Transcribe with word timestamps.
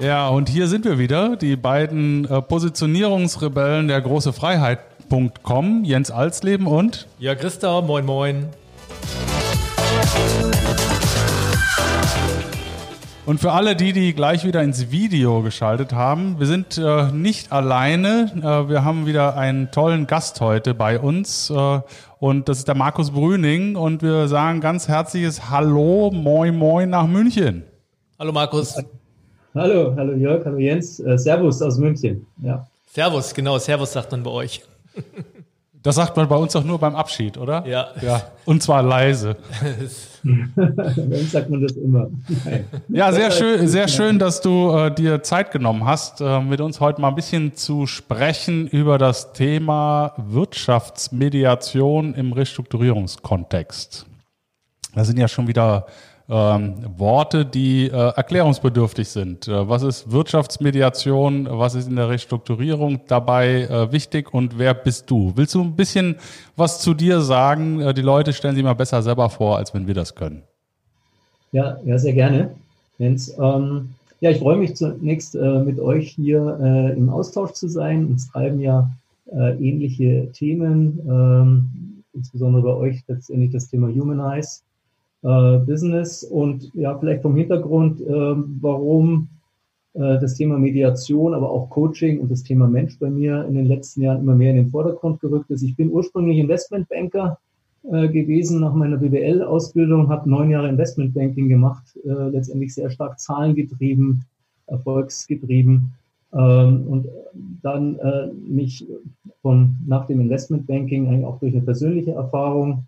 Ja, 0.00 0.28
und 0.28 0.48
hier 0.48 0.66
sind 0.66 0.86
wir 0.86 0.98
wieder, 0.98 1.36
die 1.36 1.56
beiden 1.56 2.24
äh, 2.24 2.40
Positionierungsrebellen 2.40 3.86
der 3.86 4.00
große 4.00 4.32
Freiheit.com, 4.32 5.84
Jens 5.84 6.10
Alsleben 6.10 6.66
und 6.66 7.06
Ja, 7.18 7.34
Christa, 7.34 7.82
moin 7.82 8.06
moin. 8.06 8.48
Und 13.26 13.40
für 13.40 13.52
alle 13.52 13.76
die, 13.76 13.92
die 13.92 14.14
gleich 14.14 14.46
wieder 14.46 14.62
ins 14.62 14.90
Video 14.90 15.42
geschaltet 15.42 15.92
haben, 15.92 16.36
wir 16.38 16.46
sind 16.46 16.78
äh, 16.78 17.12
nicht 17.12 17.52
alleine. 17.52 18.32
Äh, 18.38 18.70
wir 18.70 18.84
haben 18.84 19.04
wieder 19.04 19.36
einen 19.36 19.70
tollen 19.70 20.06
Gast 20.06 20.40
heute 20.40 20.72
bei 20.72 20.98
uns. 20.98 21.50
Äh, 21.50 21.80
und 22.18 22.48
das 22.48 22.58
ist 22.58 22.68
der 22.68 22.74
Markus 22.74 23.10
Brüning. 23.10 23.76
Und 23.76 24.00
wir 24.00 24.28
sagen 24.28 24.62
ganz 24.62 24.88
herzliches 24.88 25.50
Hallo, 25.50 26.10
moin, 26.10 26.56
moin 26.56 26.88
nach 26.88 27.06
München. 27.06 27.64
Hallo 28.18 28.32
Markus. 28.32 28.74
Hallo, 29.52 29.92
hallo 29.96 30.12
Jörg, 30.12 30.44
hallo 30.44 30.58
Jens. 30.58 31.00
Äh, 31.00 31.18
Servus 31.18 31.60
aus 31.60 31.76
München. 31.76 32.24
Ja. 32.40 32.68
Servus, 32.92 33.34
genau, 33.34 33.58
Servus 33.58 33.92
sagt 33.92 34.12
man 34.12 34.22
bei 34.22 34.30
euch. 34.30 34.62
Das 35.82 35.94
sagt 35.94 36.14
man 36.14 36.28
bei 36.28 36.36
uns 36.36 36.52
doch 36.52 36.62
nur 36.62 36.78
beim 36.78 36.94
Abschied, 36.94 37.38
oder? 37.38 37.66
Ja. 37.66 37.88
ja. 38.02 38.20
Und 38.44 38.62
zwar 38.62 38.82
leise. 38.82 39.38
Dann 40.22 41.26
sagt 41.26 41.48
man 41.48 41.62
das 41.62 41.72
immer. 41.72 42.10
Ja, 42.90 43.10
sehr 43.12 43.30
schön, 43.30 43.66
sehr 43.66 43.88
schön, 43.88 44.18
dass 44.18 44.42
du 44.42 44.76
äh, 44.76 44.94
dir 44.94 45.22
Zeit 45.22 45.52
genommen 45.52 45.86
hast, 45.86 46.20
äh, 46.20 46.38
mit 46.42 46.60
uns 46.60 46.80
heute 46.80 47.00
mal 47.00 47.08
ein 47.08 47.14
bisschen 47.14 47.54
zu 47.54 47.86
sprechen 47.86 48.66
über 48.66 48.98
das 48.98 49.32
Thema 49.32 50.12
Wirtschaftsmediation 50.18 52.12
im 52.12 52.34
Restrukturierungskontext. 52.34 54.04
Da 54.94 55.04
sind 55.04 55.18
ja 55.18 55.28
schon 55.28 55.48
wieder 55.48 55.86
ähm, 56.30 56.74
Worte, 56.96 57.44
die 57.44 57.86
äh, 57.86 57.90
erklärungsbedürftig 57.90 59.08
sind. 59.08 59.48
Äh, 59.48 59.68
was 59.68 59.82
ist 59.82 60.12
Wirtschaftsmediation? 60.12 61.48
Was 61.50 61.74
ist 61.74 61.88
in 61.88 61.96
der 61.96 62.08
Restrukturierung 62.08 63.00
dabei 63.08 63.62
äh, 63.62 63.92
wichtig 63.92 64.32
und 64.32 64.58
wer 64.58 64.74
bist 64.74 65.10
du? 65.10 65.32
Willst 65.34 65.54
du 65.54 65.62
ein 65.62 65.74
bisschen 65.74 66.16
was 66.56 66.80
zu 66.80 66.94
dir 66.94 67.20
sagen? 67.20 67.80
Äh, 67.80 67.94
die 67.94 68.02
Leute 68.02 68.32
stellen 68.32 68.54
sich 68.54 68.62
mal 68.62 68.74
besser 68.74 69.02
selber 69.02 69.28
vor, 69.28 69.56
als 69.56 69.74
wenn 69.74 69.88
wir 69.88 69.94
das 69.94 70.14
können. 70.14 70.42
Ja, 71.52 71.78
ja, 71.84 71.98
sehr 71.98 72.12
gerne. 72.12 72.52
Jens. 72.98 73.36
Ähm, 73.38 73.90
ja, 74.20 74.30
ich 74.30 74.38
freue 74.38 74.56
mich 74.56 74.76
zunächst 74.76 75.34
äh, 75.34 75.58
mit 75.60 75.80
euch 75.80 76.10
hier 76.10 76.58
äh, 76.62 76.96
im 76.96 77.08
Austausch 77.08 77.52
zu 77.52 77.68
sein. 77.68 78.06
Uns 78.06 78.30
treiben 78.30 78.60
ja 78.60 78.90
ähnliche 79.32 80.28
Themen, 80.32 80.98
ähm, 81.08 82.02
insbesondere 82.14 82.64
bei 82.64 82.74
euch 82.74 83.04
letztendlich 83.06 83.52
das 83.52 83.68
Thema 83.68 83.86
Humanize 83.86 84.62
äh, 85.22 85.58
Business 85.58 86.24
und 86.24 86.70
ja, 86.74 86.96
vielleicht 86.98 87.22
vom 87.22 87.36
Hintergrund, 87.36 88.00
äh, 88.00 88.06
warum 88.60 89.28
äh, 89.94 90.18
das 90.20 90.34
Thema 90.34 90.58
Mediation, 90.58 91.34
aber 91.34 91.50
auch 91.50 91.68
Coaching 91.70 92.20
und 92.20 92.30
das 92.30 92.42
Thema 92.42 92.68
Mensch 92.68 92.98
bei 92.98 93.10
mir 93.10 93.44
in 93.46 93.54
den 93.54 93.66
letzten 93.66 94.02
Jahren 94.02 94.20
immer 94.20 94.34
mehr 94.34 94.50
in 94.50 94.56
den 94.56 94.70
Vordergrund 94.70 95.20
gerückt 95.20 95.50
ist. 95.50 95.62
Ich 95.62 95.76
bin 95.76 95.90
ursprünglich 95.90 96.38
Investmentbanker 96.38 97.38
äh, 97.84 98.08
gewesen 98.08 98.60
nach 98.60 98.74
meiner 98.74 98.98
BWL-Ausbildung, 98.98 100.08
habe 100.08 100.28
neun 100.28 100.50
Jahre 100.50 100.68
Investmentbanking 100.68 101.48
gemacht, 101.48 101.98
äh, 102.04 102.28
letztendlich 102.28 102.74
sehr 102.74 102.90
stark 102.90 103.18
zahlengetrieben, 103.18 104.24
erfolgsgetrieben. 104.66 105.92
Ähm, 106.32 106.86
und 106.86 107.08
dann 107.62 107.98
äh, 107.98 108.28
mich 108.32 108.86
von 109.42 109.76
nach 109.86 110.06
dem 110.06 110.20
Investmentbanking 110.20 111.08
eigentlich 111.08 111.26
auch 111.26 111.40
durch 111.40 111.54
eine 111.54 111.64
persönliche 111.64 112.12
Erfahrung 112.12 112.84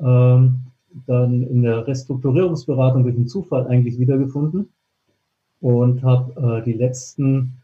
ähm, 0.00 0.60
dann 1.06 1.42
in 1.42 1.62
der 1.62 1.86
Restrukturierungsberatung 1.86 3.02
durch 3.02 3.16
einen 3.16 3.28
Zufall 3.28 3.66
eigentlich 3.66 3.98
wiedergefunden 3.98 4.68
und 5.60 6.02
habe 6.02 6.60
äh, 6.60 6.64
die 6.64 6.72
letzten 6.72 7.54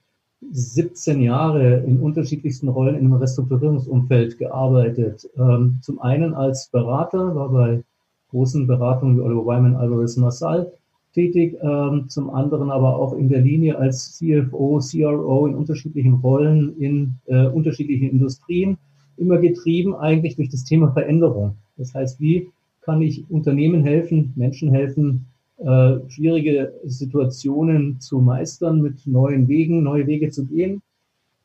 17 0.53 1.21
Jahre 1.21 1.79
in 1.87 2.01
unterschiedlichsten 2.01 2.69
Rollen 2.69 2.97
im 2.97 3.13
Restrukturierungsumfeld 3.13 4.39
gearbeitet. 4.39 5.29
Ähm, 5.39 5.79
zum 5.81 6.01
einen 6.01 6.35
als 6.35 6.69
Berater, 6.69 7.35
war 7.35 7.49
bei 7.49 7.83
großen 8.31 8.67
Beratungen 8.67 9.17
wie 9.17 9.21
Oliver 9.21 9.47
Wyman, 9.47 9.77
Alvarez 9.77 10.17
Massal 10.17 10.73
tätig, 11.15 11.57
ähm, 11.63 12.09
zum 12.09 12.31
anderen 12.31 12.71
aber 12.71 12.97
auch 12.97 13.13
in 13.15 13.29
der 13.29 13.41
Linie 13.41 13.79
als 13.79 14.19
CFO, 14.19 14.81
CRO 14.81 15.47
in 15.47 15.55
unterschiedlichen 15.55 16.15
Rollen 16.15 16.77
in 16.79 17.15
äh, 17.27 17.47
unterschiedlichen 17.47 18.11
Industrien, 18.11 18.77
immer 19.17 19.39
getrieben 19.39 19.95
eigentlich 19.95 20.35
durch 20.35 20.49
das 20.49 20.65
Thema 20.65 20.91
Veränderung. 20.93 21.55
Das 21.77 21.95
heißt, 21.95 22.21
wie 22.21 22.51
kann 22.85 23.03
ich 23.03 23.25
Unternehmen 23.31 23.83
helfen, 23.83 24.33
Menschen 24.37 24.71
helfen, 24.71 25.27
äh, 25.59 25.99
schwierige 26.09 26.73
Situationen 26.85 28.01
zu 28.01 28.19
meistern, 28.19 28.83
mit 28.83 29.07
neuen 29.07 29.49
Wegen, 29.49 29.83
neue 29.83 30.07
Wege 30.07 30.31
zu 30.31 30.45
gehen. 30.45 30.83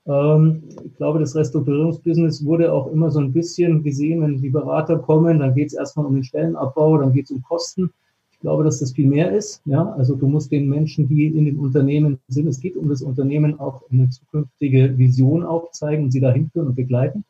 Ähm, 0.08 0.64
ich 0.84 0.96
glaube, 0.98 1.20
das 1.20 1.36
Restrukturierungsbusiness 1.36 2.44
wurde 2.44 2.74
auch 2.74 2.92
immer 2.92 3.12
so 3.12 3.20
ein 3.20 3.32
bisschen 3.32 3.84
gesehen, 3.84 4.22
wenn 4.22 4.42
die 4.42 4.50
Berater 4.50 4.98
kommen, 4.98 5.40
dann 5.40 5.54
geht 5.54 5.68
es 5.68 5.74
erstmal 5.74 6.06
um 6.08 6.16
den 6.16 6.24
Stellenabbau, 6.24 6.98
dann 6.98 7.14
geht 7.14 7.26
es 7.26 7.32
um 7.32 7.42
Kosten. 7.44 7.92
Ich 8.32 8.40
glaube, 8.40 8.64
dass 8.64 8.80
das 8.80 8.94
viel 8.94 9.08
mehr 9.08 9.32
ist. 9.32 9.62
Ja, 9.66 9.92
also 9.94 10.16
du 10.16 10.28
musst 10.28 10.52
den 10.52 10.70
Menschen, 10.70 11.08
die 11.08 11.28
in 11.28 11.46
den 11.46 11.60
Unternehmen 11.60 12.20
sind, 12.30 12.48
es 12.48 12.60
geht 12.60 12.78
um 12.78 12.90
das 12.90 13.02
Unternehmen 13.02 13.60
auch 13.60 13.84
eine 13.92 14.10
zukünftige 14.10 14.98
Vision 14.98 15.44
aufzeigen 15.44 16.06
und 16.06 16.12
sie 16.12 16.22
dahin 16.22 16.50
führen 16.50 16.68
und 16.68 16.76
begleiten. 16.76 17.26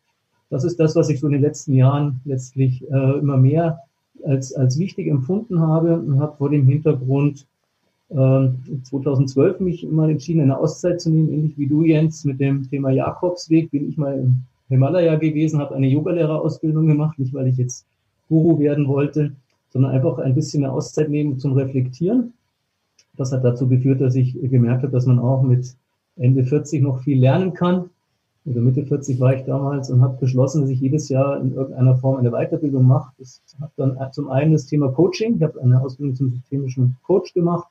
Das 0.49 0.63
ist 0.63 0.79
das, 0.79 0.95
was 0.95 1.09
ich 1.09 1.19
so 1.19 1.27
in 1.27 1.33
den 1.33 1.41
letzten 1.41 1.73
Jahren 1.73 2.21
letztlich 2.25 2.83
äh, 2.89 3.19
immer 3.19 3.37
mehr 3.37 3.79
als, 4.23 4.53
als 4.53 4.77
wichtig 4.77 5.07
empfunden 5.07 5.59
habe 5.59 5.99
und 5.99 6.19
habe 6.19 6.37
vor 6.37 6.49
dem 6.49 6.65
Hintergrund 6.67 7.45
äh, 8.09 8.47
2012 8.83 9.59
mich 9.59 9.87
mal 9.89 10.09
entschieden, 10.09 10.41
eine 10.41 10.57
Auszeit 10.57 11.01
zu 11.01 11.09
nehmen, 11.09 11.29
ähnlich 11.29 11.57
wie 11.57 11.67
du, 11.67 11.83
Jens, 11.83 12.25
mit 12.25 12.39
dem 12.39 12.69
Thema 12.69 12.91
Jakobsweg. 12.91 13.71
Bin 13.71 13.89
ich 13.89 13.97
mal 13.97 14.19
im 14.19 14.43
Himalaya 14.69 15.15
gewesen, 15.15 15.59
habe 15.59 15.75
eine 15.75 15.87
Yogalehrerausbildung 15.87 16.87
gemacht, 16.87 17.19
nicht 17.19 17.33
weil 17.33 17.47
ich 17.47 17.57
jetzt 17.57 17.85
Guru 18.27 18.59
werden 18.59 18.87
wollte, 18.87 19.35
sondern 19.69 19.91
einfach 19.91 20.19
ein 20.19 20.35
bisschen 20.35 20.63
eine 20.63 20.73
Auszeit 20.73 21.09
nehmen 21.09 21.39
zum 21.39 21.53
Reflektieren. 21.53 22.33
Das 23.17 23.31
hat 23.31 23.43
dazu 23.43 23.67
geführt, 23.67 24.01
dass 24.01 24.15
ich 24.15 24.33
gemerkt 24.41 24.83
habe, 24.83 24.91
dass 24.91 25.05
man 25.05 25.19
auch 25.19 25.41
mit 25.41 25.75
Ende 26.15 26.43
40 26.43 26.81
noch 26.81 27.01
viel 27.01 27.19
lernen 27.19 27.53
kann 27.53 27.89
also 28.45 28.61
Mitte 28.61 28.85
40 28.85 29.19
war 29.19 29.35
ich 29.35 29.43
damals 29.43 29.89
und 29.89 30.01
habe 30.01 30.17
beschlossen, 30.17 30.61
dass 30.61 30.69
ich 30.69 30.79
jedes 30.79 31.09
Jahr 31.09 31.39
in 31.39 31.53
irgendeiner 31.53 31.95
Form 31.97 32.17
eine 32.17 32.31
Weiterbildung 32.31 32.85
mache. 32.85 33.11
Das 33.17 33.41
hat 33.59 33.71
dann 33.75 33.97
zum 34.11 34.29
einen 34.29 34.53
das 34.53 34.65
Thema 34.65 34.89
Coaching. 34.89 35.35
Ich 35.35 35.43
habe 35.43 35.61
eine 35.61 35.81
Ausbildung 35.81 36.15
zum 36.15 36.31
systemischen 36.31 36.95
Coach 37.03 37.33
gemacht 37.33 37.67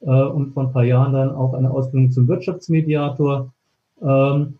äh, 0.00 0.10
und 0.10 0.52
vor 0.52 0.64
ein 0.64 0.72
paar 0.72 0.84
Jahren 0.84 1.12
dann 1.12 1.30
auch 1.30 1.54
eine 1.54 1.70
Ausbildung 1.70 2.10
zum 2.10 2.28
Wirtschaftsmediator. 2.28 3.52
Ähm, 4.02 4.54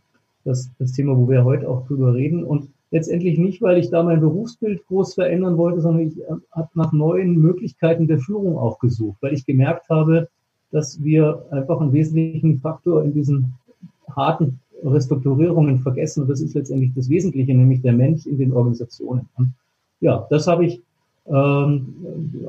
das, 0.45 0.71
das 0.79 0.93
Thema, 0.93 1.17
wo 1.17 1.29
wir 1.29 1.45
heute 1.45 1.69
auch 1.69 1.87
drüber 1.87 2.15
reden. 2.15 2.45
Und 2.45 2.69
letztendlich 2.91 3.39
nicht, 3.39 3.63
weil 3.63 3.79
ich 3.79 3.91
da 3.91 4.03
mein 4.03 4.21
Berufsbild 4.21 4.87
groß 4.87 5.15
verändern 5.15 5.57
wollte, 5.57 5.81
sondern 5.81 6.07
ich 6.07 6.21
äh, 6.21 6.35
habe 6.53 6.71
nach 6.75 6.93
neuen 6.93 7.37
Möglichkeiten 7.37 8.07
der 8.07 8.19
Führung 8.19 8.59
auch 8.59 8.79
gesucht, 8.79 9.19
weil 9.21 9.35
ich 9.35 9.47
gemerkt 9.47 9.89
habe, 9.89 10.29
dass 10.71 11.03
wir 11.03 11.45
einfach 11.51 11.81
einen 11.81 11.93
wesentlichen 11.93 12.61
Faktor 12.61 13.05
in 13.05 13.13
diesen 13.13 13.55
harten 14.09 14.61
Restrukturierungen 14.85 15.81
vergessen. 15.81 16.23
Und 16.23 16.29
das 16.29 16.41
ist 16.41 16.55
letztendlich 16.55 16.93
das 16.95 17.09
Wesentliche, 17.09 17.55
nämlich 17.55 17.83
der 17.83 17.93
Mensch 17.93 18.27
in 18.27 18.39
den 18.39 18.53
Organisationen. 18.53 19.29
Ja, 20.01 20.27
das 20.31 20.47
habe 20.47 20.67
ich 20.67 20.83
ähm, 21.27 21.95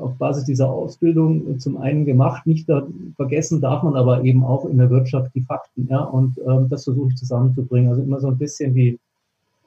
auf 0.00 0.16
Basis 0.16 0.44
dieser 0.44 0.68
Ausbildung 0.68 1.58
zum 1.58 1.76
einen 1.76 2.04
gemacht. 2.04 2.46
Nicht 2.46 2.68
da, 2.68 2.86
vergessen 3.16 3.60
darf 3.60 3.82
man 3.82 3.94
aber 3.94 4.24
eben 4.24 4.44
auch 4.44 4.64
in 4.66 4.78
der 4.78 4.90
Wirtschaft 4.90 5.34
die 5.34 5.42
Fakten. 5.42 5.86
Ja, 5.88 6.00
und 6.00 6.38
ähm, 6.46 6.68
das 6.68 6.84
versuche 6.84 7.10
ich 7.10 7.16
zusammenzubringen. 7.16 7.90
Also 7.90 8.02
immer 8.02 8.20
so 8.20 8.28
ein 8.28 8.38
bisschen 8.38 8.74
wie 8.74 8.98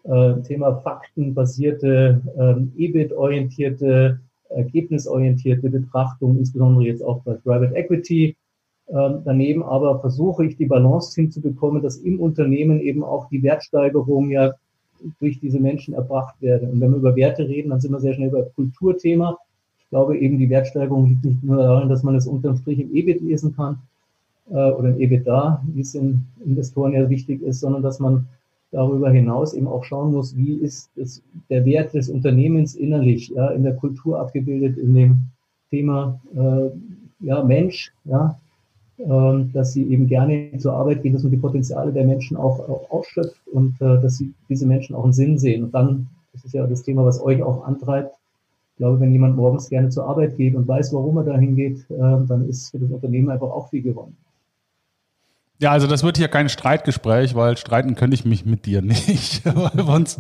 äh, 0.03 0.41
Thema 0.41 0.75
faktenbasierte, 0.75 2.21
ähm, 2.37 2.71
EBIT-orientierte, 2.77 4.19
ergebnisorientierte 4.49 5.69
Betrachtung, 5.69 6.37
insbesondere 6.37 6.85
jetzt 6.85 7.03
auch 7.03 7.21
bei 7.23 7.33
Private 7.33 7.75
Equity 7.75 8.35
daneben 8.89 9.63
aber 9.63 9.99
versuche 9.99 10.45
ich 10.45 10.55
die 10.55 10.65
Balance 10.65 11.13
hinzubekommen, 11.19 11.81
dass 11.81 11.97
im 11.97 12.19
Unternehmen 12.19 12.79
eben 12.79 13.03
auch 13.03 13.27
die 13.29 13.43
Wertsteigerung 13.43 14.29
ja 14.29 14.53
durch 15.19 15.39
diese 15.39 15.59
Menschen 15.59 15.93
erbracht 15.93 16.35
werde. 16.41 16.67
Und 16.67 16.79
wenn 16.79 16.91
wir 16.91 16.97
über 16.97 17.15
Werte 17.15 17.47
reden, 17.47 17.69
dann 17.69 17.81
sind 17.81 17.91
wir 17.91 17.99
sehr 17.99 18.13
schnell 18.13 18.29
über 18.29 18.43
Kulturthema. 18.43 19.37
Ich 19.79 19.89
glaube 19.89 20.17
eben, 20.17 20.37
die 20.37 20.49
Wertsteigerung 20.49 21.07
liegt 21.07 21.25
nicht 21.25 21.43
nur 21.43 21.57
darin, 21.57 21.89
dass 21.89 22.03
man 22.03 22.15
es 22.15 22.27
unterm 22.27 22.57
Strich 22.57 22.79
im 22.79 22.95
EBIT 22.95 23.21
lesen 23.21 23.55
kann 23.55 23.79
äh, 24.49 24.71
oder 24.71 24.89
im 24.89 24.99
EBITDA, 24.99 25.63
wie 25.73 25.81
es 25.81 25.95
in 25.95 26.23
Investoren 26.45 26.93
ja 26.93 27.09
wichtig 27.09 27.41
ist, 27.41 27.59
sondern 27.59 27.83
dass 27.83 27.99
man 27.99 28.27
darüber 28.71 29.09
hinaus 29.09 29.53
eben 29.53 29.67
auch 29.67 29.83
schauen 29.85 30.11
muss, 30.11 30.35
wie 30.35 30.55
ist 30.55 30.89
es, 30.97 31.21
der 31.49 31.63
Wert 31.65 31.93
des 31.93 32.09
Unternehmens 32.09 32.75
innerlich, 32.75 33.29
ja, 33.29 33.49
in 33.49 33.63
der 33.63 33.75
Kultur 33.75 34.19
abgebildet, 34.19 34.77
in 34.77 34.93
dem 34.93 35.17
Thema 35.69 36.19
äh, 36.35 36.69
ja, 37.25 37.43
Mensch, 37.43 37.93
ja, 38.05 38.25
ähm, 38.25 38.46
dass 38.97 39.73
sie 39.73 39.83
eben 39.91 40.07
gerne 40.07 40.51
zur 40.57 40.73
Arbeit 40.73 41.03
gehen, 41.03 41.13
dass 41.13 41.23
man 41.23 41.31
die 41.31 41.37
Potenziale 41.37 41.93
der 41.93 42.05
Menschen 42.05 42.35
auch, 42.35 42.59
auch 42.67 42.89
ausschöpft 42.89 43.47
und 43.47 43.79
äh, 43.79 44.01
dass 44.01 44.17
sie 44.17 44.33
diese 44.49 44.65
Menschen 44.65 44.95
auch 44.95 45.03
einen 45.03 45.13
Sinn 45.13 45.37
sehen. 45.37 45.65
Und 45.65 45.75
dann, 45.75 46.07
das 46.33 46.45
ist 46.45 46.53
ja 46.53 46.65
das 46.65 46.81
Thema, 46.81 47.05
was 47.05 47.21
euch 47.21 47.43
auch 47.43 47.63
antreibt. 47.63 48.15
Ich 48.71 48.77
glaube, 48.77 48.99
wenn 48.99 49.11
jemand 49.11 49.35
morgens 49.35 49.69
gerne 49.69 49.89
zur 49.89 50.05
Arbeit 50.05 50.37
geht 50.37 50.55
und 50.55 50.67
weiß, 50.67 50.93
warum 50.93 51.17
er 51.17 51.23
dahin 51.23 51.55
geht, 51.55 51.79
äh, 51.91 51.95
dann 51.97 52.47
ist 52.49 52.71
für 52.71 52.79
das 52.79 52.91
Unternehmen 52.91 53.29
einfach 53.29 53.49
auch 53.49 53.69
viel 53.69 53.83
gewonnen. 53.83 54.17
Ja, 55.59 55.71
also 55.71 55.87
das 55.87 56.03
wird 56.03 56.17
hier 56.17 56.27
kein 56.27 56.49
Streitgespräch, 56.49 57.33
weil 57.33 57.57
streiten 57.57 57.95
könnte 57.95 58.13
ich 58.13 58.25
mich 58.25 58.45
mit 58.45 58.67
dir 58.67 58.81
nicht, 58.83 59.43
weil 59.43 59.87
wir 59.87 59.93
uns 59.93 60.19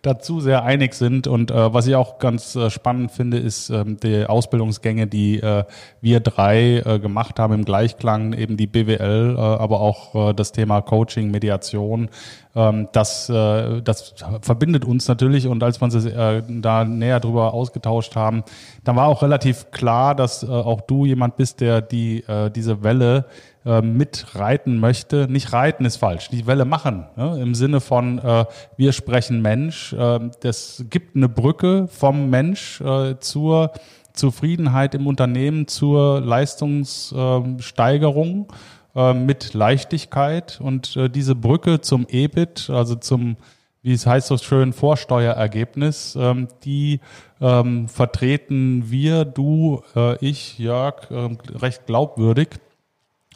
dazu 0.00 0.40
sehr 0.40 0.64
einig 0.64 0.94
sind. 0.94 1.26
Und 1.26 1.50
äh, 1.50 1.74
was 1.74 1.86
ich 1.86 1.94
auch 1.94 2.18
ganz 2.18 2.56
äh, 2.56 2.70
spannend 2.70 3.10
finde, 3.10 3.36
ist 3.36 3.68
ähm, 3.68 3.98
die 4.00 4.24
Ausbildungsgänge, 4.24 5.06
die 5.06 5.40
äh, 5.40 5.64
wir 6.00 6.20
drei 6.20 6.78
äh, 6.78 6.98
gemacht 7.00 7.38
haben 7.38 7.52
im 7.52 7.64
Gleichklang, 7.66 8.32
eben 8.32 8.56
die 8.56 8.66
BWL, 8.66 9.34
äh, 9.36 9.38
aber 9.38 9.80
auch 9.80 10.30
äh, 10.30 10.32
das 10.32 10.52
Thema 10.52 10.80
Coaching, 10.80 11.30
Mediation. 11.30 12.08
Ähm, 12.56 12.88
das, 12.92 13.28
äh, 13.28 13.82
das 13.82 14.14
verbindet 14.40 14.86
uns 14.86 15.06
natürlich. 15.06 15.48
Und 15.48 15.62
als 15.62 15.82
wir 15.82 15.84
uns 15.84 16.02
äh, 16.06 16.42
da 16.48 16.86
näher 16.86 17.20
drüber 17.20 17.52
ausgetauscht 17.52 18.16
haben, 18.16 18.42
dann 18.84 18.96
war 18.96 19.08
auch 19.08 19.20
relativ 19.20 19.70
klar, 19.70 20.14
dass 20.14 20.44
äh, 20.44 20.46
auch 20.46 20.80
du 20.80 21.04
jemand 21.04 21.36
bist, 21.36 21.60
der 21.60 21.82
die 21.82 22.24
äh, 22.26 22.50
diese 22.50 22.82
Welle 22.82 23.26
äh, 23.68 23.82
mitreiten 23.82 24.80
möchte. 24.80 25.28
Nicht 25.28 25.52
reiten 25.52 25.84
ist 25.84 25.96
falsch, 25.96 26.30
die 26.30 26.46
Welle 26.46 26.64
machen. 26.64 27.04
Ne? 27.16 27.38
Im 27.42 27.54
Sinne 27.54 27.80
von, 27.80 28.18
äh, 28.18 28.46
wir 28.78 28.92
sprechen 28.92 29.42
Mensch. 29.42 29.92
Äh, 29.92 30.30
das 30.40 30.86
gibt 30.88 31.16
eine 31.16 31.28
Brücke 31.28 31.86
vom 31.88 32.30
Mensch 32.30 32.80
äh, 32.80 33.16
zur 33.20 33.72
Zufriedenheit 34.14 34.94
im 34.94 35.06
Unternehmen, 35.06 35.68
zur 35.68 36.22
Leistungssteigerung 36.22 38.50
äh, 38.96 39.12
mit 39.12 39.52
Leichtigkeit. 39.52 40.62
Und 40.62 40.96
äh, 40.96 41.10
diese 41.10 41.34
Brücke 41.34 41.82
zum 41.82 42.06
EBIT, 42.08 42.70
also 42.70 42.94
zum 42.94 43.36
wie 43.82 43.92
es 43.92 44.06
heißt 44.06 44.26
so 44.26 44.38
schön, 44.38 44.72
Vorsteuerergebnis, 44.72 46.16
ähm, 46.20 46.48
die 46.64 47.00
ähm, 47.40 47.88
vertreten 47.88 48.90
wir, 48.90 49.24
du, 49.24 49.82
äh, 49.94 50.16
ich, 50.24 50.58
Jörg, 50.58 51.10
äh, 51.10 51.28
recht 51.54 51.86
glaubwürdig. 51.86 52.48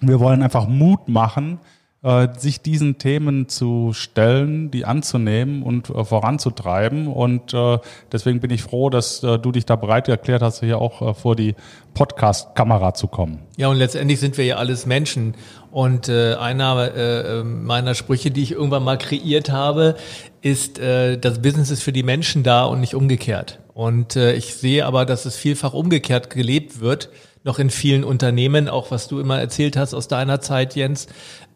Wir 0.02 0.20
wollen 0.20 0.42
einfach 0.42 0.66
Mut 0.68 1.08
machen, 1.08 1.60
äh, 2.02 2.28
sich 2.36 2.60
diesen 2.60 2.98
Themen 2.98 3.48
zu 3.48 3.92
stellen, 3.92 4.72
die 4.72 4.84
anzunehmen 4.84 5.62
und 5.62 5.88
äh, 5.88 6.04
voranzutreiben. 6.04 7.06
Und 7.06 7.54
äh, 7.54 7.78
deswegen 8.10 8.40
bin 8.40 8.50
ich 8.50 8.62
froh, 8.62 8.90
dass 8.90 9.20
du 9.20 9.52
dich 9.52 9.66
da 9.66 9.76
bereit 9.76 10.08
erklärt 10.08 10.42
hast, 10.42 10.60
hier 10.60 10.78
auch 10.78 11.16
vor 11.16 11.36
die 11.36 11.54
Podcast-Kamera 11.94 12.94
zu 12.94 13.06
kommen. 13.06 13.40
Ja, 13.56 13.68
und 13.68 13.76
letztendlich 13.76 14.20
sind 14.20 14.38
wir 14.38 14.44
ja 14.44 14.56
alles 14.56 14.86
Menschen. 14.86 15.34
Und 15.70 16.08
äh, 16.08 16.34
einer 16.34 16.94
äh, 16.94 17.44
meiner 17.44 17.94
Sprüche, 17.94 18.30
die 18.30 18.42
ich 18.42 18.52
irgendwann 18.52 18.84
mal 18.84 18.98
kreiert 18.98 19.50
habe, 19.50 19.96
ist, 20.40 20.78
äh, 20.78 21.18
das 21.18 21.40
Business 21.40 21.70
ist 21.70 21.82
für 21.82 21.92
die 21.92 22.02
Menschen 22.02 22.42
da 22.42 22.64
und 22.64 22.80
nicht 22.80 22.94
umgekehrt. 22.94 23.60
Und 23.74 24.16
äh, 24.16 24.34
ich 24.34 24.54
sehe 24.54 24.84
aber, 24.84 25.06
dass 25.06 25.24
es 25.24 25.36
vielfach 25.36 25.72
umgekehrt 25.72 26.30
gelebt 26.30 26.80
wird 26.80 27.10
noch 27.44 27.58
in 27.58 27.70
vielen 27.70 28.04
Unternehmen, 28.04 28.68
auch 28.68 28.90
was 28.90 29.08
du 29.08 29.20
immer 29.20 29.40
erzählt 29.40 29.76
hast 29.76 29.94
aus 29.94 30.08
deiner 30.08 30.40
Zeit, 30.40 30.76
Jens. 30.76 31.08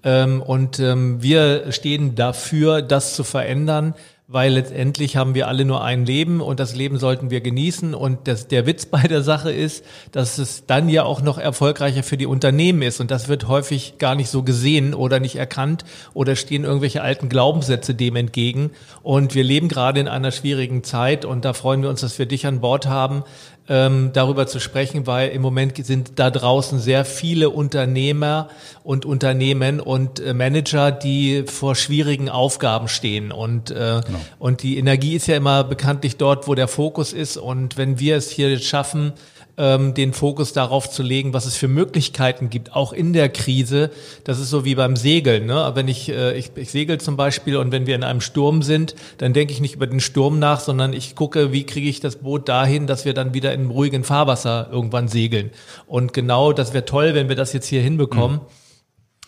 Ähm, 0.03 0.43
und 0.43 0.79
ähm, 0.79 1.23
wir 1.23 1.73
stehen 1.73 2.15
dafür, 2.15 2.83
das 2.83 3.15
zu 3.15 3.25
verändern, 3.25 3.95
weil 4.29 4.55
letztendlich 4.55 5.17
haben 5.17 5.37
wir 5.37 5.47
alle 5.47 5.65
nur 5.65 5.85
ein 5.85 6.05
Leben 6.05 6.41
und 6.41 6.59
das 6.59 6.75
Leben 6.75 6.99
sollten 6.99 7.31
wir 7.31 7.41
genießen. 7.41 7.95
Und 7.95 8.27
das, 8.27 8.49
der 8.49 8.67
Witz 8.67 8.87
bei 8.87 9.03
der 9.03 9.23
Sache 9.23 9.53
ist, 9.53 9.85
dass 10.11 10.39
es 10.39 10.67
dann 10.67 10.89
ja 10.89 11.05
auch 11.05 11.23
noch 11.23 11.39
erfolgreicher 11.39 12.03
für 12.03 12.17
die 12.17 12.27
Unternehmen 12.27 12.83
ist. 12.83 13.01
Und 13.01 13.13
das 13.13 13.29
wird 13.29 13.47
häufig 13.47 13.99
gar 13.99 14.17
nicht 14.17 14.29
so 14.29 14.43
gesehen 14.43 14.95
oder 14.95 15.21
nicht 15.21 15.37
erkannt 15.37 15.85
oder 16.13 16.35
stehen 16.35 16.65
irgendwelche 16.65 17.03
alten 17.03 17.29
Glaubenssätze 17.29 17.95
dem 17.95 18.17
entgegen. 18.17 18.73
Und 19.05 19.37
wir 19.37 19.45
leben 19.45 19.69
gerade 19.69 20.01
in 20.01 20.09
einer 20.09 20.33
schwierigen 20.33 20.83
Zeit 20.83 21.25
und 21.25 21.45
da 21.45 21.53
freuen 21.53 21.83
wir 21.83 21.89
uns, 21.89 22.01
dass 22.01 22.19
wir 22.19 22.27
dich 22.27 22.47
an 22.47 22.61
Bord 22.61 22.87
haben, 22.87 23.23
ähm, 23.69 24.11
darüber 24.13 24.47
zu 24.47 24.61
sprechen, 24.61 25.07
weil 25.07 25.31
im 25.31 25.43
Moment 25.43 25.85
sind 25.85 26.19
da 26.19 26.31
draußen 26.31 26.79
sehr 26.79 27.05
viele 27.05 27.51
Unternehmer 27.51 28.49
und 28.85 29.05
Unternehmen 29.05 29.81
und 29.81 30.21
äh, 30.21 30.35
Manager, 30.35 30.93
die 30.93 31.45
vor 31.47 31.75
schwierigen 31.75 32.29
Aufgaben 32.29 32.89
stehen. 32.89 33.33
Und, 33.33 33.71
äh, 33.71 34.01
genau. 34.07 34.21
und 34.39 34.63
die 34.63 34.79
Energie 34.79 35.15
ist 35.15 35.27
ja 35.27 35.37
immer 35.37 35.65
bekanntlich 35.65 36.17
dort, 36.17 36.47
wo 36.47 36.55
der 36.55 36.69
Fokus 36.69 37.13
ist. 37.13 37.37
Und 37.37 37.77
wenn 37.77 37.99
wir 37.99 38.17
es 38.17 38.31
hier 38.31 38.59
schaffen, 38.59 39.13
ähm, 39.59 39.95
den 39.95 40.13
Fokus 40.13 40.53
darauf 40.53 40.91
zu 40.91 41.03
legen, 41.03 41.33
was 41.33 41.47
es 41.47 41.57
für 41.57 41.69
Möglichkeiten 41.69 42.51
gibt, 42.51 42.75
auch 42.75 42.93
in 42.93 43.13
der 43.13 43.29
Krise. 43.29 43.91
Das 44.25 44.39
ist 44.39 44.51
so 44.51 44.65
wie 44.65 44.75
beim 44.75 44.97
Segeln. 44.97 45.47
Ne? 45.47 45.73
Wenn 45.75 45.89
ich, 45.89 46.09
äh, 46.09 46.37
ich, 46.37 46.51
ich 46.57 46.71
segel 46.71 46.99
zum 46.99 47.17
Beispiel 47.17 47.57
und 47.57 47.73
wenn 47.73 47.87
wir 47.87 47.95
in 47.95 48.05
einem 48.05 48.21
Sturm 48.21 48.63
sind, 48.63 48.95
dann 49.19 49.33
denke 49.33 49.53
ich 49.53 49.61
nicht 49.61 49.77
über 49.77 49.87
den 49.87 50.01
Sturm 50.01 50.39
nach, 50.39 50.61
sondern 50.61 50.93
ich 50.93 51.15
gucke, 51.15 51.53
wie 51.53 51.65
kriege 51.65 51.89
ich 51.89 52.01
das 52.01 52.17
Boot 52.17 52.49
dahin, 52.49 52.87
dass 52.87 53.05
wir 53.05 53.15
dann 53.15 53.35
wieder 53.35 53.53
in 53.53 53.71
ruhigen 53.71 54.05
Fahrwasser 54.05 54.69
irgendwann 54.71 55.09
segeln. 55.09 55.51
Und 55.87 56.13
genau, 56.13 56.53
das 56.53 56.75
wäre 56.75 56.85
toll, 56.85 57.15
wenn 57.15 57.29
wir 57.29 57.37
das 57.37 57.53
jetzt 57.53 57.67
hier 57.67 57.83
hinbekommen. 57.83 58.39
Mhm 58.39 58.47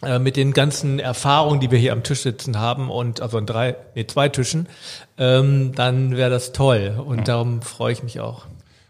äh, 0.00 0.20
mit 0.20 0.36
den 0.36 0.52
ganzen 0.52 1.00
Erfahrungen, 1.00 1.58
die 1.58 1.72
wir 1.72 1.78
hier 1.80 1.92
am 1.92 2.04
Tisch 2.04 2.20
sitzen 2.20 2.60
haben 2.60 2.88
und 2.88 3.20
also 3.20 3.36
an 3.36 3.46
drei, 3.46 3.74
nee, 3.96 4.06
zwei 4.06 4.28
Tischen, 4.28 4.68
ähm, 5.18 5.72
dann 5.74 6.16
wäre 6.16 6.30
das 6.30 6.52
toll 6.52 7.02
und 7.04 7.26
darum 7.26 7.62
freue 7.62 7.94
ich 7.94 8.04
mich 8.04 8.20
auch. 8.20 8.46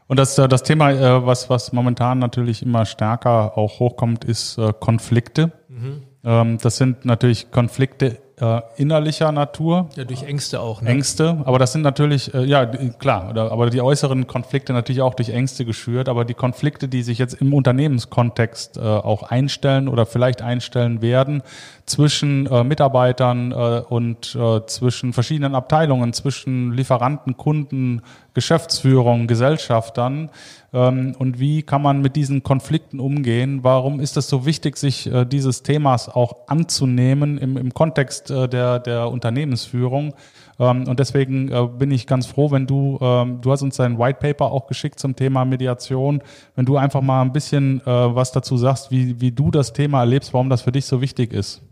Und 0.09 0.19
das, 0.19 0.37
äh, 0.39 0.49
das 0.49 0.63
Thema, 0.63 0.91
äh, 0.91 1.25
was, 1.25 1.49
was 1.49 1.73
momentan 1.73 2.19
natürlich 2.19 2.63
immer 2.63 2.87
stärker 2.87 3.57
auch 3.57 3.79
hochkommt, 3.79 4.25
ist 4.25 4.59
äh, 4.59 4.73
Konflikte. 4.73 5.53
Mhm. 5.69 6.03
Ähm, 6.25 6.59
das 6.61 6.79
sind 6.79 7.05
natürlich 7.05 7.51
Konflikte 7.53 8.19
äh, 8.41 8.61
innerlicher 8.77 9.33
Natur. 9.33 9.89
Ja, 9.97 10.05
durch 10.05 10.23
Ängste 10.23 10.61
auch. 10.61 10.83
Ne? 10.83 10.91
Ängste, 10.91 11.43
aber 11.45 11.59
das 11.59 11.73
sind 11.73 11.83
natürlich, 11.83 12.33
äh, 12.35 12.45
ja 12.45 12.67
klar, 12.67 13.37
aber 13.37 13.71
die 13.71 13.81
äußeren 13.81 14.27
Konflikte 14.27 14.73
natürlich 14.73 15.03
auch 15.03 15.15
durch 15.15 15.31
Ängste 15.31 15.65
geschürt, 15.65 16.09
aber 16.09 16.25
die 16.25 16.35
Konflikte, 16.35 16.89
die 16.89 17.03
sich 17.03 17.19
jetzt 17.19 17.35
im 17.35 17.53
Unternehmenskontext 17.53 18.77
äh, 18.77 18.81
auch 18.81 19.23
einstellen 19.23 19.89
oder 19.89 20.07
vielleicht 20.07 20.43
einstellen 20.43 21.03
werden, 21.03 21.43
zwischen 21.87 22.47
äh, 22.47 22.65
Mitarbeitern 22.65 23.53
äh, 23.53 23.83
und 23.89 24.35
äh, 24.35 24.67
zwischen 24.67 25.13
verschiedenen 25.13 25.55
Abteilungen, 25.55 26.13
zwischen 26.13 26.73
Lieferanten, 26.73 27.37
Kunden, 27.37 28.03
Geschäftsführung, 28.35 29.27
Gesellschaftern, 29.27 30.31
und 30.71 31.41
wie 31.41 31.63
kann 31.63 31.81
man 31.81 32.03
mit 32.03 32.15
diesen 32.15 32.43
Konflikten 32.43 33.01
umgehen? 33.01 33.61
Warum 33.63 34.01
ist 34.01 34.19
es 34.19 34.29
so 34.29 34.45
wichtig, 34.45 34.77
sich 34.77 35.07
äh, 35.07 35.25
dieses 35.25 35.63
Themas 35.63 36.11
auch 36.11 36.47
anzunehmen 36.47 37.39
im, 37.39 37.57
im 37.57 37.73
Kontext 37.73 38.31
äh, 38.31 38.49
der, 38.49 38.79
der 38.79 39.11
Unternehmensführung? 39.11 40.13
Ähm, 40.59 40.87
und 40.87 41.01
deswegen 41.01 41.51
äh, 41.51 41.67
bin 41.67 41.91
ich 41.91 42.07
ganz 42.07 42.27
froh, 42.27 42.51
wenn 42.51 42.67
du, 42.67 42.99
ähm, 43.01 43.41
du 43.41 43.51
hast 43.51 43.63
uns 43.63 43.77
dein 43.77 43.99
White 43.99 44.19
Paper 44.21 44.53
auch 44.53 44.67
geschickt 44.67 44.99
zum 44.99 45.17
Thema 45.17 45.47
Mediation, 45.47 46.21
wenn 46.55 46.67
du 46.67 46.77
einfach 46.77 47.01
mal 47.01 47.23
ein 47.23 47.33
bisschen 47.33 47.81
was 47.85 48.33
dazu 48.33 48.57
sagst, 48.59 48.91
wie, 48.91 49.21
wie 49.21 49.31
du 49.31 49.51
das 49.51 49.73
Thema 49.73 50.01
erlebst, 50.01 50.35
warum 50.35 50.51
das 50.51 50.63
für 50.63 50.73
dich 50.73 50.85
so 50.85 51.01
wichtig 51.01 51.33
ist. 51.33 51.63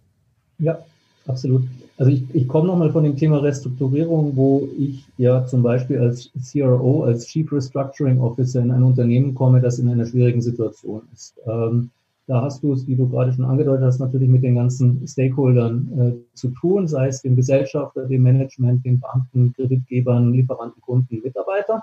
Ja, 0.59 0.79
absolut. 1.27 1.65
Also 1.99 2.13
ich, 2.13 2.25
ich 2.35 2.47
komme 2.47 2.67
nochmal 2.67 2.93
von 2.93 3.05
dem 3.05 3.17
Thema 3.17 3.39
Restrukturierung, 3.39 4.37
wo 4.37 4.69
ich 4.79 5.07
ja 5.17 5.47
zum 5.47 5.63
Beispiel 5.63 5.99
als 5.99 6.31
CRO, 6.53 7.05
als 7.05 7.27
Chief 7.27 7.51
Restructuring 7.51 8.21
Officer 8.21 8.61
in 8.61 8.71
ein 8.71 8.83
Unternehmen 8.83 9.35
komme, 9.35 9.61
das 9.61 9.79
in 9.79 9.89
einer 9.89 10.05
schwierigen 10.05 10.43
Situation 10.43 11.03
ist. 11.15 11.35
Ähm, 11.47 11.91
da 12.27 12.43
hast 12.43 12.63
du 12.63 12.73
es, 12.73 12.87
wie 12.87 12.97
du 12.97 13.09
gerade 13.09 13.33
schon 13.33 13.45
angedeutet 13.45 13.85
hast, 13.85 14.01
natürlich 14.01 14.29
mit 14.29 14.43
den 14.43 14.57
ganzen 14.57 15.07
Stakeholdern 15.07 15.89
äh, 15.99 16.37
zu 16.37 16.49
tun, 16.49 16.89
sei 16.89 17.07
es 17.07 17.23
dem 17.23 17.37
Gesellschafter, 17.37 18.05
dem 18.07 18.23
Management, 18.23 18.85
den 18.85 19.01
Banken, 19.01 19.55
Kreditgebern, 19.55 20.33
Lieferanten, 20.33 20.83
Kunden, 20.83 21.21
Mitarbeiter. 21.23 21.83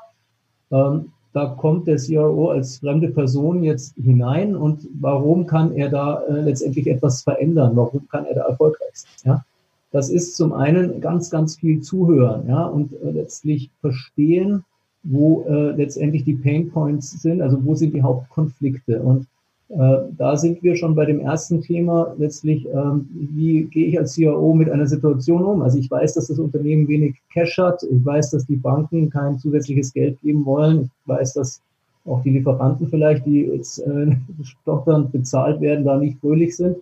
Ähm, 0.70 1.12
da 1.32 1.48
kommt 1.48 1.88
der 1.88 1.98
CRO 1.98 2.52
als 2.52 2.78
fremde 2.78 3.10
Person 3.10 3.64
jetzt 3.64 3.96
hinein 3.96 4.56
und 4.56 4.88
warum 5.00 5.48
kann 5.48 5.72
er 5.72 5.90
da 5.90 6.22
äh, 6.26 6.42
letztendlich 6.42 6.88
etwas 6.88 7.24
verändern? 7.24 7.76
Warum 7.76 8.08
kann 8.10 8.26
er 8.26 8.36
da 8.36 8.42
erfolgreich 8.42 8.94
sein? 8.94 9.34
Ja? 9.34 9.46
Das 9.94 10.10
ist 10.10 10.36
zum 10.36 10.54
einen 10.54 11.02
ganz, 11.02 11.30
ganz 11.30 11.56
viel 11.56 11.82
Zuhören, 11.82 12.48
ja, 12.50 12.66
und 12.66 12.94
äh, 12.94 13.12
letztlich 13.12 13.70
verstehen, 13.80 14.64
wo 15.04 15.46
äh, 15.48 15.72
letztendlich 15.76 16.24
die 16.24 16.34
Pain 16.34 16.72
Points 16.72 17.22
sind, 17.22 17.44
also 17.44 17.64
wo 17.64 17.76
sind 17.76 17.94
die 17.94 18.02
Hauptkonflikte. 18.02 19.00
Und 19.04 19.28
äh, 19.70 20.00
da 20.18 20.36
sind 20.36 20.64
wir 20.64 20.76
schon 20.76 20.96
bei 20.96 21.06
dem 21.06 21.20
ersten 21.20 21.62
Thema 21.62 22.16
letztlich, 22.18 22.68
ähm, 22.74 23.08
wie 23.14 23.66
gehe 23.66 23.86
ich 23.86 24.00
als 24.00 24.14
CIO 24.14 24.56
mit 24.56 24.68
einer 24.68 24.88
Situation 24.88 25.44
um? 25.44 25.62
Also 25.62 25.78
ich 25.78 25.92
weiß, 25.92 26.16
dass 26.16 26.26
das 26.26 26.40
Unternehmen 26.40 26.88
wenig 26.88 27.16
Cash 27.32 27.60
hat, 27.60 27.84
ich 27.84 28.04
weiß, 28.04 28.32
dass 28.32 28.48
die 28.48 28.56
Banken 28.56 29.12
kein 29.12 29.38
zusätzliches 29.38 29.94
Geld 29.94 30.20
geben 30.22 30.44
wollen, 30.44 30.90
ich 31.04 31.08
weiß, 31.08 31.34
dass 31.34 31.62
auch 32.06 32.24
die 32.24 32.32
Lieferanten 32.32 32.88
vielleicht, 32.88 33.28
die 33.28 33.42
jetzt 33.42 33.78
äh, 33.78 34.16
stottern, 34.44 35.12
bezahlt 35.12 35.62
werden, 35.62 35.86
da 35.86 35.98
nicht 35.98 36.20
fröhlich 36.20 36.56
sind. 36.56 36.78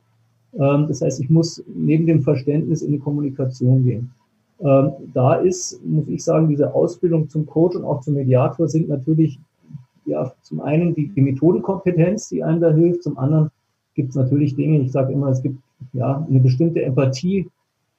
Ähm, 0.53 0.85
das 0.87 1.01
heißt, 1.01 1.19
ich 1.19 1.29
muss 1.29 1.63
neben 1.67 2.05
dem 2.05 2.21
Verständnis 2.21 2.81
in 2.81 2.91
die 2.91 2.99
Kommunikation 2.99 3.83
gehen. 3.83 4.11
Ähm, 4.59 4.91
da 5.13 5.35
ist, 5.35 5.83
muss 5.85 6.07
ich 6.07 6.23
sagen, 6.23 6.49
diese 6.49 6.73
Ausbildung 6.73 7.29
zum 7.29 7.45
Coach 7.45 7.75
und 7.75 7.83
auch 7.83 8.01
zum 8.01 8.13
Mediator 8.13 8.67
sind 8.67 8.89
natürlich 8.89 9.39
ja 10.05 10.31
zum 10.41 10.61
einen 10.61 10.93
die, 10.93 11.07
die 11.07 11.21
Methodenkompetenz, 11.21 12.29
die 12.29 12.43
einem 12.43 12.61
da 12.61 12.71
hilft, 12.71 13.03
zum 13.03 13.17
anderen 13.17 13.49
gibt 13.95 14.09
es 14.09 14.15
natürlich 14.15 14.55
Dinge, 14.55 14.79
ich 14.79 14.91
sage 14.91 15.13
immer, 15.13 15.29
es 15.29 15.41
gibt 15.41 15.57
ja 15.93 16.25
eine 16.27 16.39
bestimmte 16.39 16.81
Empathie 16.81 17.49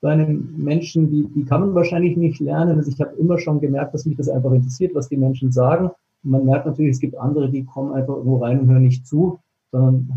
bei 0.00 0.12
einem 0.12 0.54
Menschen, 0.56 1.10
die, 1.10 1.28
die 1.34 1.44
kann 1.44 1.60
man 1.60 1.74
wahrscheinlich 1.74 2.16
nicht 2.16 2.40
lernen. 2.40 2.76
Also 2.76 2.90
ich 2.90 3.00
habe 3.00 3.14
immer 3.16 3.38
schon 3.38 3.60
gemerkt, 3.60 3.94
dass 3.94 4.04
mich 4.04 4.16
das 4.16 4.28
einfach 4.28 4.52
interessiert, 4.52 4.94
was 4.94 5.08
die 5.08 5.16
Menschen 5.16 5.52
sagen. 5.52 5.90
Und 6.24 6.30
man 6.30 6.44
merkt 6.44 6.66
natürlich, 6.66 6.92
es 6.92 7.00
gibt 7.00 7.16
andere, 7.16 7.48
die 7.48 7.64
kommen 7.64 7.92
einfach 7.92 8.16
irgendwo 8.16 8.38
rein 8.38 8.60
und 8.60 8.68
hören 8.68 8.82
nicht 8.82 9.06
zu. 9.06 9.38
Sondern 9.72 10.08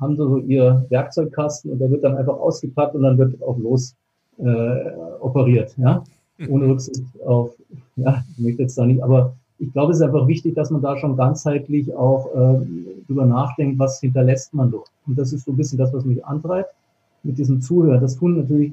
haben 0.00 0.16
so 0.16 0.38
ihr 0.38 0.84
Werkzeugkasten 0.90 1.70
und 1.70 1.78
der 1.78 1.90
wird 1.90 2.04
dann 2.04 2.16
einfach 2.16 2.36
ausgepackt 2.36 2.94
und 2.94 3.02
dann 3.02 3.16
wird 3.16 3.40
auch 3.42 3.56
los 3.58 3.94
äh, 4.38 4.90
operiert, 5.20 5.74
ja, 5.78 6.02
ohne 6.48 6.66
Rücksicht 6.66 7.02
auf, 7.24 7.54
ja, 7.96 8.22
ich 8.36 8.44
möchte 8.44 8.62
jetzt 8.62 8.76
da 8.76 8.84
nicht, 8.84 9.02
aber 9.02 9.34
ich 9.60 9.72
glaube, 9.72 9.92
es 9.92 9.98
ist 9.98 10.04
einfach 10.04 10.26
wichtig, 10.26 10.56
dass 10.56 10.70
man 10.70 10.82
da 10.82 10.96
schon 10.96 11.16
ganzheitlich 11.16 11.94
auch 11.94 12.26
äh, 12.34 12.66
drüber 13.06 13.24
nachdenkt, 13.24 13.78
was 13.78 14.00
hinterlässt 14.00 14.52
man 14.52 14.72
doch. 14.72 14.86
Und 15.06 15.16
das 15.16 15.32
ist 15.32 15.44
so 15.44 15.52
ein 15.52 15.56
bisschen 15.56 15.78
das, 15.78 15.92
was 15.92 16.04
mich 16.04 16.24
antreibt 16.24 16.74
mit 17.22 17.38
diesem 17.38 17.60
Zuhören. 17.60 18.00
Das 18.00 18.16
tun 18.16 18.36
natürlich, 18.36 18.72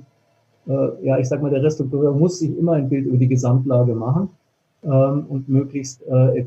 äh, 0.68 1.06
ja, 1.06 1.20
ich 1.20 1.28
sag 1.28 1.42
mal, 1.42 1.52
der 1.52 1.64
Restaurateur 1.64 2.12
muss 2.14 2.40
sich 2.40 2.58
immer 2.58 2.74
ein 2.74 2.90
Bild 2.90 3.06
über 3.06 3.18
die 3.18 3.28
Gesamtlage 3.28 3.94
machen 3.94 4.30
ähm, 4.84 5.26
und 5.30 5.48
möglichst 5.48 6.02
äh, 6.08 6.40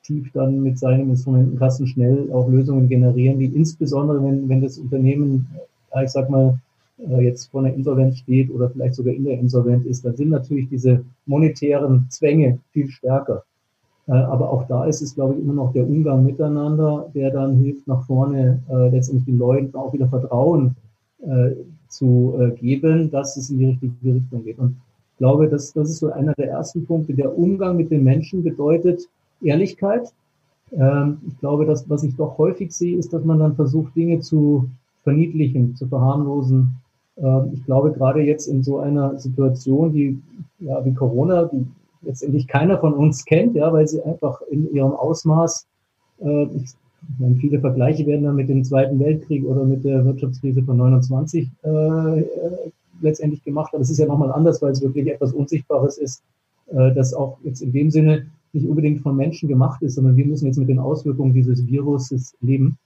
effektiv 0.00 0.32
dann 0.32 0.62
mit 0.62 0.78
seinem 0.78 1.10
Instrumentenkasten 1.10 1.86
schnell 1.86 2.30
auch 2.32 2.48
Lösungen 2.48 2.88
generieren, 2.88 3.38
die 3.38 3.46
insbesondere, 3.46 4.22
wenn, 4.22 4.48
wenn 4.48 4.62
das 4.62 4.78
Unternehmen, 4.78 5.46
ich 6.02 6.10
sag 6.10 6.30
mal, 6.30 6.58
äh, 6.98 7.24
jetzt 7.24 7.50
vor 7.50 7.60
einer 7.60 7.74
Insolvenz 7.74 8.18
steht 8.18 8.50
oder 8.50 8.70
vielleicht 8.70 8.94
sogar 8.94 9.14
in 9.14 9.24
der 9.24 9.38
Insolvenz 9.38 9.84
ist, 9.86 10.04
dann 10.04 10.16
sind 10.16 10.30
natürlich 10.30 10.68
diese 10.68 11.04
monetären 11.26 12.06
Zwänge 12.08 12.58
viel 12.72 12.88
stärker. 12.88 13.44
Äh, 14.06 14.12
aber 14.12 14.50
auch 14.50 14.66
da 14.68 14.84
ist 14.86 15.02
es, 15.02 15.14
glaube 15.14 15.34
ich, 15.34 15.40
immer 15.40 15.54
noch 15.54 15.72
der 15.72 15.86
Umgang 15.86 16.24
miteinander, 16.24 17.10
der 17.14 17.30
dann 17.30 17.56
hilft, 17.56 17.86
nach 17.86 18.06
vorne 18.06 18.62
äh, 18.70 18.88
letztendlich 18.88 19.26
den 19.26 19.38
Leuten 19.38 19.76
auch 19.76 19.92
wieder 19.92 20.08
Vertrauen 20.08 20.76
äh, 21.22 21.52
zu 21.88 22.34
äh, 22.38 22.50
geben, 22.52 23.10
dass 23.10 23.36
es 23.36 23.50
in 23.50 23.58
die 23.58 23.66
richtige 23.66 24.14
Richtung 24.14 24.44
geht. 24.44 24.58
Und 24.58 24.76
ich 25.12 25.18
glaube, 25.18 25.48
das, 25.48 25.72
das 25.74 25.90
ist 25.90 25.98
so 25.98 26.10
einer 26.10 26.32
der 26.34 26.48
ersten 26.48 26.86
Punkte. 26.86 27.12
Der 27.12 27.36
Umgang 27.36 27.76
mit 27.76 27.90
den 27.90 28.02
Menschen 28.02 28.42
bedeutet 28.42 29.06
Ehrlichkeit. 29.42 30.12
Ähm, 30.72 31.18
ich 31.26 31.38
glaube, 31.38 31.66
dass, 31.66 31.88
was 31.88 32.02
ich 32.02 32.16
doch 32.16 32.38
häufig 32.38 32.72
sehe, 32.72 32.96
ist, 32.96 33.12
dass 33.12 33.24
man 33.24 33.38
dann 33.38 33.56
versucht, 33.56 33.94
Dinge 33.96 34.20
zu 34.20 34.68
verniedlichen, 35.02 35.74
zu 35.76 35.86
verharmlosen. 35.86 36.76
Ähm, 37.16 37.50
ich 37.52 37.64
glaube, 37.64 37.92
gerade 37.92 38.20
jetzt 38.20 38.46
in 38.46 38.62
so 38.62 38.78
einer 38.78 39.18
Situation, 39.18 39.92
die, 39.92 40.20
ja, 40.60 40.84
wie 40.84 40.94
Corona, 40.94 41.44
die 41.44 41.66
letztendlich 42.02 42.46
keiner 42.46 42.78
von 42.78 42.94
uns 42.94 43.24
kennt, 43.24 43.54
ja, 43.54 43.72
weil 43.72 43.86
sie 43.88 44.02
einfach 44.02 44.40
in 44.50 44.72
ihrem 44.72 44.92
Ausmaß, 44.92 45.66
äh, 46.20 46.44
ich 46.44 46.74
meine, 47.18 47.36
viele 47.36 47.60
Vergleiche 47.60 48.06
werden 48.06 48.24
dann 48.24 48.36
mit 48.36 48.48
dem 48.48 48.64
Zweiten 48.64 48.98
Weltkrieg 49.00 49.44
oder 49.44 49.64
mit 49.64 49.84
der 49.84 50.04
Wirtschaftskrise 50.04 50.62
von 50.62 50.76
29 50.76 51.48
äh, 51.62 51.68
äh, 52.20 52.24
letztendlich 53.00 53.42
gemacht, 53.42 53.72
aber 53.72 53.82
es 53.82 53.90
ist 53.90 53.98
ja 53.98 54.06
nochmal 54.06 54.32
anders, 54.32 54.60
weil 54.62 54.72
es 54.72 54.82
wirklich 54.82 55.08
etwas 55.08 55.32
Unsichtbares 55.32 55.98
ist, 55.98 56.22
äh, 56.68 56.92
das 56.94 57.14
auch 57.14 57.38
jetzt 57.42 57.62
in 57.62 57.72
dem 57.72 57.90
Sinne 57.90 58.26
nicht 58.52 58.68
unbedingt 58.68 59.00
von 59.00 59.16
Menschen 59.16 59.48
gemacht 59.48 59.82
ist, 59.82 59.94
sondern 59.94 60.16
wir 60.16 60.26
müssen 60.26 60.46
jetzt 60.46 60.58
mit 60.58 60.68
den 60.68 60.78
Auswirkungen 60.78 61.34
dieses 61.34 61.66
Viruses 61.66 62.34
leben, 62.40 62.78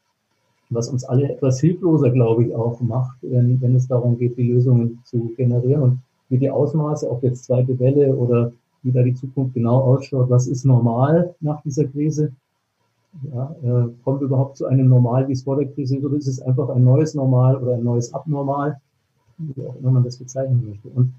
was 0.71 0.89
uns 0.89 1.05
alle 1.05 1.33
etwas 1.33 1.61
hilfloser, 1.61 2.11
glaube 2.11 2.45
ich, 2.45 2.55
auch 2.55 2.81
macht, 2.81 3.17
wenn, 3.23 3.61
wenn 3.61 3.75
es 3.75 3.87
darum 3.87 4.19
geht, 4.19 4.37
die 4.37 4.53
Lösungen 4.53 5.01
zu 5.05 5.33
generieren 5.37 5.83
und 5.83 5.99
wie 6.29 6.39
die 6.39 6.51
Ausmaße, 6.51 7.11
ob 7.11 7.23
jetzt 7.23 7.45
zweite 7.45 7.79
Welle 7.79 8.15
oder 8.15 8.53
wie 8.83 8.93
da 8.93 9.03
die 9.03 9.15
Zukunft 9.15 9.55
genau 9.55 9.81
ausschaut. 9.81 10.31
Was 10.31 10.47
ist 10.47 10.65
normal 10.65 11.35
nach 11.41 11.63
dieser 11.63 11.87
Krise? 11.87 12.33
Ja, 13.33 13.55
äh, 13.63 13.89
kommt 14.03 14.23
überhaupt 14.23 14.57
zu 14.57 14.67
einem 14.67 14.89
Normal, 14.89 15.29
wie 15.29 15.33
es 15.33 15.45
vor 15.45 15.57
der 15.57 15.69
Krise 15.69 15.99
ist, 15.99 16.05
oder 16.05 16.17
ist 16.17 16.27
es 16.27 16.43
einfach 16.43 16.69
ein 16.71 16.83
neues 16.83 17.15
Normal 17.15 17.57
oder 17.57 17.75
ein 17.75 17.85
neues 17.85 18.13
Abnormal, 18.13 18.81
wie 19.39 19.67
auch 19.67 19.77
immer 19.77 19.93
man 19.93 20.03
das 20.03 20.19
bezeichnen 20.19 20.65
möchte. 20.67 20.89
Und 20.89 21.15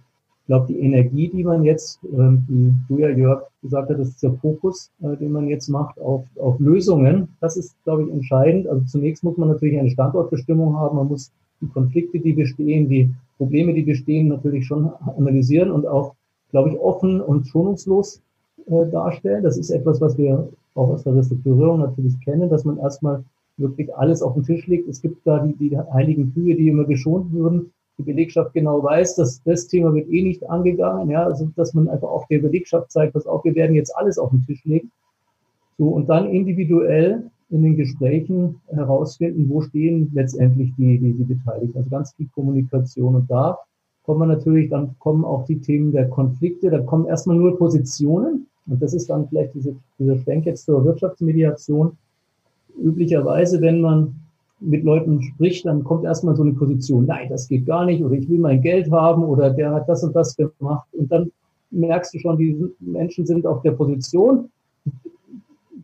ich 0.45 0.47
glaube, 0.47 0.67
die 0.67 0.79
Energie, 0.79 1.27
die 1.27 1.43
man 1.43 1.63
jetzt, 1.63 2.03
äh, 2.03 2.37
wie 2.47 2.71
du 2.87 2.99
ja, 2.99 3.09
Jörg, 3.09 3.47
gesagt 3.63 3.89
ist 3.89 4.21
der 4.21 4.33
Fokus, 4.33 4.91
äh, 5.01 5.17
den 5.17 5.31
man 5.31 5.47
jetzt 5.47 5.69
macht 5.69 5.99
auf, 5.99 6.23
auf 6.37 6.59
Lösungen. 6.59 7.29
Das 7.41 7.57
ist, 7.57 7.75
glaube 7.83 8.03
ich, 8.03 8.11
entscheidend. 8.11 8.67
Also 8.67 8.85
zunächst 8.85 9.23
muss 9.23 9.37
man 9.37 9.49
natürlich 9.49 9.79
eine 9.79 9.89
Standortbestimmung 9.89 10.77
haben. 10.77 10.97
Man 10.97 11.07
muss 11.07 11.31
die 11.61 11.67
Konflikte, 11.67 12.19
die 12.19 12.33
bestehen, 12.33 12.87
die 12.87 13.09
Probleme, 13.37 13.73
die 13.73 13.81
bestehen, 13.81 14.27
natürlich 14.27 14.67
schon 14.67 14.91
analysieren 15.17 15.71
und 15.71 15.87
auch 15.87 16.13
glaube 16.51 16.69
ich, 16.69 16.79
offen 16.79 17.21
und 17.21 17.47
schonungslos 17.47 18.21
äh, 18.67 18.89
darstellen. 18.91 19.43
Das 19.43 19.57
ist 19.57 19.71
etwas, 19.71 19.99
was 19.99 20.17
wir 20.17 20.47
auch 20.75 20.89
aus 20.89 21.03
der 21.03 21.15
Restrukturierung 21.15 21.79
natürlich 21.79 22.19
kennen, 22.21 22.49
dass 22.49 22.65
man 22.65 22.77
erstmal 22.77 23.23
wirklich 23.57 23.93
alles 23.95 24.21
auf 24.21 24.35
den 24.35 24.43
Tisch 24.43 24.67
legt. 24.67 24.87
Es 24.87 25.01
gibt 25.01 25.25
da 25.25 25.39
die, 25.39 25.55
die 25.55 25.77
heiligen 25.77 26.33
Kühe, 26.33 26.55
die 26.55 26.69
immer 26.69 26.85
geschont 26.85 27.33
würden. 27.33 27.71
Die 27.97 28.03
Belegschaft 28.03 28.53
genau 28.53 28.83
weiß, 28.83 29.15
dass 29.15 29.41
das 29.43 29.67
Thema 29.67 29.93
wird 29.93 30.09
eh 30.09 30.21
nicht 30.21 30.47
angegangen. 30.49 31.09
Ja, 31.09 31.23
also 31.23 31.49
dass 31.55 31.73
man 31.73 31.87
einfach 31.87 32.09
auch 32.09 32.27
der 32.27 32.39
Belegschaft 32.39 32.91
zeigt, 32.91 33.15
dass 33.15 33.25
auch 33.25 33.43
wir 33.45 33.55
werden 33.55 33.75
jetzt 33.75 33.95
alles 33.95 34.17
auf 34.17 34.31
den 34.31 34.45
Tisch 34.45 34.63
legen. 34.65 34.91
So 35.77 35.87
und 35.87 36.07
dann 36.09 36.29
individuell 36.29 37.29
in 37.49 37.61
den 37.61 37.77
Gesprächen 37.77 38.59
herausfinden, 38.67 39.49
wo 39.49 39.61
stehen 39.61 40.11
letztendlich 40.13 40.73
die, 40.77 40.97
die, 40.97 41.13
die 41.13 41.23
Beteiligten. 41.23 41.77
Also 41.77 41.89
ganz 41.89 42.13
viel 42.13 42.27
Kommunikation 42.33 43.15
und 43.15 43.29
da 43.29 43.59
kommen 44.03 44.19
wir 44.19 44.27
natürlich, 44.27 44.69
dann 44.69 44.97
kommen 44.99 45.25
auch 45.25 45.45
die 45.45 45.59
Themen 45.59 45.91
der 45.91 46.09
Konflikte, 46.09 46.69
da 46.69 46.79
kommen 46.81 47.05
erstmal 47.05 47.37
nur 47.37 47.57
Positionen 47.57 48.47
und 48.67 48.81
das 48.81 48.93
ist 48.93 49.09
dann 49.09 49.27
vielleicht 49.27 49.53
diese, 49.53 49.75
dieser 49.99 50.17
Schwenk 50.17 50.45
jetzt 50.45 50.65
zur 50.65 50.83
Wirtschaftsmediation. 50.85 51.97
Üblicherweise, 52.81 53.61
wenn 53.61 53.81
man 53.81 54.15
mit 54.59 54.83
Leuten 54.83 55.21
spricht, 55.21 55.65
dann 55.65 55.83
kommt 55.83 56.05
erstmal 56.05 56.35
so 56.35 56.43
eine 56.43 56.53
Position, 56.53 57.05
nein, 57.05 57.29
das 57.29 57.47
geht 57.47 57.65
gar 57.65 57.85
nicht 57.85 58.03
oder 58.03 58.15
ich 58.15 58.29
will 58.29 58.39
mein 58.39 58.61
Geld 58.61 58.89
haben 58.91 59.23
oder 59.23 59.49
der 59.49 59.73
hat 59.73 59.89
das 59.89 60.03
und 60.03 60.15
das 60.15 60.35
gemacht 60.35 60.87
und 60.93 61.11
dann 61.11 61.31
merkst 61.71 62.13
du 62.13 62.19
schon, 62.19 62.37
die 62.37 62.57
Menschen 62.79 63.25
sind 63.25 63.45
auf 63.45 63.61
der 63.61 63.71
Position. 63.71 64.49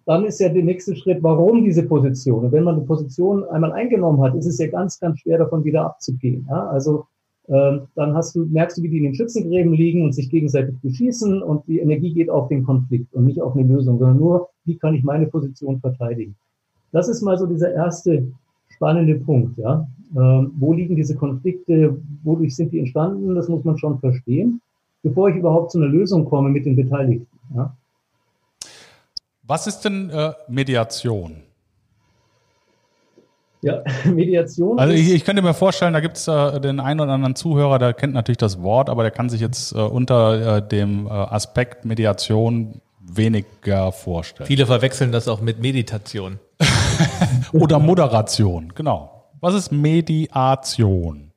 Dann 0.06 0.26
ist 0.26 0.40
ja 0.40 0.50
der 0.50 0.64
nächste 0.64 0.96
Schritt, 0.96 1.22
warum 1.22 1.64
diese 1.64 1.84
Position? 1.84 2.46
Und 2.46 2.52
wenn 2.52 2.64
man 2.64 2.80
die 2.80 2.86
Position 2.86 3.44
einmal 3.46 3.72
eingenommen 3.74 4.22
hat, 4.22 4.36
ist 4.36 4.48
es 4.48 4.58
ja 4.58 4.68
ganz, 4.68 5.00
ganz 5.00 5.20
schwer 5.20 5.38
davon 5.38 5.64
wieder 5.64 5.86
abzugehen. 5.86 6.48
Ja? 6.50 6.68
Also 6.68 7.06
ähm, 7.48 7.82
dann 7.96 8.16
hast 8.16 8.36
du, 8.36 8.46
merkst 8.46 8.78
du, 8.78 8.84
wie 8.84 8.90
die 8.90 8.98
in 8.98 9.04
den 9.04 9.16
Schützengräben 9.16 9.74
liegen 9.74 10.04
und 10.04 10.14
sich 10.14 10.30
gegenseitig 10.30 10.76
beschießen 10.82 11.42
und 11.44 11.68
die 11.68 11.80
Energie 11.80 12.14
geht 12.14 12.30
auf 12.30 12.48
den 12.48 12.64
Konflikt 12.64 13.14
und 13.14 13.26
nicht 13.26 13.42
auf 13.42 13.56
eine 13.56 13.68
Lösung, 13.68 14.00
sondern 14.00 14.18
nur, 14.18 14.50
wie 14.66 14.78
kann 14.78 14.96
ich 14.96 15.04
meine 15.04 15.28
Position 15.28 15.80
verteidigen. 15.80 16.36
Das 16.92 17.08
ist 17.08 17.22
mal 17.22 17.38
so 17.38 17.46
dieser 17.46 17.74
erste 17.74 18.28
spannende 18.82 19.16
Punkt, 19.16 19.60
ja. 19.60 19.88
Ähm, 20.18 20.52
wo 20.58 20.74
liegen 20.74 20.96
diese 20.96 21.16
Konflikte, 21.16 21.98
wodurch 22.24 22.56
sind 22.56 22.74
die 22.74 22.80
entstanden, 22.80 23.36
das 23.36 23.48
muss 23.48 23.64
man 23.64 23.78
schon 23.78 24.00
verstehen, 24.00 24.60
bevor 25.04 25.30
ich 25.30 25.36
überhaupt 25.36 25.72
zu 25.72 25.78
einer 25.78 25.88
Lösung 25.88 26.26
komme 26.26 26.50
mit 26.50 26.66
den 26.66 26.76
Beteiligten, 26.76 27.28
ja. 27.56 27.76
Was 29.44 29.68
ist 29.68 29.82
denn 29.82 30.10
äh, 30.10 30.32
Mediation? 30.48 31.38
Ja, 33.62 33.84
Mediation. 34.06 34.80
Also 34.80 34.94
ich, 34.94 35.14
ich, 35.14 35.24
könnte 35.24 35.44
mir 35.44 35.54
vorstellen, 35.54 35.94
da 35.94 36.00
gibt 36.00 36.18
es 36.18 36.28
äh, 36.28 36.60
den 36.60 36.80
einen 36.80 37.00
oder 37.00 37.12
anderen 37.12 37.36
Zuhörer, 37.36 37.78
der 37.78 37.94
kennt 37.94 38.14
natürlich 38.14 38.38
das 38.38 38.64
Wort, 38.64 38.90
aber 38.90 39.04
der 39.04 39.12
kann 39.12 39.30
sich 39.30 39.42
jetzt 39.42 39.74
äh, 39.74 39.78
unter 39.78 40.58
äh, 40.58 40.68
dem 40.68 41.06
äh, 41.06 41.10
Aspekt 41.10 41.86
Mediation 41.86 42.82
weniger 43.00 43.92
vorstellen. 43.92 44.48
Viele 44.48 44.66
verwechseln 44.66 45.12
das 45.12 45.28
auch 45.28 45.42
mit 45.42 45.60
Meditation. 45.60 46.40
oder 47.54 47.80
Moderation, 47.80 48.72
genau. 48.76 49.26
Was 49.40 49.56
ist 49.56 49.72
Mediation? 49.72 51.32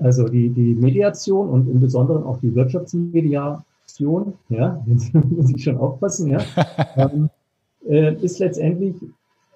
Also 0.00 0.28
die, 0.28 0.50
die 0.50 0.74
Mediation 0.74 1.48
und 1.48 1.68
im 1.68 1.80
Besonderen 1.80 2.22
auch 2.24 2.38
die 2.38 2.54
Wirtschaftsmediation, 2.54 4.34
ja, 4.48 4.82
jetzt 4.86 5.14
muss 5.14 5.50
ich 5.50 5.64
schon 5.64 5.78
aufpassen, 5.78 6.30
ja, 6.30 6.40
ähm, 6.96 7.30
äh, 7.88 8.14
ist 8.22 8.38
letztendlich 8.38 8.94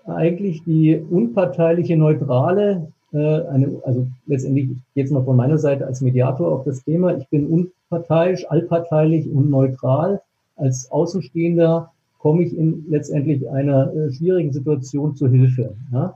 eigentlich 0.06 0.64
die 0.64 0.96
unparteiliche, 1.10 1.96
neutrale, 1.96 2.88
äh, 3.12 3.46
eine, 3.46 3.80
also 3.84 4.06
letztendlich 4.26 4.70
jetzt 4.94 5.12
mal 5.12 5.24
von 5.24 5.36
meiner 5.36 5.58
Seite 5.58 5.86
als 5.86 6.00
Mediator 6.00 6.50
auf 6.50 6.64
das 6.64 6.82
Thema. 6.82 7.16
Ich 7.16 7.28
bin 7.28 7.46
unparteiisch, 7.46 8.46
allparteilich 8.50 9.30
und 9.30 9.50
neutral. 9.50 10.20
Als 10.56 10.90
Außenstehender 10.90 11.92
komme 12.22 12.44
ich 12.44 12.56
in 12.56 12.84
letztendlich 12.88 13.50
einer 13.50 13.92
äh, 13.92 14.12
schwierigen 14.12 14.52
Situation 14.52 15.16
zu 15.16 15.28
Hilfe. 15.28 15.74
Ja? 15.92 16.14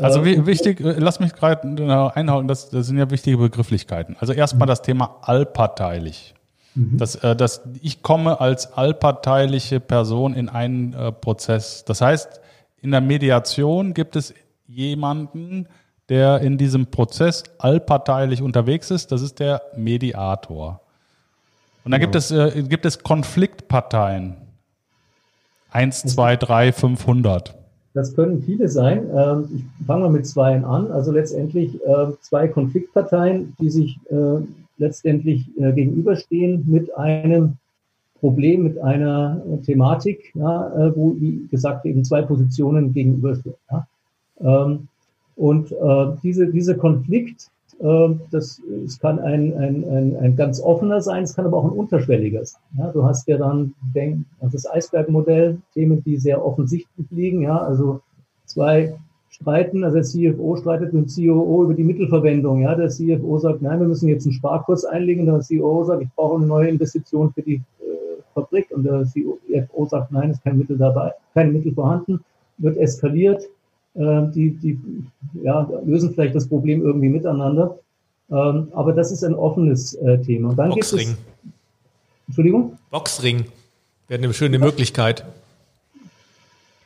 Also 0.00 0.24
äh, 0.24 0.46
wichtig, 0.46 0.80
äh, 0.80 0.96
lass 0.98 1.20
mich 1.20 1.32
gerade 1.32 2.12
einhauen, 2.16 2.48
das, 2.48 2.70
das 2.70 2.88
sind 2.88 2.98
ja 2.98 3.08
wichtige 3.08 3.38
Begrifflichkeiten. 3.38 4.16
Also 4.18 4.32
erstmal 4.32 4.66
das 4.66 4.82
Thema 4.82 5.18
allparteilich. 5.22 6.34
Mhm. 6.74 6.98
Das, 6.98 7.12
das, 7.20 7.62
ich 7.80 8.02
komme 8.02 8.40
als 8.40 8.72
allparteiliche 8.72 9.78
Person 9.78 10.34
in 10.34 10.48
einen 10.48 10.92
äh, 10.92 11.12
Prozess. 11.12 11.84
Das 11.84 12.00
heißt, 12.00 12.40
in 12.82 12.90
der 12.90 13.00
Mediation 13.00 13.94
gibt 13.94 14.16
es 14.16 14.34
jemanden, 14.66 15.68
der 16.08 16.40
in 16.40 16.58
diesem 16.58 16.86
Prozess 16.86 17.44
allparteilich 17.58 18.42
unterwegs 18.42 18.90
ist. 18.90 19.12
Das 19.12 19.22
ist 19.22 19.38
der 19.38 19.62
Mediator. 19.76 20.80
Und 21.84 21.92
dann 21.92 22.00
genau. 22.00 22.10
gibt, 22.10 22.16
es, 22.16 22.32
äh, 22.32 22.64
gibt 22.64 22.86
es 22.86 22.98
Konfliktparteien. 23.04 24.43
Eins, 25.74 26.02
zwei, 26.02 26.36
drei, 26.36 26.70
500. 26.70 27.52
Das 27.94 28.14
können 28.14 28.40
viele 28.42 28.68
sein. 28.68 29.10
Ähm, 29.12 29.48
ich 29.56 29.86
fange 29.86 30.02
mal 30.02 30.10
mit 30.10 30.24
zwei 30.24 30.62
an. 30.62 30.90
Also 30.92 31.10
letztendlich 31.10 31.74
äh, 31.84 32.06
zwei 32.20 32.46
Konfliktparteien, 32.46 33.56
die 33.60 33.70
sich 33.70 33.98
äh, 34.08 34.38
letztendlich 34.78 35.48
äh, 35.58 35.72
gegenüberstehen 35.72 36.64
mit 36.66 36.96
einem 36.96 37.54
Problem 38.20 38.62
mit 38.62 38.78
einer 38.78 39.42
Thematik, 39.66 40.32
äh, 40.36 40.38
wo, 40.38 41.16
wie 41.18 41.46
gesagt, 41.50 41.84
eben 41.86 42.04
zwei 42.04 42.22
Positionen 42.22 42.92
gegenüberstehen. 42.92 43.56
Ähm, 44.40 44.88
Und 45.36 45.74
diese, 46.22 46.46
dieser 46.46 46.76
Konflikt, 46.76 47.50
das, 48.30 48.60
es 48.84 48.98
kann 48.98 49.18
ein, 49.18 49.52
ein, 49.56 49.84
ein, 49.84 50.16
ein 50.16 50.36
ganz 50.36 50.60
offener 50.60 51.00
sein, 51.00 51.24
es 51.24 51.34
kann 51.34 51.46
aber 51.46 51.58
auch 51.58 51.64
ein 51.64 51.78
unterschwelliger 51.78 52.44
sein. 52.44 52.60
Ja, 52.78 52.90
du 52.92 53.04
hast 53.04 53.28
ja 53.28 53.36
dann 53.36 53.74
denk, 53.94 54.24
also 54.40 54.52
das 54.52 54.70
Eisbergmodell, 54.70 55.58
Themen, 55.74 56.02
die 56.04 56.16
sehr 56.16 56.44
offensichtlich 56.44 57.06
liegen, 57.10 57.42
ja, 57.42 57.58
also 57.58 58.00
zwei 58.46 58.96
streiten, 59.34 59.82
also 59.82 59.96
der 59.96 60.04
CFO 60.04 60.56
streitet 60.56 60.92
mit 60.92 61.16
dem 61.16 61.26
COO 61.26 61.64
über 61.64 61.74
die 61.74 61.82
Mittelverwendung. 61.82 62.60
Ja, 62.60 62.74
der 62.74 62.88
CFO 62.88 63.38
sagt, 63.38 63.62
nein, 63.62 63.80
wir 63.80 63.88
müssen 63.88 64.08
jetzt 64.08 64.26
einen 64.26 64.32
Sparkurs 64.32 64.84
einlegen. 64.84 65.26
Der 65.26 65.40
COO 65.40 65.82
sagt, 65.84 66.02
ich 66.02 66.08
brauche 66.14 66.36
eine 66.36 66.46
neue 66.46 66.68
Investition 66.68 67.32
für 67.32 67.42
die 67.42 67.56
äh, 67.56 68.22
Fabrik. 68.32 68.70
Und 68.70 68.84
der 68.84 69.04
CFO 69.04 69.86
sagt, 69.86 70.12
nein, 70.12 70.30
es 70.30 70.36
ist 70.36 70.44
kein 70.44 70.56
Mittel 70.56 70.78
dabei, 70.78 71.12
keine 71.34 71.50
Mittel 71.50 71.74
vorhanden. 71.74 72.20
Wird 72.58 72.76
eskaliert. 72.76 73.42
Äh, 73.94 74.26
die, 74.34 74.50
die 74.50 74.78
ja, 75.42 75.68
lösen 75.84 76.12
vielleicht 76.12 76.34
das 76.34 76.48
Problem 76.48 76.82
irgendwie 76.82 77.08
miteinander. 77.08 77.78
Ähm, 78.30 78.68
aber 78.72 78.92
das 78.92 79.12
ist 79.12 79.22
ein 79.22 79.34
offenes 79.34 79.94
äh, 79.94 80.18
Thema. 80.18 80.50
Und 80.50 80.56
dann 80.56 80.70
Boxring. 80.70 81.08
Gibt 81.08 81.18
es, 81.18 82.26
Entschuldigung? 82.26 82.78
Boxring 82.90 83.44
wäre 84.08 84.22
eine 84.22 84.34
schöne 84.34 84.58
ja. 84.58 84.64
Möglichkeit. 84.64 85.24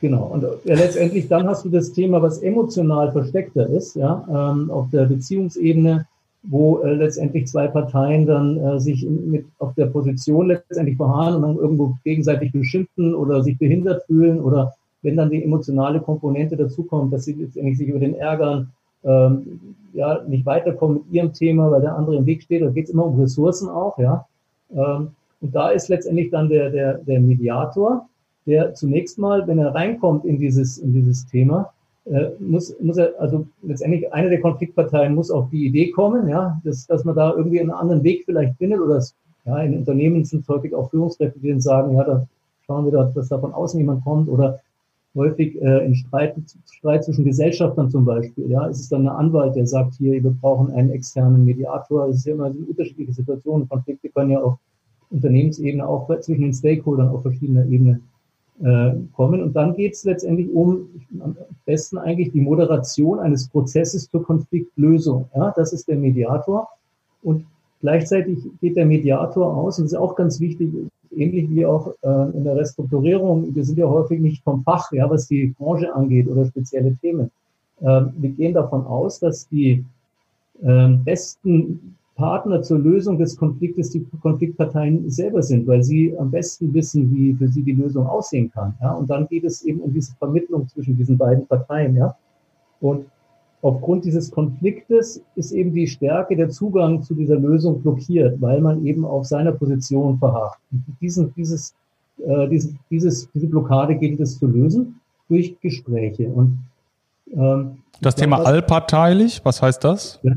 Genau. 0.01 0.25
Und 0.27 0.43
ja, 0.63 0.75
letztendlich 0.75 1.27
dann 1.27 1.47
hast 1.47 1.65
du 1.65 1.69
das 1.69 1.91
Thema, 1.91 2.21
was 2.21 2.39
emotional 2.39 3.11
versteckter 3.11 3.67
ist, 3.67 3.95
ja, 3.95 4.25
ähm, 4.29 4.71
auf 4.71 4.89
der 4.91 5.05
Beziehungsebene, 5.05 6.05
wo 6.43 6.79
äh, 6.79 6.93
letztendlich 6.93 7.47
zwei 7.47 7.67
Parteien 7.67 8.25
dann 8.25 8.57
äh, 8.57 8.79
sich 8.79 9.05
in, 9.05 9.29
mit 9.29 9.45
auf 9.59 9.73
der 9.75 9.87
Position 9.87 10.47
letztendlich 10.47 10.95
verharren 10.95 11.35
und 11.35 11.41
dann 11.41 11.57
irgendwo 11.57 11.97
gegenseitig 12.05 12.53
beschimpfen 12.53 13.13
oder 13.13 13.43
sich 13.43 13.57
behindert 13.57 14.05
fühlen 14.05 14.39
oder 14.39 14.73
wenn 15.01 15.17
dann 15.17 15.29
die 15.29 15.43
emotionale 15.43 15.99
Komponente 16.01 16.57
dazukommt, 16.57 17.13
dass 17.13 17.25
sie 17.25 17.33
letztendlich 17.33 17.77
sich 17.77 17.87
über 17.87 17.99
den 17.99 18.15
ärgern, 18.15 18.71
ähm, 19.03 19.59
ja, 19.93 20.21
nicht 20.27 20.45
weiterkommen 20.45 20.97
mit 20.97 21.13
ihrem 21.13 21.33
Thema, 21.33 21.71
weil 21.71 21.81
der 21.81 21.95
andere 21.95 22.17
im 22.17 22.25
Weg 22.25 22.43
steht. 22.43 22.61
Da 22.61 22.69
geht 22.69 22.85
es 22.85 22.91
immer 22.91 23.05
um 23.05 23.19
Ressourcen 23.19 23.69
auch, 23.69 23.97
ja. 23.97 24.25
Ähm, 24.71 25.09
und 25.41 25.55
da 25.55 25.69
ist 25.69 25.87
letztendlich 25.87 26.29
dann 26.31 26.49
der, 26.49 26.69
der, 26.69 26.97
der 26.97 27.19
Mediator, 27.19 28.07
der 28.45 28.73
zunächst 28.73 29.17
mal, 29.17 29.47
wenn 29.47 29.59
er 29.59 29.73
reinkommt 29.73 30.25
in 30.25 30.37
dieses, 30.37 30.77
in 30.79 30.93
dieses 30.93 31.25
Thema, 31.27 31.71
äh, 32.05 32.31
muss, 32.39 32.75
muss 32.81 32.97
er, 32.97 33.13
also 33.19 33.45
letztendlich 33.61 34.11
eine 34.11 34.29
der 34.29 34.41
Konfliktparteien 34.41 35.13
muss 35.15 35.31
auf 35.31 35.49
die 35.49 35.67
Idee 35.67 35.91
kommen, 35.91 36.27
ja, 36.27 36.59
dass, 36.63 36.87
dass 36.87 37.05
man 37.05 37.15
da 37.15 37.33
irgendwie 37.35 37.61
einen 37.61 37.71
anderen 37.71 38.03
Weg 38.03 38.23
vielleicht 38.25 38.57
findet 38.57 38.79
oder 38.79 38.97
es, 38.97 39.15
ja, 39.45 39.59
in 39.59 39.77
Unternehmen 39.77 40.25
sind 40.25 40.47
häufig 40.47 40.73
auch 40.75 40.89
Führungskräfte, 40.89 41.39
die 41.39 41.49
dann 41.49 41.61
sagen, 41.61 41.95
ja, 41.95 42.03
da 42.03 42.25
schauen 42.65 42.85
wir, 42.85 42.91
da, 42.91 43.11
dass 43.13 43.29
da 43.29 43.39
von 43.39 43.53
außen 43.53 43.79
jemand 43.79 44.03
kommt 44.03 44.27
oder 44.27 44.59
häufig 45.19 45.61
äh, 45.61 45.85
in 45.85 45.95
Streit, 45.95 46.35
Streit 46.71 47.03
zwischen 47.03 47.25
Gesellschaftern 47.25 47.89
zum 47.89 48.05
Beispiel, 48.05 48.49
ja, 48.49 48.65
ist 48.67 48.91
dann 48.91 49.07
ein 49.07 49.15
Anwalt, 49.15 49.55
der 49.55 49.67
sagt, 49.67 49.95
hier, 49.95 50.23
wir 50.23 50.31
brauchen 50.31 50.71
einen 50.71 50.91
externen 50.91 51.45
Mediator. 51.45 52.07
Es 52.07 52.17
ist 52.17 52.25
ja 52.25 52.33
immer 52.33 52.51
so 52.51 52.59
unterschiedliche 52.67 53.13
Situationen. 53.13 53.67
Konflikte 53.67 54.09
können 54.09 54.31
ja 54.31 54.39
auf 54.41 54.57
Unternehmensebene 55.11 55.87
auch 55.87 56.07
zwischen 56.21 56.41
den 56.43 56.53
Stakeholdern 56.53 57.09
auf 57.09 57.23
verschiedener 57.23 57.65
Ebene 57.65 57.99
äh, 58.63 58.91
kommen. 59.13 59.43
Und 59.43 59.55
dann 59.55 59.75
geht 59.75 59.93
es 59.93 60.03
letztendlich 60.05 60.49
um 60.53 60.87
am 61.19 61.35
besten 61.65 61.97
eigentlich 61.97 62.31
die 62.31 62.41
Moderation 62.41 63.19
eines 63.19 63.47
Prozesses 63.49 64.09
zur 64.09 64.23
Konfliktlösung. 64.23 65.29
Ja, 65.35 65.53
das 65.55 65.73
ist 65.73 65.87
der 65.87 65.97
Mediator. 65.97 66.67
Und 67.23 67.45
gleichzeitig 67.81 68.39
geht 68.61 68.77
der 68.77 68.85
Mediator 68.85 69.55
aus, 69.55 69.77
und 69.77 69.85
das 69.85 69.93
ist 69.93 69.99
auch 69.99 70.15
ganz 70.15 70.39
wichtig, 70.39 70.71
ähnlich 71.15 71.49
wie 71.49 71.65
auch 71.65 71.93
äh, 72.01 72.37
in 72.37 72.43
der 72.43 72.55
Restrukturierung, 72.55 73.53
wir 73.53 73.63
sind 73.63 73.77
ja 73.77 73.87
häufig 73.87 74.19
nicht 74.19 74.43
vom 74.43 74.63
Fach, 74.63 74.91
ja, 74.91 75.09
was 75.09 75.27
die 75.27 75.53
Branche 75.57 75.93
angeht 75.93 76.27
oder 76.27 76.45
spezielle 76.45 76.95
Themen. 76.97 77.31
Ähm, 77.81 78.13
wir 78.17 78.29
gehen 78.31 78.53
davon 78.53 78.85
aus, 78.85 79.19
dass 79.19 79.47
die 79.47 79.85
ähm, 80.61 81.03
besten 81.03 81.95
Partner 82.15 82.61
zur 82.61 82.79
Lösung 82.79 83.17
des 83.17 83.37
Konfliktes 83.37 83.91
die 83.91 84.05
Konfliktparteien 84.21 85.09
selber 85.09 85.41
sind, 85.41 85.65
weil 85.67 85.81
sie 85.83 86.17
am 86.17 86.29
besten 86.29 86.73
wissen, 86.73 87.09
wie 87.15 87.33
für 87.33 87.47
sie 87.47 87.63
die 87.63 87.71
Lösung 87.71 88.05
aussehen 88.05 88.51
kann. 88.51 88.73
Ja? 88.81 88.91
Und 88.91 89.09
dann 89.09 89.25
geht 89.27 89.45
es 89.45 89.63
eben 89.63 89.79
um 89.79 89.93
diese 89.93 90.13
Vermittlung 90.17 90.67
zwischen 90.67 90.97
diesen 90.97 91.17
beiden 91.17 91.47
Parteien. 91.47 91.95
Ja? 91.95 92.13
Und 92.81 93.05
aufgrund 93.61 94.05
dieses 94.05 94.31
Konfliktes 94.31 95.21
ist 95.35 95.51
eben 95.51 95.73
die 95.73 95.87
Stärke 95.87 96.35
der 96.35 96.49
Zugang 96.49 97.01
zu 97.03 97.13
dieser 97.13 97.35
Lösung 97.35 97.81
blockiert, 97.81 98.39
weil 98.41 98.61
man 98.61 98.85
eben 98.85 99.05
auf 99.05 99.25
seiner 99.25 99.51
Position 99.51 100.17
verharrt. 100.17 100.57
Diesen, 101.01 101.33
dieses, 101.35 101.75
äh, 102.25 102.47
dieses, 102.47 102.73
dieses, 102.89 103.29
diese 103.31 103.47
Blockade 103.47 103.95
gilt 103.95 104.19
es 104.19 104.39
zu 104.39 104.47
lösen 104.47 104.99
durch 105.27 105.59
Gespräche. 105.59 106.29
Und 106.29 106.59
ähm, 107.33 107.79
das 108.01 108.15
Thema 108.15 108.43
allparteilich, 108.43 109.41
was 109.43 109.61
heißt 109.61 109.83
das? 109.83 110.19
Ja. 110.23 110.33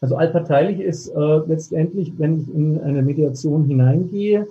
Also 0.00 0.16
allparteilich 0.16 0.80
ist 0.80 1.08
äh, 1.08 1.36
letztendlich, 1.46 2.12
wenn 2.18 2.40
ich 2.40 2.54
in 2.54 2.80
eine 2.80 3.02
Mediation 3.02 3.64
hineingehe, 3.64 4.46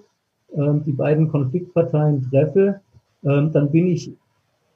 äh, 0.55 0.73
die 0.85 0.93
beiden 0.93 1.29
Konfliktparteien 1.29 2.27
treffe, 2.29 2.79
äh, 3.23 3.49
dann 3.51 3.69
bin 3.69 3.87
ich 3.87 4.11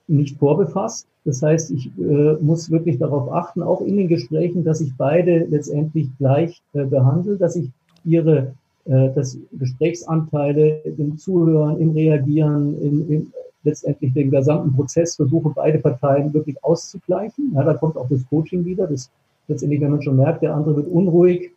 nicht 0.07 0.37
vorbefasst. 0.37 1.07
Das 1.25 1.41
heißt, 1.41 1.71
ich 1.71 1.91
äh, 1.97 2.33
muss 2.41 2.71
wirklich 2.71 2.97
darauf 2.97 3.31
achten, 3.31 3.61
auch 3.61 3.81
in 3.81 3.97
den 3.97 4.07
Gesprächen, 4.07 4.63
dass 4.63 4.81
ich 4.81 4.95
beide 4.97 5.45
letztendlich 5.49 6.07
gleich 6.17 6.61
äh, 6.73 6.85
behandle, 6.85 7.37
dass 7.37 7.55
ich 7.55 7.69
ihre 8.05 8.53
äh, 8.85 9.09
das 9.13 9.37
Gesprächsanteile 9.51 10.79
im 10.97 11.17
Zuhören, 11.17 11.79
im 11.79 11.91
Reagieren, 11.91 12.81
in, 12.81 13.09
in 13.09 13.33
letztendlich 13.63 14.13
den 14.13 14.31
gesamten 14.31 14.73
Prozess 14.73 15.15
versuche, 15.15 15.51
beide 15.53 15.79
Parteien 15.79 16.33
wirklich 16.33 16.63
auszugleichen. 16.63 17.51
Ja, 17.53 17.63
da 17.63 17.73
kommt 17.73 17.97
auch 17.97 18.07
das 18.07 18.25
Coaching 18.29 18.63
wieder, 18.63 18.87
das 18.87 19.11
letztendlich, 19.49 19.81
wenn 19.81 19.91
man 19.91 20.01
schon 20.01 20.15
merkt, 20.15 20.41
der 20.41 20.55
andere 20.55 20.77
wird 20.77 20.87
unruhig, 20.87 21.51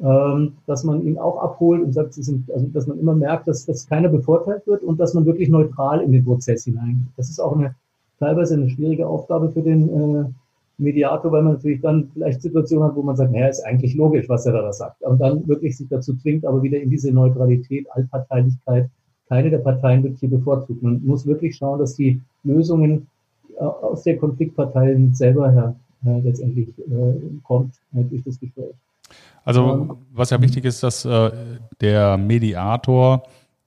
ähm, 0.00 0.52
dass 0.66 0.84
man 0.84 1.02
ihn 1.04 1.18
auch 1.18 1.42
abholt 1.42 1.82
und 1.82 1.92
sagt, 1.92 2.14
sind, 2.14 2.50
also, 2.52 2.66
dass 2.66 2.86
man 2.86 2.98
immer 2.98 3.14
merkt, 3.14 3.48
dass, 3.48 3.64
dass 3.64 3.88
keiner 3.88 4.08
bevorteilt 4.08 4.66
wird 4.66 4.82
und 4.82 5.00
dass 5.00 5.14
man 5.14 5.26
wirklich 5.26 5.48
neutral 5.48 6.02
in 6.02 6.12
den 6.12 6.24
Prozess 6.24 6.64
hineingeht. 6.64 7.08
Das 7.16 7.30
ist 7.30 7.40
auch 7.40 7.56
eine 7.56 7.74
teilweise 8.18 8.54
eine 8.54 8.68
schwierige 8.68 9.06
Aufgabe 9.06 9.50
für 9.50 9.62
den 9.62 9.88
äh, 9.88 10.24
Mediator, 10.78 11.32
weil 11.32 11.42
man 11.42 11.54
natürlich 11.54 11.80
dann 11.80 12.10
vielleicht 12.12 12.42
Situationen 12.42 12.88
hat, 12.88 12.96
wo 12.96 13.02
man 13.02 13.16
sagt, 13.16 13.32
naja, 13.32 13.48
ist 13.48 13.64
eigentlich 13.64 13.94
logisch, 13.94 14.28
was 14.28 14.46
er 14.46 14.52
da 14.52 14.72
sagt. 14.72 15.02
Und 15.02 15.20
dann 15.20 15.46
wirklich 15.48 15.76
sich 15.76 15.88
dazu 15.88 16.14
zwingt, 16.16 16.44
aber 16.44 16.62
wieder 16.62 16.78
in 16.78 16.90
diese 16.90 17.12
Neutralität, 17.12 17.86
Allparteilichkeit, 17.92 18.90
keine 19.28 19.50
der 19.50 19.58
Parteien 19.58 20.02
wird 20.04 20.18
hier 20.18 20.30
bevorzugt. 20.30 20.82
Man 20.82 21.02
muss 21.04 21.26
wirklich 21.26 21.56
schauen, 21.56 21.78
dass 21.78 21.96
die 21.96 22.20
Lösungen 22.44 23.08
äh, 23.58 23.64
aus 23.64 24.02
der 24.02 24.18
Konfliktparteien 24.18 25.14
selber 25.14 25.50
her 25.50 25.76
äh, 26.04 26.20
letztendlich 26.20 26.68
äh, 26.78 27.14
kommt 27.42 27.74
äh, 27.94 28.04
durch 28.04 28.22
das 28.22 28.38
Gespräch. 28.38 28.74
Also 29.44 29.98
was 30.12 30.30
ja 30.30 30.42
wichtig 30.42 30.64
ist, 30.64 30.82
dass 30.82 31.04
äh, 31.04 31.30
der 31.80 32.16
Mediator 32.16 33.22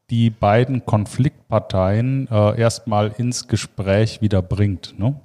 die 0.09 0.29
beiden 0.29 0.85
Konfliktparteien 0.85 2.27
äh, 2.31 2.59
erstmal 2.59 3.13
ins 3.17 3.47
Gespräch 3.47 4.21
wieder 4.21 4.41
bringt. 4.41 4.97
Ne? 4.97 5.19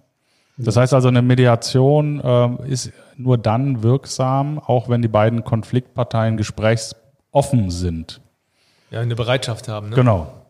Das 0.57 0.77
heißt 0.77 0.95
also, 0.95 1.09
eine 1.09 1.23
Mediation 1.23 2.21
äh, 2.21 2.69
ist 2.69 2.93
nur 3.17 3.39
dann 3.39 3.83
wirksam, 3.83 4.59
auch 4.59 4.89
wenn 4.89 5.03
die 5.03 5.09
beiden 5.09 5.45
Konfliktparteien 5.45 6.37
gesprächsoffen 6.37 7.71
sind. 7.71 8.21
Ja, 8.91 9.01
eine 9.01 9.17
Bereitschaft 9.17 9.69
haben. 9.69 9.89
Ne? 9.91 9.97
Genau 9.97 10.44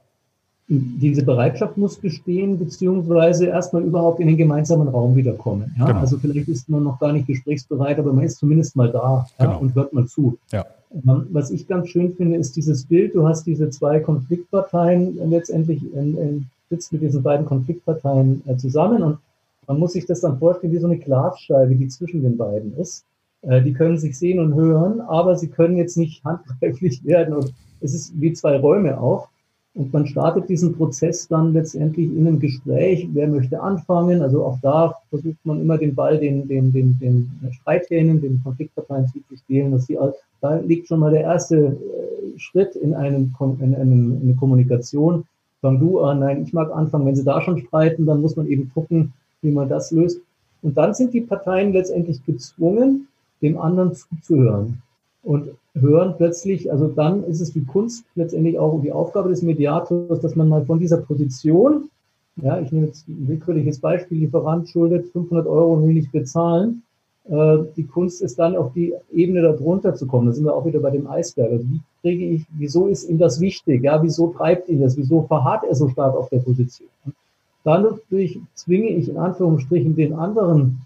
diese 0.66 1.22
Bereitschaft 1.22 1.76
muss 1.76 1.96
bestehen, 1.96 2.58
beziehungsweise 2.58 3.46
erstmal 3.46 3.82
überhaupt 3.82 4.20
in 4.20 4.28
den 4.28 4.38
gemeinsamen 4.38 4.88
Raum 4.88 5.14
wiederkommen. 5.14 5.74
Ja? 5.78 5.86
Genau. 5.86 6.00
Also 6.00 6.18
vielleicht 6.18 6.48
ist 6.48 6.68
man 6.70 6.82
noch 6.82 6.98
gar 6.98 7.12
nicht 7.12 7.26
gesprächsbereit, 7.26 7.98
aber 7.98 8.12
man 8.12 8.24
ist 8.24 8.38
zumindest 8.38 8.74
mal 8.74 8.90
da 8.90 9.26
genau. 9.38 9.50
ja, 9.50 9.56
und 9.56 9.74
hört 9.74 9.92
mal 9.92 10.06
zu. 10.06 10.38
Ja. 10.52 10.64
Ähm, 10.94 11.26
was 11.30 11.50
ich 11.50 11.66
ganz 11.66 11.88
schön 11.88 12.14
finde, 12.14 12.38
ist 12.38 12.56
dieses 12.56 12.86
Bild, 12.86 13.14
du 13.14 13.28
hast 13.28 13.46
diese 13.46 13.68
zwei 13.70 14.00
Konfliktparteien 14.00 15.18
letztendlich 15.30 15.82
in, 15.92 16.16
in, 16.16 16.46
sitzt 16.70 16.92
mit 16.92 17.02
diesen 17.02 17.22
beiden 17.22 17.44
Konfliktparteien 17.44 18.42
äh, 18.46 18.56
zusammen 18.56 19.02
und 19.02 19.18
man 19.66 19.78
muss 19.78 19.92
sich 19.92 20.06
das 20.06 20.20
dann 20.20 20.38
vorstellen 20.38 20.72
wie 20.72 20.78
so 20.78 20.86
eine 20.86 20.98
Glasscheibe, 20.98 21.74
die 21.74 21.88
zwischen 21.88 22.22
den 22.22 22.36
beiden 22.36 22.76
ist. 22.78 23.04
Äh, 23.42 23.62
die 23.62 23.72
können 23.72 23.98
sich 23.98 24.18
sehen 24.18 24.38
und 24.38 24.54
hören, 24.54 25.00
aber 25.02 25.36
sie 25.36 25.48
können 25.48 25.76
jetzt 25.76 25.96
nicht 25.96 26.24
handgreiflich 26.24 27.04
werden 27.04 27.34
und 27.34 27.52
es 27.80 27.92
ist 27.92 28.18
wie 28.18 28.32
zwei 28.32 28.56
Räume 28.56 28.98
auch. 28.98 29.28
Und 29.74 29.92
man 29.92 30.06
startet 30.06 30.48
diesen 30.48 30.76
Prozess 30.76 31.26
dann 31.26 31.52
letztendlich 31.52 32.06
in 32.06 32.26
einem 32.26 32.38
Gespräch. 32.38 33.08
Wer 33.12 33.26
möchte 33.26 33.60
anfangen? 33.60 34.22
Also 34.22 34.44
auch 34.44 34.58
da 34.62 34.94
versucht 35.10 35.44
man 35.44 35.60
immer 35.60 35.78
den 35.78 35.96
Ball 35.96 36.18
den, 36.18 36.46
den, 36.46 36.72
den, 36.72 36.96
den 37.00 37.30
Streithähnen, 37.50 38.20
den 38.20 38.40
Konfliktparteien 38.44 39.08
zuzuspielen. 39.08 39.72
Dass 39.72 39.86
die, 39.86 39.98
da 40.40 40.56
liegt 40.58 40.86
schon 40.86 41.00
mal 41.00 41.10
der 41.10 41.22
erste 41.22 41.56
äh, 41.56 42.38
Schritt 42.38 42.76
in, 42.76 42.94
einem, 42.94 43.34
in, 43.60 43.74
einem, 43.74 44.12
in 44.12 44.22
eine 44.22 44.34
Kommunikation. 44.36 45.24
Fang 45.60 45.80
du 45.80 45.98
an, 46.00 46.20
nein, 46.20 46.44
ich 46.44 46.52
mag 46.52 46.70
anfangen. 46.70 47.06
Wenn 47.06 47.16
sie 47.16 47.24
da 47.24 47.40
schon 47.40 47.58
streiten, 47.58 48.06
dann 48.06 48.20
muss 48.20 48.36
man 48.36 48.46
eben 48.46 48.70
gucken, 48.72 49.12
wie 49.42 49.50
man 49.50 49.68
das 49.68 49.90
löst. 49.90 50.20
Und 50.62 50.76
dann 50.76 50.94
sind 50.94 51.12
die 51.12 51.20
Parteien 51.20 51.72
letztendlich 51.72 52.24
gezwungen, 52.24 53.08
dem 53.42 53.58
anderen 53.58 53.92
zuzuhören. 53.92 54.82
Und 55.24 55.50
hören 55.74 56.14
plötzlich, 56.16 56.70
also 56.70 56.86
dann 56.88 57.24
ist 57.24 57.40
es 57.40 57.52
die 57.52 57.64
Kunst 57.64 58.04
letztendlich 58.14 58.58
auch 58.58 58.80
die 58.80 58.92
Aufgabe 58.92 59.30
des 59.30 59.42
Mediators, 59.42 60.20
dass 60.20 60.36
man 60.36 60.48
mal 60.48 60.64
von 60.64 60.78
dieser 60.78 60.98
Position 60.98 61.88
Ja, 62.36 62.60
ich 62.60 62.70
nehme 62.72 62.86
jetzt 62.86 63.08
ein 63.08 63.28
willkürliches 63.28 63.80
Beispiel. 63.80 64.18
Lieferant 64.18 64.68
schuldet 64.68 65.06
500 65.08 65.46
Euro 65.46 65.74
und 65.74 65.86
will 65.86 65.94
nicht 65.94 66.12
bezahlen. 66.12 66.82
Äh, 67.28 67.58
die 67.76 67.84
Kunst 67.84 68.22
ist 68.22 68.38
dann 68.38 68.56
auf 68.56 68.72
die 68.72 68.94
Ebene 69.12 69.42
darunter 69.42 69.94
zu 69.94 70.06
kommen. 70.06 70.26
Da 70.26 70.32
sind 70.32 70.44
wir 70.44 70.54
auch 70.54 70.66
wieder 70.66 70.80
bei 70.80 70.90
dem 70.90 71.06
Eisberg. 71.06 71.50
Also 71.50 71.64
wie 71.64 71.80
kriege 72.02 72.24
ich, 72.26 72.42
wieso 72.58 72.86
ist 72.88 73.08
ihm 73.08 73.18
das 73.18 73.40
wichtig? 73.40 73.82
Ja, 73.82 74.02
wieso 74.02 74.28
treibt 74.28 74.68
ihn 74.68 74.80
das? 74.80 74.96
Wieso 74.96 75.22
verharrt 75.22 75.64
er 75.64 75.74
so 75.74 75.88
stark 75.88 76.14
auf 76.16 76.28
der 76.28 76.40
Position? 76.40 76.88
Und 77.04 77.14
dadurch 77.62 78.38
zwinge 78.54 78.88
ich 78.88 79.08
in 79.08 79.16
Anführungsstrichen 79.16 79.96
den 79.96 80.12
anderen 80.12 80.80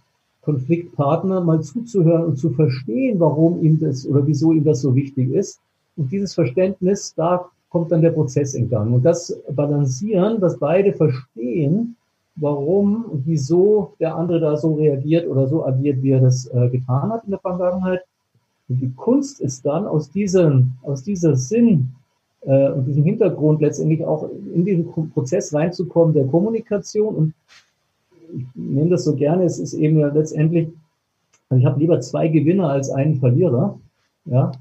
Konfliktpartner 0.49 1.43
mal 1.43 1.61
zuzuhören 1.61 2.25
und 2.25 2.39
zu 2.39 2.49
verstehen, 2.49 3.21
warum 3.21 3.63
ihm 3.63 3.79
das 3.79 4.09
oder 4.09 4.27
wieso 4.27 4.53
ihm 4.53 4.65
das 4.65 4.81
so 4.81 4.95
wichtig 4.95 5.31
ist. 5.31 5.61
Und 5.99 6.11
dieses 6.11 6.33
Verständnis, 6.33 7.13
da 7.15 7.51
kommt 7.69 7.93
dann 7.93 8.01
der 8.01 8.13
Prozess 8.13 8.55
in 8.55 8.71
Gang. 8.71 8.95
Und 8.95 9.05
das 9.05 9.39
Balancieren, 9.51 10.41
dass 10.41 10.59
beide 10.59 10.95
verstehen, 10.95 11.97
warum 12.37 13.05
und 13.05 13.27
wieso 13.27 13.93
der 14.01 14.17
andere 14.17 14.41
da 14.41 14.57
so 14.57 14.73
reagiert 14.77 15.29
oder 15.29 15.47
so 15.49 15.67
agiert, 15.67 16.03
wie 16.03 16.13
er 16.13 16.21
das 16.21 16.47
äh, 16.47 16.71
getan 16.71 17.13
hat 17.13 17.25
in 17.25 17.33
der 17.33 17.41
Vergangenheit. 17.41 18.01
Und 18.71 18.81
die 18.81 18.93
Kunst 18.97 19.43
ist 19.43 19.67
dann 19.67 19.87
aus 19.87 20.11
diesem, 20.11 20.73
aus 20.83 21.03
dieser 21.03 21.37
Sinn 21.37 21.91
äh, 22.47 22.71
und 22.71 22.87
diesem 22.87 23.05
Hintergrund 23.05 23.61
letztendlich 23.61 24.03
auch 24.03 24.31
in 24.55 24.65
diesen 24.65 25.11
Prozess 25.11 25.53
reinzukommen 25.53 26.15
der 26.15 26.27
Kommunikation. 26.27 27.15
Und 27.15 27.35
ich 28.37 28.45
nenne 28.55 28.91
das 28.91 29.05
so 29.05 29.14
gerne, 29.14 29.45
es 29.45 29.59
ist 29.59 29.75
eben 29.75 29.99
ja 29.99 30.09
letztendlich, 30.09 30.69
ich 31.57 31.64
habe 31.64 31.81
lieber 31.81 32.01
zwei 32.01 32.29
Gewinner 32.29 32.69
als 32.69 32.91
einen 32.91 33.17
Verlierer. 33.17 33.79
Ja, 34.27 34.53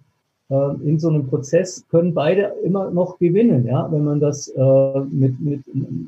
äh, 0.50 0.74
in 0.84 1.00
so 1.00 1.10
einem 1.10 1.28
Prozess 1.28 1.86
können 1.90 2.14
beide 2.14 2.54
immer 2.64 2.90
noch 2.92 3.20
gewinnen, 3.20 3.66
ja, 3.66 3.92
wenn 3.92 4.06
man 4.06 4.20
das 4.20 4.48
äh, 4.48 5.00
mit, 5.10 5.40
mit 5.40 5.64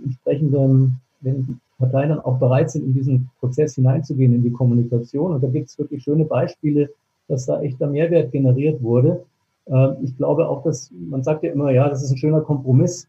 entsprechendem 0.06 0.96
wenn 1.22 1.46
die 1.46 1.58
Parteien 1.78 2.10
dann 2.10 2.22
auch 2.22 2.40
bereit 2.40 2.72
sind, 2.72 2.86
in 2.86 2.94
diesen 2.94 3.30
Prozess 3.40 3.76
hineinzugehen, 3.76 4.34
in 4.34 4.44
die 4.44 4.52
Kommunikation. 4.52 5.34
Und 5.34 5.44
da 5.44 5.48
gibt 5.48 5.70
es 5.70 5.78
wirklich 5.78 6.04
schöne 6.04 6.26
Beispiele, 6.26 6.90
dass 7.28 7.46
da 7.46 7.62
echter 7.62 7.88
Mehrwert 7.88 8.32
generiert 8.32 8.82
wurde. 8.82 9.24
Ähm, 9.68 9.98
ich 10.04 10.16
glaube 10.18 10.48
auch, 10.48 10.64
dass 10.64 10.92
man 10.92 11.24
sagt 11.24 11.44
ja 11.44 11.52
immer, 11.52 11.72
ja, 11.72 11.90
das 11.90 12.04
ist 12.04 12.12
ein 12.12 12.18
schöner 12.18 12.42
Kompromiss. 12.42 13.08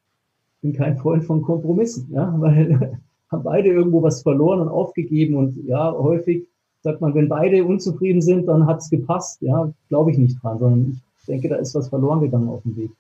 Ich 0.57 0.63
bin 0.63 0.73
kein 0.73 0.99
Freund 0.99 1.25
von 1.25 1.43
Kompromissen, 1.43 2.09
ja, 2.13 2.35
weil 2.39 2.99
haben 3.31 3.43
beide 3.43 3.69
irgendwo 3.69 4.03
was 4.03 4.23
verloren 4.23 4.61
und 4.61 4.69
aufgegeben. 4.69 5.37
Und 5.37 5.57
ja, 5.67 5.93
häufig 5.93 6.45
sagt 6.83 7.01
man, 7.01 7.15
wenn 7.15 7.29
beide 7.29 7.65
unzufrieden 7.65 8.23
sind, 8.23 8.47
dann 8.47 8.67
hat's 8.67 8.91
gepasst. 8.91 9.41
Ja, 9.43 9.73
glaube 9.89 10.11
ich 10.11 10.19
nicht 10.19 10.43
dran, 10.43 10.59
sondern 10.59 11.01
ich 11.21 11.27
denke, 11.27 11.49
da 11.49 11.57
ist 11.57 11.75
was 11.75 11.89
verloren 11.89 12.21
gegangen 12.21 12.49
auf 12.49 12.63
dem 12.63 12.77
Weg. 12.77 12.91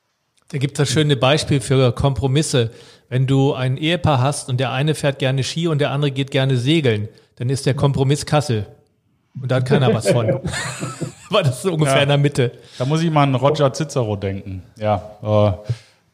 Da 0.48 0.58
gibt 0.58 0.74
es 0.74 0.78
das 0.78 0.88
schöne 0.88 1.16
Beispiel 1.16 1.60
für 1.60 1.92
Kompromisse. 1.92 2.70
Wenn 3.08 3.26
du 3.26 3.54
ein 3.54 3.76
Ehepaar 3.76 4.20
hast 4.20 4.48
und 4.48 4.58
der 4.58 4.72
eine 4.72 4.94
fährt 4.94 5.18
gerne 5.18 5.44
Ski 5.44 5.68
und 5.68 5.80
der 5.80 5.90
andere 5.90 6.10
geht 6.10 6.30
gerne 6.30 6.56
segeln, 6.56 7.08
dann 7.36 7.50
ist 7.50 7.66
der 7.66 7.74
Kompromiss 7.74 8.26
Kassel. 8.26 8.66
Und 9.40 9.50
da 9.50 9.56
hat 9.56 9.66
keiner 9.66 9.94
was 9.94 10.10
von. 10.10 10.26
War 11.30 11.42
das 11.44 11.62
so 11.62 11.72
ungefähr 11.72 11.98
ja, 11.98 12.02
in 12.02 12.08
der 12.08 12.18
Mitte. 12.18 12.52
Da 12.78 12.84
muss 12.84 13.02
ich 13.02 13.10
mal 13.10 13.22
an 13.22 13.34
Roger 13.36 13.72
Cicero 13.72 14.16
denken. 14.16 14.64
Ja, 14.76 15.16
äh, 15.22 15.52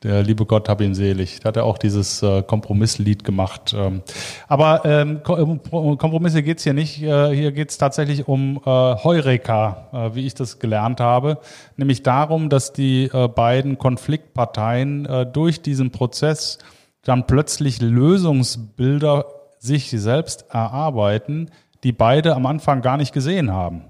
der 0.06 0.22
liebe 0.22 0.46
Gott 0.46 0.68
hab 0.68 0.80
ihn 0.80 0.94
selig. 0.94 1.40
Da 1.40 1.48
hat 1.48 1.56
er 1.56 1.64
auch 1.64 1.78
dieses 1.78 2.22
äh, 2.22 2.42
Kompromisslied 2.42 3.24
gemacht. 3.24 3.74
Ähm, 3.76 4.02
aber 4.46 4.84
ähm, 4.84 5.20
um 5.26 5.98
Kompromisse 5.98 6.42
geht's 6.44 6.62
hier 6.62 6.74
nicht. 6.74 7.02
Äh, 7.02 7.34
hier 7.34 7.50
geht's 7.50 7.76
tatsächlich 7.76 8.28
um 8.28 8.58
äh, 8.58 8.70
Heureka, 8.70 9.88
äh, 9.92 10.14
wie 10.14 10.26
ich 10.26 10.34
das 10.34 10.60
gelernt 10.60 11.00
habe. 11.00 11.38
Nämlich 11.76 12.04
darum, 12.04 12.48
dass 12.48 12.72
die 12.72 13.10
äh, 13.12 13.26
beiden 13.26 13.78
Konfliktparteien 13.78 15.06
äh, 15.06 15.26
durch 15.26 15.60
diesen 15.60 15.90
Prozess 15.90 16.58
dann 17.02 17.26
plötzlich 17.26 17.80
Lösungsbilder 17.80 19.26
sich 19.58 19.90
selbst 19.90 20.46
erarbeiten, 20.50 21.50
die 21.82 21.92
beide 21.92 22.36
am 22.36 22.46
Anfang 22.46 22.80
gar 22.80 22.96
nicht 22.96 23.12
gesehen 23.12 23.52
haben. 23.52 23.82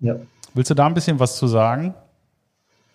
Ja. 0.00 0.16
Willst 0.54 0.70
du 0.70 0.74
da 0.74 0.86
ein 0.86 0.94
bisschen 0.94 1.20
was 1.20 1.36
zu 1.36 1.46
sagen? 1.46 1.94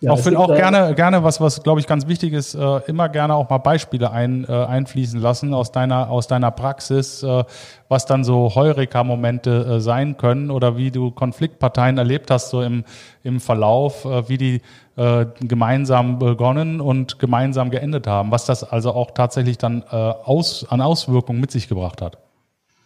Ja, 0.03 0.13
auch 0.13 0.19
finde 0.19 0.39
auch 0.39 0.47
gerne, 0.47 0.95
gerne 0.95 1.23
was, 1.23 1.39
was 1.39 1.61
glaube 1.61 1.79
ich 1.79 1.85
ganz 1.85 2.07
wichtig 2.07 2.33
ist, 2.33 2.55
äh, 2.55 2.79
immer 2.87 3.07
gerne 3.07 3.35
auch 3.35 3.47
mal 3.51 3.59
Beispiele 3.59 4.09
ein, 4.09 4.45
äh, 4.49 4.51
einfließen 4.51 5.21
lassen 5.21 5.53
aus 5.53 5.71
deiner, 5.71 6.09
aus 6.09 6.25
deiner 6.25 6.49
Praxis, 6.49 7.21
äh, 7.21 7.43
was 7.87 8.07
dann 8.07 8.23
so 8.23 8.55
Heureka-Momente 8.55 9.75
äh, 9.75 9.79
sein 9.79 10.17
können 10.17 10.49
oder 10.49 10.75
wie 10.75 10.89
du 10.89 11.11
Konfliktparteien 11.11 11.99
erlebt 11.99 12.31
hast, 12.31 12.49
so 12.49 12.63
im, 12.63 12.83
im 13.23 13.39
Verlauf, 13.39 14.05
äh, 14.05 14.27
wie 14.27 14.39
die 14.39 14.61
äh, 14.95 15.27
gemeinsam 15.39 16.17
begonnen 16.17 16.81
und 16.81 17.19
gemeinsam 17.19 17.69
geendet 17.69 18.07
haben, 18.07 18.31
was 18.31 18.45
das 18.45 18.63
also 18.63 18.93
auch 18.93 19.11
tatsächlich 19.11 19.59
dann 19.59 19.83
äh, 19.91 19.95
aus, 19.95 20.65
an 20.67 20.81
Auswirkungen 20.81 21.39
mit 21.39 21.51
sich 21.51 21.67
gebracht 21.67 22.01
hat. 22.01 22.17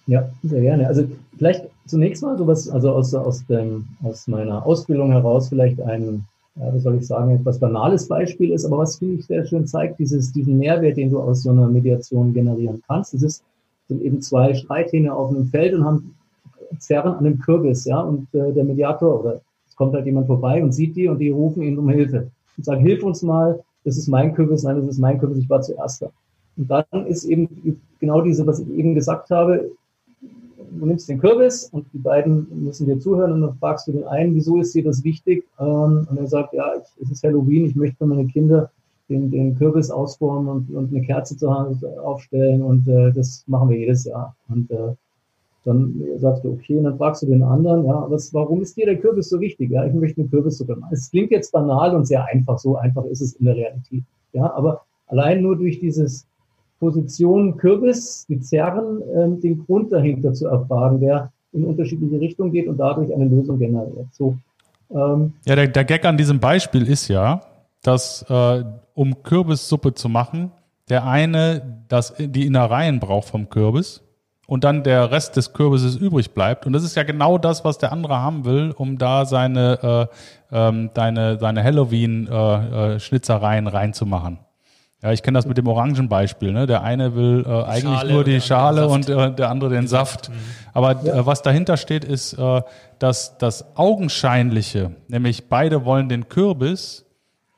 Ja, 0.08 0.28
sehr 0.44 0.62
gerne. 0.62 0.86
Also 0.88 1.06
vielleicht 1.38 1.64
zunächst 1.86 2.22
mal 2.24 2.38
sowas, 2.38 2.70
also 2.70 2.92
aus, 2.92 3.16
aus, 3.16 3.46
dem, 3.46 3.88
aus 4.04 4.28
meiner 4.28 4.66
Ausbildung 4.66 5.12
heraus 5.12 5.48
vielleicht 5.48 5.82
ein 5.82 6.26
ja, 6.58 6.74
wie 6.74 6.80
soll 6.80 6.96
ich 6.96 7.08
sagen, 7.08 7.32
etwas 7.32 7.60
banales 7.60 8.08
Beispiel 8.08 8.52
ist, 8.52 8.66
aber 8.66 8.80
was 8.80 8.98
finde 8.98 9.16
ich 9.16 9.26
sehr 9.26 9.46
schön 9.46 9.68
zeigt, 9.68 10.00
dieses, 10.00 10.32
diesen 10.32 10.58
Mehrwert, 10.58 10.98
den 10.98 11.12
du 11.12 11.20
aus 11.20 11.44
so 11.44 11.50
einer 11.50 11.68
Mediation 11.68 12.34
generieren 12.34 12.82
kannst. 12.88 13.14
Es 13.14 13.24
ist, 13.24 13.44
sind 13.88 14.02
eben 14.02 14.22
zwei 14.22 14.54
Streithähne 14.54 15.14
auf 15.14 15.30
einem 15.30 15.48
Feld 15.48 15.74
und 15.74 15.84
haben 15.84 16.16
zerren 16.80 17.14
an 17.14 17.26
einem 17.26 17.40
Kürbis, 17.40 17.86
ja, 17.86 18.00
und 18.00 18.34
äh, 18.34 18.52
der 18.54 18.64
Mediator 18.64 19.20
oder 19.20 19.42
es 19.68 19.76
kommt 19.76 19.94
halt 19.94 20.06
jemand 20.06 20.28
vorbei 20.28 20.64
und 20.64 20.72
sieht 20.72 20.96
die 20.96 21.08
und 21.08 21.20
die 21.20 21.30
rufen 21.30 21.62
ihn 21.62 21.78
um 21.78 21.90
Hilfe 21.90 22.32
und 22.58 22.64
sagen, 22.64 22.82
hilf 22.82 23.04
uns 23.04 23.22
mal, 23.22 23.62
das 23.84 23.98
ist 23.98 24.08
mein 24.08 24.34
Kürbis, 24.34 24.64
nein, 24.64 24.78
das 24.78 24.86
ist 24.88 25.00
mein 25.00 25.20
Kürbis, 25.20 25.40
ich 25.40 25.50
war 25.50 25.62
zuerst 25.62 26.02
da. 26.02 26.10
Und 26.58 26.72
dann 26.72 27.06
ist 27.08 27.26
eben 27.26 27.82
genau 28.00 28.22
diese, 28.22 28.48
was 28.48 28.60
ich 28.60 28.70
eben 28.70 28.96
gesagt 28.96 29.30
habe, 29.30 29.70
du 30.72 30.86
nimmst 30.86 31.10
den 31.10 31.20
Kürbis 31.20 31.70
und 31.72 31.86
die 31.94 31.98
beiden 31.98 32.48
müssen 32.64 32.86
dir 32.86 33.00
zuhören 33.00 33.34
und 33.34 33.42
dann 33.42 33.56
fragst 33.56 33.88
du 33.88 33.94
den 33.94 34.06
einen, 34.06 34.36
wieso 34.36 34.60
ist 34.60 34.74
dir 34.76 34.84
das 34.84 35.04
wichtig? 35.04 35.46
Ähm, 35.60 36.08
und 36.10 36.18
er 36.18 36.28
sagt, 36.28 36.54
ja, 36.54 36.74
es 37.02 37.12
ist 37.12 37.24
Halloween, 37.24 37.66
ich 37.66 37.76
möchte 37.76 37.98
für 37.98 38.06
meine 38.06 38.28
Kinder 38.28 38.72
den, 39.10 39.30
den 39.30 39.56
Kürbis 39.56 39.92
ausformen 39.92 40.48
und, 40.48 40.76
und 40.76 40.90
eine 40.90 41.06
Kerze 41.06 41.38
zu 41.38 41.50
aufstellen 41.50 42.62
und 42.62 42.88
äh, 42.88 43.12
das 43.12 43.44
machen 43.48 43.70
wir 43.70 43.78
jedes 43.78 44.06
Jahr. 44.06 44.36
Und 44.50 44.72
äh, 44.72 44.96
dann 45.64 46.02
sagst 46.18 46.44
du, 46.44 46.52
okay, 46.52 46.78
und 46.78 46.84
dann 46.84 46.98
fragst 46.98 47.24
du 47.24 47.28
den 47.28 47.42
anderen, 47.42 47.86
ja, 47.86 48.06
was, 48.10 48.34
warum 48.34 48.62
ist 48.62 48.78
dir 48.78 48.86
der 48.86 48.98
Kürbis 48.98 49.30
so 49.30 49.40
wichtig? 49.40 49.72
Ja, 49.72 49.86
ich 49.86 49.94
möchte 49.94 50.22
eine 50.22 50.30
Kürbissuppe 50.30 50.76
machen. 50.76 50.94
Es 50.94 51.10
klingt 51.10 51.32
jetzt 51.32 51.52
banal 51.52 51.96
und 51.96 52.06
sehr 52.06 52.24
einfach, 52.26 52.60
so 52.60 52.76
einfach 52.78 53.04
ist 53.06 53.22
es 53.22 53.34
in 53.34 53.46
der 53.46 53.56
Realität. 53.56 54.04
Ja, 54.34 54.54
aber 54.54 54.82
allein 55.08 55.42
nur 55.42 55.56
durch 55.56 55.80
dieses 55.80 56.28
Position 56.80 57.58
Kürbis, 57.58 58.26
die 58.28 58.40
Zerren, 58.40 59.02
ähm, 59.16 59.40
den 59.40 59.66
Grund 59.66 59.92
dahinter 59.92 60.34
zu 60.34 60.48
erfragen, 60.48 61.00
der 61.00 61.32
in 61.54 61.66
unterschiedliche 61.66 62.20
Richtungen 62.20 62.52
geht 62.52 62.68
und 62.68 62.78
dadurch 62.78 63.14
eine 63.14 63.26
Lösung 63.26 63.58
generiert. 63.58 64.08
So, 64.12 64.36
ähm, 64.92 65.34
ja, 65.46 65.56
der, 65.56 65.68
der 65.68 65.86
Gag 65.86 66.06
an 66.06 66.18
diesem 66.18 66.40
Beispiel 66.40 66.88
ist 66.88 67.08
ja, 67.08 67.42
dass 67.82 68.26
äh, 68.30 68.64
um 68.94 69.24
Kürbissuppe 69.24 69.94
zu 69.94 70.10
machen, 70.10 70.52
der 70.90 71.06
eine 71.06 71.84
das, 71.88 72.14
die 72.18 72.46
Innereien 72.46 73.00
braucht 73.00 73.30
vom 73.30 73.50
Kürbis 73.50 74.04
und 74.48 74.64
dann 74.64 74.84
der 74.84 75.12
Rest 75.12 75.38
des 75.38 75.54
Kürbisses 75.54 75.96
übrig 75.96 76.32
bleibt. 76.32 76.66
Und 76.66 76.74
das 76.74 76.84
ist 76.84 76.96
ja 76.96 77.04
genau 77.04 77.38
das, 77.38 77.66
was 77.66 77.78
der 77.78 77.92
andere 77.92 78.18
haben 78.18 78.46
will, 78.46 78.74
um 78.76 78.98
da 78.98 79.26
seine, 79.26 80.10
äh, 80.52 80.56
ähm, 80.56 80.92
deine, 80.94 81.40
seine 81.40 81.64
Halloween-Schnitzereien 81.64 83.66
äh, 83.66 83.70
äh 83.70 83.74
reinzumachen. 83.74 84.40
Ja, 85.06 85.12
ich 85.12 85.22
kenne 85.22 85.38
das 85.38 85.46
mit 85.46 85.56
dem 85.60 85.68
Orangenbeispiel. 85.68 86.52
Ne? 86.52 86.66
Der 86.66 86.82
eine 86.82 87.14
will 87.14 87.46
äh, 87.46 87.50
eigentlich 87.52 87.84
Schale 87.84 88.12
nur 88.12 88.24
die 88.24 88.42
Schale 88.42 88.88
und 88.88 89.08
äh, 89.08 89.32
der 89.36 89.52
andere 89.52 89.70
den 89.70 89.86
Saft. 89.88 90.30
Mhm. 90.30 90.34
Aber 90.74 91.00
ja. 91.04 91.20
äh, 91.20 91.26
was 91.28 91.44
dahinter 91.44 91.78
steht, 91.78 92.04
ist, 92.04 92.34
äh, 92.34 92.62
dass 92.98 93.38
das 93.38 93.78
Augenscheinliche, 93.78 94.96
nämlich 95.08 95.48
beide 95.48 95.86
wollen 95.86 96.10
den 96.10 96.28
Kürbis, 96.28 97.06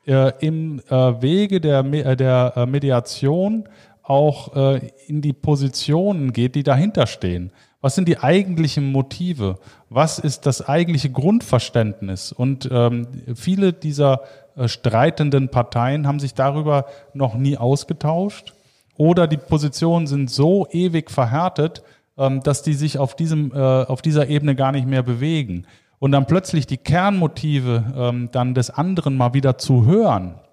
äh, 0.06 0.32
im 0.40 0.82
äh, 0.90 1.22
Wege 1.22 1.62
der, 1.62 1.86
äh, 1.86 2.16
der 2.16 2.52
äh, 2.54 2.66
Mediation 2.66 3.66
auch 4.02 4.54
äh, 4.54 4.90
in 5.06 5.22
die 5.22 5.32
Positionen 5.32 6.34
geht, 6.34 6.54
die 6.54 6.64
dahinter 6.64 7.06
stehen. 7.06 7.50
Was 7.80 7.94
sind 7.94 8.08
die 8.08 8.18
eigentlichen 8.18 8.92
Motive? 8.92 9.58
Was 9.88 10.18
ist 10.18 10.44
das 10.44 10.68
eigentliche 10.68 11.10
Grundverständnis? 11.10 12.32
Und 12.32 12.68
ähm, 12.70 13.06
viele 13.34 13.72
dieser 13.72 14.20
äh, 14.20 14.47
streitenden 14.66 15.48
Parteien 15.48 16.06
haben 16.06 16.20
sich 16.20 16.34
darüber 16.34 16.86
noch 17.14 17.34
nie 17.34 17.56
ausgetauscht 17.56 18.54
oder 18.98 19.26
die 19.26 19.36
Positionen 19.36 20.06
sind 20.06 20.28
so 20.28 20.66
ewig 20.70 21.10
verhärtet, 21.10 21.82
ähm, 22.18 22.42
dass 22.42 22.62
die 22.62 22.74
sich 22.74 22.98
auf, 22.98 23.14
diesem, 23.14 23.52
äh, 23.52 23.56
auf 23.56 24.02
dieser 24.02 24.28
Ebene 24.28 24.54
gar 24.54 24.72
nicht 24.72 24.86
mehr 24.86 25.02
bewegen. 25.02 25.66
Und 26.00 26.12
dann 26.12 26.26
plötzlich 26.26 26.66
die 26.66 26.76
Kernmotive 26.76 27.84
ähm, 27.96 28.28
dann 28.32 28.54
des 28.54 28.70
anderen 28.70 29.16
mal 29.16 29.34
wieder 29.34 29.56
zu 29.56 29.86
hören, 29.86 30.34
äh, 30.34 30.47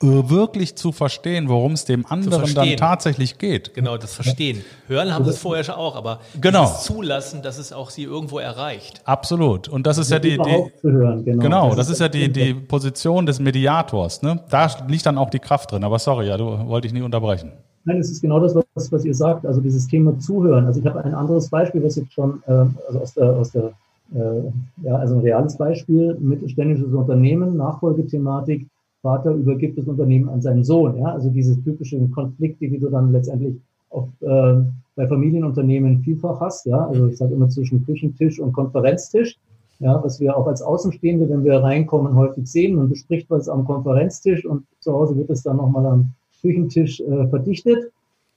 wirklich 0.00 0.76
zu 0.76 0.92
verstehen, 0.92 1.48
worum 1.48 1.72
es 1.72 1.84
dem 1.84 2.06
anderen 2.06 2.54
dann 2.54 2.76
tatsächlich 2.76 3.38
geht. 3.38 3.74
Genau, 3.74 3.96
das 3.96 4.14
Verstehen. 4.14 4.62
Hören 4.86 5.12
haben 5.14 5.24
sie 5.24 5.30
es 5.30 5.38
vorher 5.38 5.64
schon 5.64 5.74
auch, 5.74 5.96
aber 5.96 6.20
genau. 6.40 6.62
das 6.62 6.84
Zulassen, 6.84 7.42
dass 7.42 7.58
es 7.58 7.72
auch 7.72 7.90
sie 7.90 8.02
irgendwo 8.02 8.38
erreicht. 8.38 9.02
Absolut. 9.04 9.68
Und 9.68 9.86
das 9.86 9.98
ist 9.98 10.10
ja 10.10 10.18
die, 10.18 10.38
die 10.38 10.72
hören, 10.82 11.24
genau. 11.24 11.42
genau, 11.42 11.68
das, 11.70 11.88
das 11.88 11.90
ist 11.90 12.00
ja 12.00 12.08
die, 12.08 12.30
die 12.32 12.54
Position 12.54 13.26
des 13.26 13.40
Mediators. 13.40 14.22
Ne? 14.22 14.40
Da 14.50 14.68
liegt 14.88 15.06
dann 15.06 15.18
auch 15.18 15.30
die 15.30 15.38
Kraft 15.38 15.72
drin. 15.72 15.84
Aber 15.84 15.98
sorry, 15.98 16.28
ja, 16.28 16.36
du 16.36 16.44
wollte 16.66 16.86
ich 16.86 16.92
nie 16.92 17.02
unterbrechen. 17.02 17.52
Nein, 17.84 17.98
es 17.98 18.10
ist 18.10 18.22
genau 18.22 18.40
das, 18.40 18.54
was, 18.74 18.90
was 18.92 19.04
ihr 19.04 19.14
sagt, 19.14 19.44
also 19.44 19.60
dieses 19.60 19.86
Thema 19.86 20.18
Zuhören. 20.18 20.64
Also 20.66 20.80
ich 20.80 20.86
habe 20.86 21.04
ein 21.04 21.14
anderes 21.14 21.50
Beispiel, 21.50 21.84
was 21.84 21.96
jetzt 21.96 22.12
schon 22.12 22.42
äh, 22.46 22.64
also 22.88 23.00
aus 23.00 23.14
der, 23.14 23.30
aus 23.30 23.50
der 23.52 23.72
äh, 24.14 24.42
ja, 24.82 24.96
also 24.96 25.16
ein 25.16 25.20
reales 25.20 25.56
Beispiel, 25.56 26.16
mittelständisches 26.18 26.92
Unternehmen, 26.92 27.56
Nachfolgethematik, 27.56 28.66
Vater 29.04 29.32
übergibt 29.32 29.76
das 29.76 29.86
Unternehmen 29.86 30.30
an 30.30 30.40
seinen 30.40 30.64
Sohn. 30.64 30.96
Ja? 30.98 31.12
Also 31.12 31.28
diese 31.28 31.62
typischen 31.62 32.10
Konflikte, 32.10 32.66
die 32.66 32.78
du 32.78 32.88
dann 32.88 33.12
letztendlich 33.12 33.54
auf, 33.90 34.08
äh, 34.22 34.54
bei 34.96 35.06
Familienunternehmen 35.06 36.00
vielfach 36.02 36.40
hast. 36.40 36.64
Ja? 36.64 36.86
Also 36.88 37.08
ich 37.08 37.18
sage 37.18 37.34
immer 37.34 37.50
zwischen 37.50 37.84
Küchentisch 37.84 38.40
und 38.40 38.52
Konferenztisch. 38.52 39.36
Ja, 39.80 40.02
was 40.02 40.20
wir 40.20 40.36
auch 40.36 40.46
als 40.46 40.62
Außenstehende, 40.62 41.28
wenn 41.28 41.44
wir 41.44 41.62
reinkommen, 41.62 42.14
häufig 42.14 42.46
sehen. 42.46 42.76
Man 42.76 42.88
bespricht 42.88 43.28
was 43.28 43.48
am 43.48 43.64
Konferenztisch 43.64 44.46
und 44.46 44.64
zu 44.78 44.92
Hause 44.92 45.16
wird 45.16 45.28
es 45.30 45.42
dann 45.42 45.56
nochmal 45.56 45.84
am 45.84 46.10
Küchentisch 46.40 47.00
äh, 47.00 47.26
verdichtet. 47.26 47.90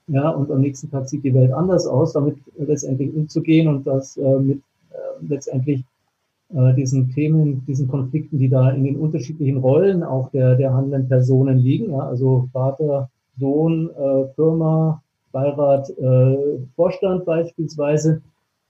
Ja, 0.07 0.29
und 0.31 0.51
am 0.51 0.61
nächsten 0.61 0.89
Tag 0.89 1.07
sieht 1.07 1.23
die 1.23 1.33
Welt 1.33 1.53
anders 1.53 1.85
aus, 1.85 2.13
damit 2.13 2.37
letztendlich 2.57 3.13
umzugehen 3.13 3.67
und 3.67 3.85
das 3.85 4.17
äh, 4.17 4.39
mit 4.39 4.57
äh, 4.89 5.25
letztendlich 5.29 5.85
äh, 6.53 6.73
diesen 6.75 7.09
Themen, 7.09 7.65
diesen 7.65 7.87
Konflikten, 7.87 8.39
die 8.39 8.49
da 8.49 8.69
in 8.71 8.83
den 8.83 8.95
unterschiedlichen 8.97 9.57
Rollen 9.57 10.03
auch 10.03 10.29
der, 10.31 10.55
der 10.55 10.73
handelnden 10.73 11.09
Personen 11.09 11.57
liegen. 11.57 11.91
Ja, 11.91 11.99
also 11.99 12.49
Vater, 12.53 13.09
Sohn, 13.39 13.89
äh, 13.89 14.27
Firma, 14.35 15.01
Beirat, 15.31 15.89
äh, 15.89 16.59
Vorstand 16.75 17.25
beispielsweise. 17.25 18.21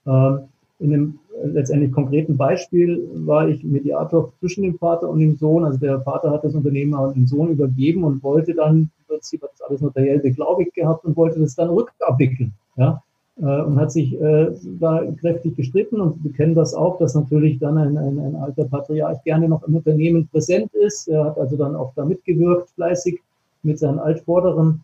Ähm, 0.05 0.39
in 0.79 0.93
einem 0.93 1.19
letztendlich 1.43 1.91
konkreten 1.91 2.37
Beispiel 2.37 3.07
war 3.13 3.47
ich 3.47 3.63
Mediator 3.63 4.33
zwischen 4.39 4.63
dem 4.63 4.77
Vater 4.77 5.09
und 5.09 5.19
dem 5.19 5.35
Sohn. 5.35 5.63
Also 5.63 5.79
der 5.79 6.01
Vater 6.01 6.31
hat 6.31 6.43
das 6.43 6.55
Unternehmen 6.55 6.93
an 6.93 7.13
den 7.13 7.27
Sohn 7.27 7.49
übergeben 7.49 8.03
und 8.03 8.23
wollte 8.23 8.53
dann, 8.53 8.89
im 8.99 9.05
Prinzip 9.07 9.41
hat 9.43 9.51
das 9.53 9.61
alles 9.61 9.81
notariell 9.81 10.19
beglaubigt 10.19 10.73
gehabt 10.73 11.05
und 11.05 11.15
wollte 11.15 11.39
das 11.39 11.55
dann 11.55 11.69
rückabwickeln. 11.69 12.53
Ja? 12.75 13.01
Äh, 13.39 13.61
und 13.61 13.79
hat 13.79 13.91
sich 13.91 14.19
äh, 14.19 14.51
da 14.79 15.03
kräftig 15.19 15.55
gestritten 15.55 16.01
und 16.01 16.23
wir 16.23 16.33
kennen 16.33 16.55
das 16.55 16.73
auch, 16.73 16.97
dass 16.97 17.13
natürlich 17.13 17.59
dann 17.59 17.77
ein, 17.77 17.95
ein, 17.95 18.19
ein 18.19 18.35
alter 18.35 18.65
Patriarch 18.65 19.23
gerne 19.23 19.47
noch 19.47 19.61
im 19.67 19.75
Unternehmen 19.75 20.27
präsent 20.27 20.73
ist. 20.73 21.07
Er 21.07 21.25
hat 21.25 21.37
also 21.37 21.55
dann 21.55 21.75
auch 21.75 21.93
da 21.95 22.03
mitgewirkt, 22.03 22.71
fleißig 22.71 23.21
mit 23.61 23.77
seinen 23.77 23.99
Altvorderen. 23.99 24.81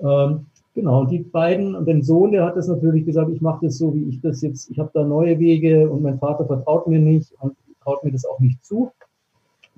Ähm, 0.00 0.46
genau, 0.74 1.00
und 1.00 1.12
die 1.12 1.20
beiden 1.20 1.74
und 1.74 1.86
den 1.86 2.02
Sohn, 2.02 2.32
der 2.32 2.44
hat 2.44 2.56
das 2.56 2.68
natürlich 2.68 3.06
gesagt, 3.06 3.30
ich 3.30 3.40
mache 3.40 3.64
das 3.64 3.78
so, 3.78 3.94
wie 3.94 4.04
ich 4.10 4.20
das 4.20 4.42
jetzt, 4.42 4.70
ich 4.70 4.78
habe 4.78 4.90
da 4.92 5.02
neue 5.02 5.38
Wege 5.38 5.88
und 5.88 6.02
mein 6.02 6.18
Vater 6.18 6.44
vertraut 6.44 6.86
mir 6.86 6.98
nicht 6.98 7.32
und 7.40 7.56
traut 7.82 8.04
mir 8.04 8.12
das 8.12 8.26
auch 8.26 8.38
nicht 8.38 8.62
zu. 8.62 8.90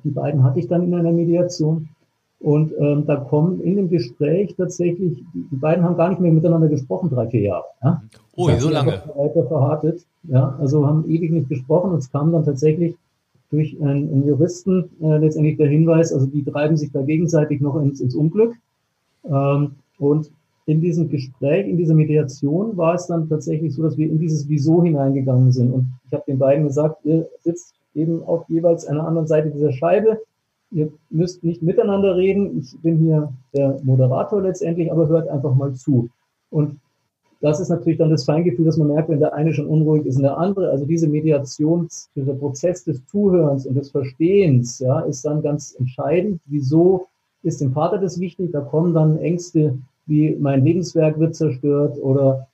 Die 0.03 0.11
beiden 0.11 0.43
hatte 0.43 0.59
ich 0.59 0.67
dann 0.67 0.83
in 0.83 0.95
einer 0.95 1.13
Mediation. 1.13 1.89
Und 2.41 2.73
ähm, 2.79 3.07
da 3.07 3.17
kommen 3.17 3.61
in 3.63 3.77
dem 3.77 3.89
Gespräch 3.89 4.55
tatsächlich, 4.57 5.25
die 5.35 5.57
beiden 5.57 5.85
haben 5.85 5.97
gar 5.97 6.11
nicht 6.11 6.21
mehr 6.21 6.33
miteinander 6.33 6.69
gesprochen, 6.69 7.09
drei, 7.09 7.27
vier 7.29 7.41
Jahre. 7.41 7.65
Ja? 7.83 8.03
Ui, 8.37 8.59
so 8.59 8.69
lange. 8.69 9.03
Weiter 9.15 9.47
verhartet, 9.47 10.07
ja, 10.25 10.55
also 10.59 10.87
haben 10.87 11.09
ewig 11.09 11.31
nicht 11.31 11.49
gesprochen 11.49 11.93
und 11.93 11.99
es 11.99 12.13
kam 12.13 12.33
dann 12.33 12.45
tatsächlich 12.45 12.95
durch 13.51 13.81
einen, 13.81 14.13
einen 14.13 14.27
Juristen 14.27 14.91
äh, 15.01 15.19
letztendlich 15.19 15.57
der 15.57 15.69
Hinweis, 15.69 16.13
also 16.13 16.27
die 16.27 16.45
treiben 16.45 16.77
sich 16.77 16.93
da 16.93 17.01
gegenseitig 17.03 17.61
noch 17.61 17.81
ins, 17.81 18.01
ins 18.01 18.15
Unglück. 18.15 18.55
Ähm, 19.25 19.73
und 19.99 20.31
in 20.67 20.81
diesem 20.81 21.09
Gespräch, 21.09 21.67
in 21.67 21.79
dieser 21.79 21.95
Mediation 21.95 22.77
war 22.77 22.95
es 22.95 23.07
dann 23.07 23.29
tatsächlich 23.29 23.75
so, 23.75 23.83
dass 23.83 23.97
wir 23.97 24.11
in 24.11 24.19
dieses 24.19 24.49
Wieso 24.49 24.83
hineingegangen 24.83 25.53
sind. 25.53 25.73
Und 25.73 25.87
ich 26.07 26.13
habe 26.13 26.25
den 26.27 26.39
beiden 26.39 26.65
gesagt, 26.65 27.05
ihr 27.05 27.29
sitzt 27.41 27.75
eben 27.95 28.23
auf 28.25 28.45
jeweils 28.49 28.85
einer 28.87 29.07
anderen 29.07 29.29
Seite 29.29 29.51
dieser 29.51 29.73
Scheibe 29.73 30.21
Ihr 30.71 30.93
müsst 31.11 31.45
nicht 31.45 31.63
miteinander 31.63 32.17
reden. 32.17 32.59
Ich 32.59 32.77
bin 32.81 32.99
hier 32.99 33.33
der 33.55 33.79
Moderator 33.83 34.43
letztendlich, 34.43 34.91
aber 34.91 35.09
hört 35.09 35.29
einfach 35.29 35.55
mal 35.55 35.73
zu. 35.75 36.09
Und 36.51 36.79
das 37.41 37.61
ist 37.61 37.69
natürlich 37.69 37.99
dann 37.99 38.11
das 38.11 38.25
Feingefühl, 38.25 38.65
dass 38.65 38.79
man 38.79 38.89
merkt, 38.89 39.09
wenn 39.09 39.21
der 39.21 39.35
eine 39.35 39.53
schon 39.53 39.67
unruhig 39.67 40.07
ist 40.07 40.17
und 40.17 40.23
der 40.23 40.39
andere. 40.39 40.71
Also 40.71 40.87
diese 40.87 41.09
Mediations, 41.09 42.11
dieser 42.17 42.35
Prozess 42.35 42.85
des 42.85 43.05
Zuhörens 43.07 43.67
und 43.67 43.75
des 43.75 43.91
Verstehens, 43.91 44.79
ja, 44.79 45.01
ist 45.01 45.25
dann 45.25 45.43
ganz 45.43 45.77
entscheidend. 45.79 46.41
Wieso 46.47 47.07
ist 47.43 47.61
dem 47.61 47.73
Vater 47.73 47.99
das 47.99 48.19
wichtig? 48.19 48.53
Da 48.53 48.61
kommen 48.61 48.95
dann 48.95 49.19
Ängste 49.19 49.79
wie 50.07 50.37
mein 50.37 50.65
Lebenswerk 50.65 51.19
wird 51.19 51.35
zerstört 51.35 51.99
oder 52.01 52.47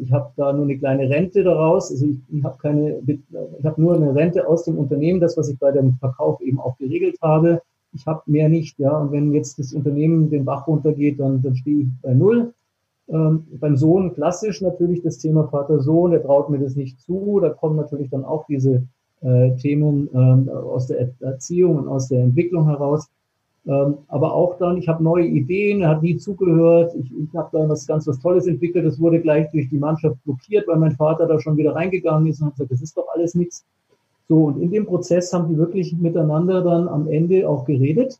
ich 0.00 0.12
habe 0.12 0.32
da 0.36 0.52
nur 0.52 0.64
eine 0.64 0.78
kleine 0.78 1.08
Rente 1.08 1.44
daraus. 1.44 1.90
Also 1.90 2.06
ich, 2.06 2.16
ich 2.28 2.42
habe 2.42 2.58
keine, 2.58 3.00
ich 3.06 3.64
habe 3.64 3.80
nur 3.80 3.94
eine 3.94 4.14
Rente 4.14 4.46
aus 4.46 4.64
dem 4.64 4.78
Unternehmen, 4.78 5.20
das 5.20 5.36
was 5.36 5.48
ich 5.48 5.58
bei 5.58 5.70
dem 5.70 5.94
Verkauf 5.94 6.40
eben 6.40 6.58
auch 6.58 6.76
geregelt 6.78 7.16
habe. 7.22 7.62
Ich 7.92 8.06
habe 8.06 8.22
mehr 8.26 8.48
nicht, 8.48 8.78
ja. 8.78 8.96
Und 8.98 9.12
wenn 9.12 9.32
jetzt 9.32 9.58
das 9.58 9.72
Unternehmen 9.72 10.30
den 10.30 10.44
Bach 10.44 10.66
runtergeht, 10.66 11.20
dann, 11.20 11.42
dann 11.42 11.54
stehe 11.56 11.82
ich 11.82 11.88
bei 12.02 12.14
null. 12.14 12.52
Ähm, 13.08 13.46
beim 13.58 13.76
Sohn 13.76 14.14
klassisch 14.14 14.60
natürlich 14.60 15.02
das 15.02 15.18
Thema 15.18 15.48
Vater-Sohn, 15.48 16.12
der 16.12 16.22
traut 16.22 16.48
mir 16.48 16.58
das 16.58 16.76
nicht 16.76 17.00
zu. 17.00 17.40
Da 17.40 17.50
kommen 17.50 17.76
natürlich 17.76 18.10
dann 18.10 18.24
auch 18.24 18.46
diese 18.46 18.86
äh, 19.22 19.56
Themen 19.56 20.08
ähm, 20.14 20.48
aus 20.48 20.86
der 20.86 21.10
Erziehung 21.20 21.78
und 21.78 21.88
aus 21.88 22.08
der 22.08 22.20
Entwicklung 22.20 22.66
heraus. 22.66 23.08
Ähm, 23.66 23.98
aber 24.08 24.34
auch 24.34 24.56
dann, 24.58 24.78
ich 24.78 24.88
habe 24.88 25.04
neue 25.04 25.26
Ideen, 25.26 25.82
er 25.82 25.90
hat 25.90 26.02
nie 26.02 26.16
zugehört, 26.16 26.94
ich, 26.94 27.10
ich 27.12 27.36
habe 27.36 27.50
da 27.52 27.68
was 27.68 27.86
ganz 27.86 28.06
was 28.06 28.18
Tolles 28.18 28.46
entwickelt, 28.46 28.86
das 28.86 28.98
wurde 28.98 29.20
gleich 29.20 29.50
durch 29.50 29.68
die 29.68 29.78
Mannschaft 29.78 30.16
blockiert, 30.24 30.66
weil 30.66 30.78
mein 30.78 30.96
Vater 30.96 31.26
da 31.26 31.38
schon 31.38 31.56
wieder 31.56 31.74
reingegangen 31.74 32.26
ist 32.28 32.40
und 32.40 32.46
hat 32.46 32.54
gesagt, 32.54 32.72
das 32.72 32.82
ist 32.82 32.96
doch 32.96 33.06
alles 33.14 33.34
nichts. 33.34 33.64
So, 34.28 34.44
und 34.44 34.62
in 34.62 34.70
dem 34.70 34.86
Prozess 34.86 35.32
haben 35.32 35.48
die 35.48 35.58
wirklich 35.58 35.92
miteinander 35.92 36.62
dann 36.62 36.88
am 36.88 37.08
Ende 37.08 37.48
auch 37.48 37.64
geredet. 37.64 38.18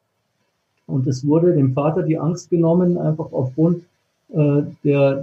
Und 0.87 1.07
es 1.07 1.26
wurde 1.26 1.55
dem 1.55 1.72
Vater 1.72 2.03
die 2.03 2.18
Angst 2.18 2.50
genommen, 2.50 2.98
einfach 2.98 3.33
aufgrund 3.33 3.85
äh, 4.33 4.62
der, 4.85 5.22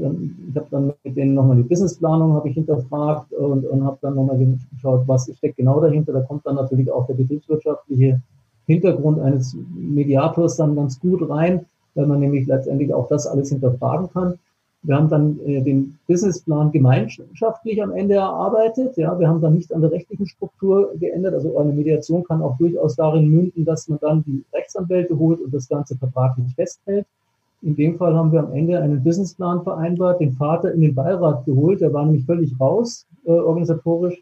ich 0.49 0.55
habe 0.55 0.67
dann 0.71 0.93
mit 1.03 1.17
denen 1.17 1.33
nochmal 1.33 1.57
die 1.57 1.63
Businessplanung 1.63 2.33
habe 2.33 2.49
ich 2.49 2.55
hinterfragt 2.55 3.31
und, 3.33 3.65
und 3.65 3.83
habe 3.83 3.97
dann 4.01 4.15
nochmal 4.15 4.37
geschaut, 4.73 5.03
was 5.07 5.31
steckt 5.37 5.57
genau 5.57 5.79
dahinter. 5.79 6.13
Da 6.13 6.21
kommt 6.21 6.45
dann 6.45 6.55
natürlich 6.55 6.89
auch 6.89 7.05
der 7.05 7.13
betriebswirtschaftliche 7.13 8.21
Hintergrund 8.67 9.19
eines 9.19 9.57
Mediators 9.75 10.57
dann 10.57 10.75
ganz 10.75 10.99
gut 10.99 11.27
rein, 11.29 11.65
weil 11.95 12.05
man 12.05 12.19
nämlich 12.19 12.45
letztendlich 12.45 12.93
auch 12.93 13.07
das 13.07 13.25
alles 13.25 13.49
hinterfragen 13.49 14.09
kann. 14.11 14.37
Wir 14.83 14.95
haben 14.95 15.09
dann 15.09 15.39
äh, 15.45 15.61
den 15.61 15.97
Businessplan 16.07 16.71
gemeinschaftlich 16.71 17.81
am 17.81 17.91
Ende 17.91 18.15
erarbeitet. 18.15 18.95
Ja, 18.95 19.19
wir 19.19 19.27
haben 19.27 19.41
dann 19.41 19.55
nicht 19.55 19.73
an 19.73 19.81
der 19.81 19.91
rechtlichen 19.91 20.27
Struktur 20.27 20.93
geändert. 20.99 21.33
Also 21.33 21.57
eine 21.57 21.73
Mediation 21.73 22.23
kann 22.23 22.41
auch 22.41 22.57
durchaus 22.57 22.95
darin 22.95 23.27
münden, 23.27 23.65
dass 23.65 23.87
man 23.87 23.99
dann 23.99 24.23
die 24.23 24.43
Rechtsanwälte 24.53 25.17
holt 25.17 25.41
und 25.41 25.53
das 25.53 25.67
Ganze 25.67 25.97
vertraglich 25.97 26.53
festhält. 26.55 27.05
In 27.63 27.75
dem 27.75 27.97
Fall 27.97 28.15
haben 28.15 28.31
wir 28.31 28.41
am 28.41 28.53
Ende 28.53 28.79
einen 28.79 29.03
Businessplan 29.03 29.63
vereinbart, 29.63 30.21
den 30.21 30.33
Vater 30.33 30.71
in 30.71 30.81
den 30.81 30.93
Beirat 30.93 31.45
geholt. 31.45 31.81
Der 31.81 31.91
war 31.91 32.05
nämlich 32.05 32.25
völlig 32.25 32.57
raus 32.59 33.07
äh, 33.25 33.31
organisatorisch 33.31 34.21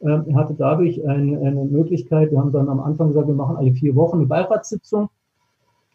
ähm, 0.00 0.36
hatte 0.36 0.54
dadurch 0.54 1.06
eine, 1.06 1.38
eine 1.40 1.64
Möglichkeit, 1.64 2.30
wir 2.30 2.38
haben 2.38 2.52
dann 2.52 2.68
am 2.68 2.80
Anfang 2.80 3.08
gesagt, 3.08 3.26
wir 3.26 3.34
machen 3.34 3.56
alle 3.56 3.72
vier 3.72 3.94
Wochen 3.96 4.18
eine 4.18 4.26
Beiratssitzung, 4.26 5.08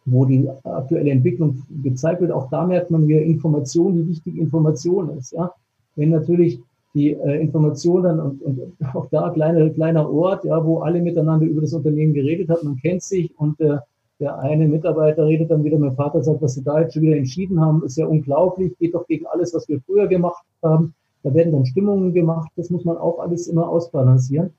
wo 0.05 0.25
die 0.25 0.49
aktuelle 0.63 1.11
Entwicklung 1.11 1.63
gezeigt 1.81 2.21
wird. 2.21 2.31
Auch 2.31 2.49
da 2.49 2.65
merkt 2.65 2.91
man 2.91 3.07
wieder 3.07 3.21
Information, 3.21 3.97
wie 3.97 4.09
wichtig 4.09 4.37
Information 4.37 5.17
ist. 5.17 5.31
Ja? 5.31 5.53
Wenn 5.95 6.09
natürlich 6.09 6.59
die 6.93 7.11
äh, 7.13 7.47
dann 7.51 8.19
und, 8.19 8.41
und 8.41 8.61
auch 8.93 9.07
da 9.09 9.29
kleiner 9.29 9.69
kleiner 9.71 10.09
Ort, 10.09 10.45
ja, 10.45 10.63
wo 10.63 10.79
alle 10.79 11.01
miteinander 11.01 11.45
über 11.45 11.61
das 11.61 11.73
Unternehmen 11.73 12.13
geredet 12.13 12.49
hat, 12.49 12.63
man 12.63 12.75
kennt 12.77 13.01
sich 13.01 13.33
und 13.39 13.59
äh, 13.61 13.77
der 14.19 14.37
eine 14.39 14.67
Mitarbeiter 14.67 15.25
redet 15.25 15.49
dann 15.49 15.63
wieder, 15.63 15.79
mein 15.79 15.95
Vater 15.95 16.23
sagt, 16.23 16.41
was 16.41 16.53
sie 16.53 16.63
da 16.63 16.79
jetzt 16.79 16.93
schon 16.93 17.01
wieder 17.01 17.17
entschieden 17.17 17.59
haben, 17.59 17.83
ist 17.83 17.97
ja 17.97 18.05
unglaublich, 18.05 18.77
geht 18.77 18.93
doch 18.93 19.07
gegen 19.07 19.25
alles, 19.27 19.53
was 19.53 19.67
wir 19.67 19.81
früher 19.81 20.07
gemacht 20.07 20.45
haben. 20.61 20.93
Da 21.23 21.33
werden 21.33 21.53
dann 21.53 21.65
Stimmungen 21.65 22.13
gemacht, 22.13 22.51
das 22.55 22.69
muss 22.69 22.86
man 22.86 22.97
auch 22.97 23.19
alles 23.19 23.47
immer 23.47 23.67
ausbalancieren. 23.67 24.51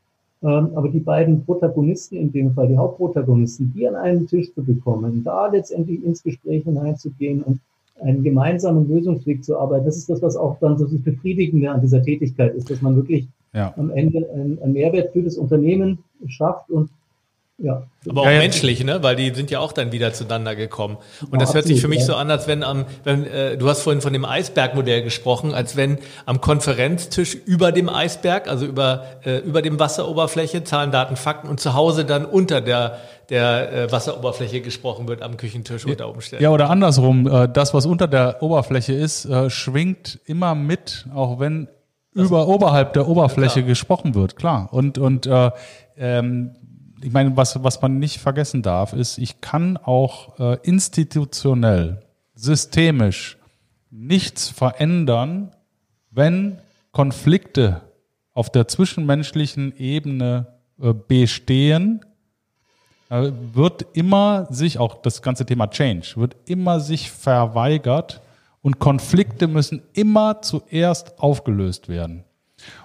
Ähm, 0.42 0.70
aber 0.74 0.88
die 0.88 1.00
beiden 1.00 1.44
Protagonisten 1.44 2.16
in 2.16 2.32
dem 2.32 2.52
Fall, 2.52 2.68
die 2.68 2.76
Hauptprotagonisten, 2.76 3.72
die 3.74 3.88
an 3.88 3.94
einen 3.94 4.26
Tisch 4.26 4.52
zu 4.52 4.62
bekommen, 4.62 5.22
da 5.24 5.46
letztendlich 5.46 6.04
ins 6.04 6.22
Gespräch 6.22 6.64
hineinzugehen 6.64 7.42
und 7.42 7.60
einen 8.02 8.22
gemeinsamen 8.22 8.88
Lösungsweg 8.88 9.44
zu 9.44 9.58
arbeiten, 9.58 9.86
das 9.86 9.96
ist 9.96 10.10
das, 10.10 10.20
was 10.20 10.36
auch 10.36 10.58
dann 10.58 10.76
so 10.76 10.84
das 10.84 11.00
Befriedigende 11.00 11.70
an 11.70 11.80
dieser 11.80 12.02
Tätigkeit 12.02 12.54
ist, 12.54 12.70
dass 12.70 12.82
man 12.82 12.96
wirklich 12.96 13.26
ja. 13.54 13.72
am 13.76 13.90
Ende 13.90 14.28
einen 14.30 14.72
Mehrwert 14.72 15.12
für 15.12 15.22
das 15.22 15.38
Unternehmen 15.38 15.98
schafft 16.26 16.70
und 16.70 16.90
ja. 17.64 17.82
Aber 18.08 18.22
auch 18.22 18.26
ja, 18.26 18.38
menschlich, 18.38 18.84
ne? 18.84 19.02
Weil 19.02 19.16
die 19.16 19.34
sind 19.34 19.50
ja 19.50 19.58
auch 19.58 19.72
dann 19.72 19.90
wieder 19.90 20.12
zueinander 20.12 20.54
gekommen. 20.54 20.98
Und 21.22 21.32
ja, 21.32 21.38
das 21.38 21.54
hört 21.54 21.64
sich 21.64 21.80
für 21.80 21.88
mich 21.88 22.00
ja. 22.00 22.04
so 22.04 22.14
an, 22.14 22.30
als 22.30 22.46
wenn 22.46 22.62
am, 22.62 22.84
wenn, 23.04 23.26
äh, 23.26 23.56
du 23.56 23.66
hast 23.68 23.80
vorhin 23.80 24.02
von 24.02 24.12
dem 24.12 24.26
Eisbergmodell 24.26 25.02
gesprochen, 25.02 25.54
als 25.54 25.74
wenn 25.74 25.98
am 26.26 26.42
Konferenztisch 26.42 27.34
über 27.34 27.72
dem 27.72 27.88
Eisberg, 27.88 28.48
also 28.48 28.66
über, 28.66 29.04
äh, 29.24 29.38
über 29.38 29.62
dem 29.62 29.80
Wasseroberfläche, 29.80 30.62
Zahlen, 30.64 30.90
Daten, 30.90 31.16
Fakten 31.16 31.48
und 31.48 31.58
zu 31.58 31.72
Hause 31.72 32.04
dann 32.04 32.26
unter 32.26 32.60
der, 32.60 32.98
der 33.30 33.72
äh, 33.72 33.92
Wasseroberfläche 33.92 34.60
gesprochen 34.60 35.08
wird 35.08 35.22
am 35.22 35.38
Küchentisch 35.38 35.86
unter 35.86 36.10
Umständen. 36.10 36.44
Ja, 36.44 36.50
oder 36.50 36.68
andersrum, 36.68 37.26
äh, 37.26 37.48
das, 37.48 37.72
was 37.72 37.86
unter 37.86 38.06
der 38.06 38.42
Oberfläche 38.42 38.92
ist, 38.92 39.24
äh, 39.24 39.48
schwingt 39.48 40.20
immer 40.26 40.54
mit, 40.54 41.06
auch 41.14 41.40
wenn 41.40 41.68
das 42.14 42.26
über 42.26 42.46
oberhalb 42.48 42.92
der 42.92 43.08
Oberfläche 43.08 43.60
ja, 43.60 43.66
gesprochen 43.66 44.14
wird, 44.14 44.36
klar. 44.36 44.68
Und, 44.70 44.98
und 44.98 45.26
äh, 45.26 45.50
ähm, 45.96 46.54
ich 47.04 47.12
meine, 47.12 47.36
was, 47.36 47.62
was 47.62 47.82
man 47.82 47.98
nicht 47.98 48.18
vergessen 48.18 48.62
darf, 48.62 48.92
ist, 48.92 49.18
ich 49.18 49.40
kann 49.40 49.76
auch 49.76 50.38
äh, 50.38 50.58
institutionell, 50.62 52.00
systemisch 52.34 53.38
nichts 53.90 54.48
verändern, 54.48 55.54
wenn 56.10 56.58
Konflikte 56.92 57.82
auf 58.32 58.50
der 58.50 58.66
zwischenmenschlichen 58.68 59.76
Ebene 59.76 60.46
äh, 60.80 60.92
bestehen, 60.92 62.00
äh, 63.10 63.30
wird 63.52 63.86
immer 63.92 64.46
sich, 64.50 64.78
auch 64.78 65.02
das 65.02 65.22
ganze 65.22 65.46
Thema 65.46 65.68
Change, 65.68 66.14
wird 66.16 66.36
immer 66.46 66.80
sich 66.80 67.10
verweigert 67.10 68.20
und 68.62 68.78
Konflikte 68.78 69.46
müssen 69.46 69.82
immer 69.92 70.42
zuerst 70.42 71.18
aufgelöst 71.18 71.88
werden. 71.88 72.24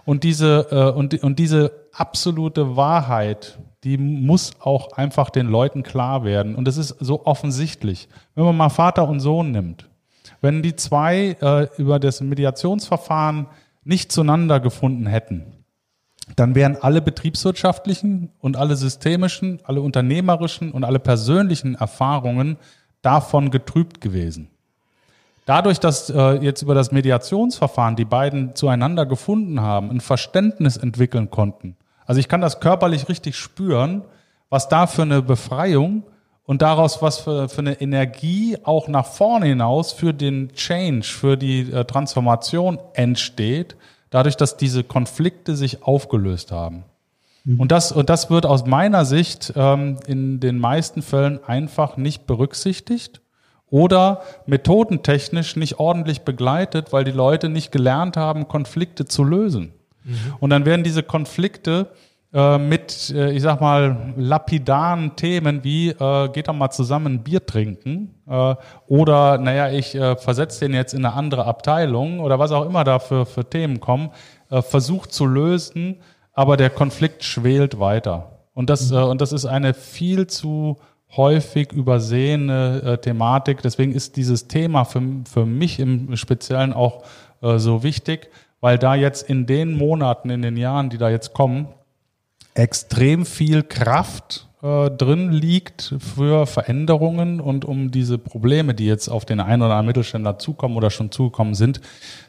Und 0.06 0.24
diese, 0.24 0.68
äh, 0.72 0.98
und, 0.98 1.24
und 1.24 1.40
diese 1.40 1.72
absolute 1.94 2.76
Wahrheit, 2.76 3.58
die 3.84 3.98
muss 3.98 4.52
auch 4.60 4.94
einfach 4.94 5.30
den 5.30 5.48
Leuten 5.48 5.84
klar 5.84 6.24
werden. 6.24 6.56
Und 6.56 6.68
es 6.68 6.78
ist 6.78 6.96
so 7.00 7.26
offensichtlich. 7.26 8.10
Wenn 8.36 8.46
man 8.46 8.58
mal 8.58 8.70
Vater 8.70 9.08
und 9.08 9.20
Sohn 9.20 9.52
nimmt, 9.52 9.90
wenn 10.42 10.62
die 10.62 10.76
zwei 10.76 11.38
äh, 11.42 11.68
über 11.78 12.00
das 12.00 12.22
Mediationsverfahren 12.22 13.48
nicht 13.84 14.12
zueinander 14.12 14.60
gefunden 14.60 15.08
hätten, 15.08 15.60
dann 16.36 16.56
wären 16.56 16.76
alle 16.76 17.02
betriebswirtschaftlichen 17.02 18.30
und 18.40 18.56
alle 18.56 18.76
systemischen, 18.76 19.60
alle 19.64 19.82
unternehmerischen 19.82 20.72
und 20.72 20.84
alle 20.84 21.00
persönlichen 21.00 21.76
Erfahrungen 21.76 22.58
davon 23.02 23.50
getrübt 23.50 24.02
gewesen. 24.02 24.50
Dadurch, 25.46 25.80
dass 25.80 26.10
äh, 26.12 26.34
jetzt 26.44 26.62
über 26.62 26.76
das 26.76 26.92
Mediationsverfahren 26.92 27.96
die 27.96 28.06
beiden 28.06 28.56
zueinander 28.56 29.08
gefunden 29.08 29.62
haben, 29.62 29.90
ein 29.90 30.02
Verständnis 30.02 30.78
entwickeln 30.78 31.32
konnten. 31.32 31.76
Also 32.10 32.20
ich 32.22 32.28
kann 32.28 32.42
das 32.42 32.60
körperlich 32.60 33.08
richtig 33.08 33.36
spüren, 33.36 34.02
was 34.50 34.68
da 34.68 34.88
für 34.88 35.04
eine 35.04 35.22
Befreiung 35.22 36.02
und 36.44 36.64
daraus 36.64 37.04
was 37.04 37.20
für, 37.20 37.50
für 37.50 37.60
eine 37.60 37.80
Energie 37.80 38.58
auch 38.64 38.88
nach 38.88 39.06
vorne 39.06 39.46
hinaus 39.46 39.92
für 39.92 40.12
den 40.12 40.52
Change, 40.56 41.04
für 41.04 41.38
die 41.38 41.72
äh, 41.72 41.86
Transformation 41.86 42.80
entsteht, 42.94 43.76
dadurch, 44.10 44.36
dass 44.36 44.58
diese 44.58 44.84
Konflikte 44.84 45.56
sich 45.56 45.84
aufgelöst 45.84 46.52
haben. 46.52 46.84
Mhm. 47.44 47.60
Und 47.60 47.72
das, 47.72 47.92
und 47.92 48.10
das 48.10 48.32
wird 48.32 48.48
aus 48.48 48.66
meiner 48.66 49.06
Sicht 49.06 49.54
ähm, 49.56 49.98
in 50.08 50.40
den 50.40 50.58
meisten 50.58 51.04
Fällen 51.04 51.40
einfach 51.44 51.96
nicht 51.96 52.26
berücksichtigt 52.26 53.22
oder 53.70 54.24
methodentechnisch 54.48 55.58
nicht 55.58 55.78
ordentlich 55.78 56.22
begleitet, 56.22 56.92
weil 56.92 57.04
die 57.04 57.12
Leute 57.12 57.50
nicht 57.50 57.72
gelernt 57.72 58.18
haben, 58.18 58.48
Konflikte 58.48 59.06
zu 59.06 59.24
lösen. 59.24 59.74
Mhm. 60.04 60.36
Und 60.40 60.50
dann 60.50 60.66
werden 60.66 60.84
diese 60.84 61.04
Konflikte 61.04 61.88
äh, 62.32 62.58
mit, 62.58 63.10
äh, 63.10 63.32
ich 63.32 63.42
sag 63.42 63.60
mal, 63.60 64.14
lapidaren 64.16 65.16
Themen 65.16 65.64
wie, 65.64 65.90
äh, 65.90 66.30
geht 66.30 66.48
doch 66.48 66.54
mal 66.54 66.70
zusammen 66.70 67.16
ein 67.16 67.24
Bier 67.24 67.46
trinken 67.46 68.14
äh, 68.28 68.56
oder, 68.88 69.38
naja, 69.40 69.72
ich 69.72 69.96
äh, 69.96 70.16
versetze 70.16 70.66
den 70.66 70.76
jetzt 70.76 70.94
in 70.94 71.04
eine 71.06 71.16
andere 71.16 71.46
Abteilung 71.46 72.20
oder 72.20 72.38
was 72.38 72.52
auch 72.52 72.66
immer 72.66 72.84
da 72.84 73.00
für, 73.00 73.26
für 73.26 73.50
Themen 73.50 73.80
kommen, 73.80 74.12
äh, 74.52 74.62
versucht 74.62 75.12
zu 75.12 75.26
lösen, 75.26 75.98
aber 76.34 76.56
der 76.56 76.70
Konflikt 76.70 77.24
schwelt 77.24 77.80
weiter. 77.80 78.44
Und 78.54 78.70
das, 78.70 78.92
mhm. 78.92 78.98
und 78.98 79.22
das 79.22 79.32
ist 79.32 79.46
eine 79.46 79.74
viel 79.74 80.28
zu 80.28 80.78
häufig 81.16 81.72
übersehene 81.72 82.82
äh, 82.84 82.98
Thematik. 83.00 83.62
Deswegen 83.64 83.92
ist 83.92 84.16
dieses 84.16 84.48
Thema 84.48 84.84
für, 84.84 85.02
für 85.28 85.46
mich 85.46 85.80
im 85.80 86.16
Speziellen 86.16 86.74
auch 86.74 87.04
äh, 87.42 87.58
so 87.58 87.82
wichtig, 87.82 88.30
weil 88.62 88.78
da 88.78 88.96
jetzt 88.96 89.30
in 89.30 89.46
den 89.46 89.78
Monaten, 89.78 90.30
in 90.30 90.42
den 90.42 90.58
Jahren, 90.58 90.90
die 90.90 90.98
da 90.98 91.10
jetzt 91.10 91.34
kommen, 91.34 91.68
extrem 92.54 93.26
viel 93.26 93.64
Kraft 93.64 94.48
äh, 94.62 94.90
drin 94.92 95.32
liegt 95.32 95.96
für 96.00 96.46
Veränderungen 96.46 97.40
und 97.40 97.64
um 97.64 97.92
diese 97.92 98.18
Probleme, 98.18 98.74
die 98.74 98.86
jetzt 98.86 99.08
auf 99.08 99.26
den 99.26 99.40
einen 99.40 99.62
oder 99.62 99.72
anderen 99.72 99.88
Mittelständler 99.88 100.40
zukommen 100.40 100.76
oder 100.76 100.90
schon 100.90 101.12
zugekommen 101.12 101.54
sind, 101.54 101.80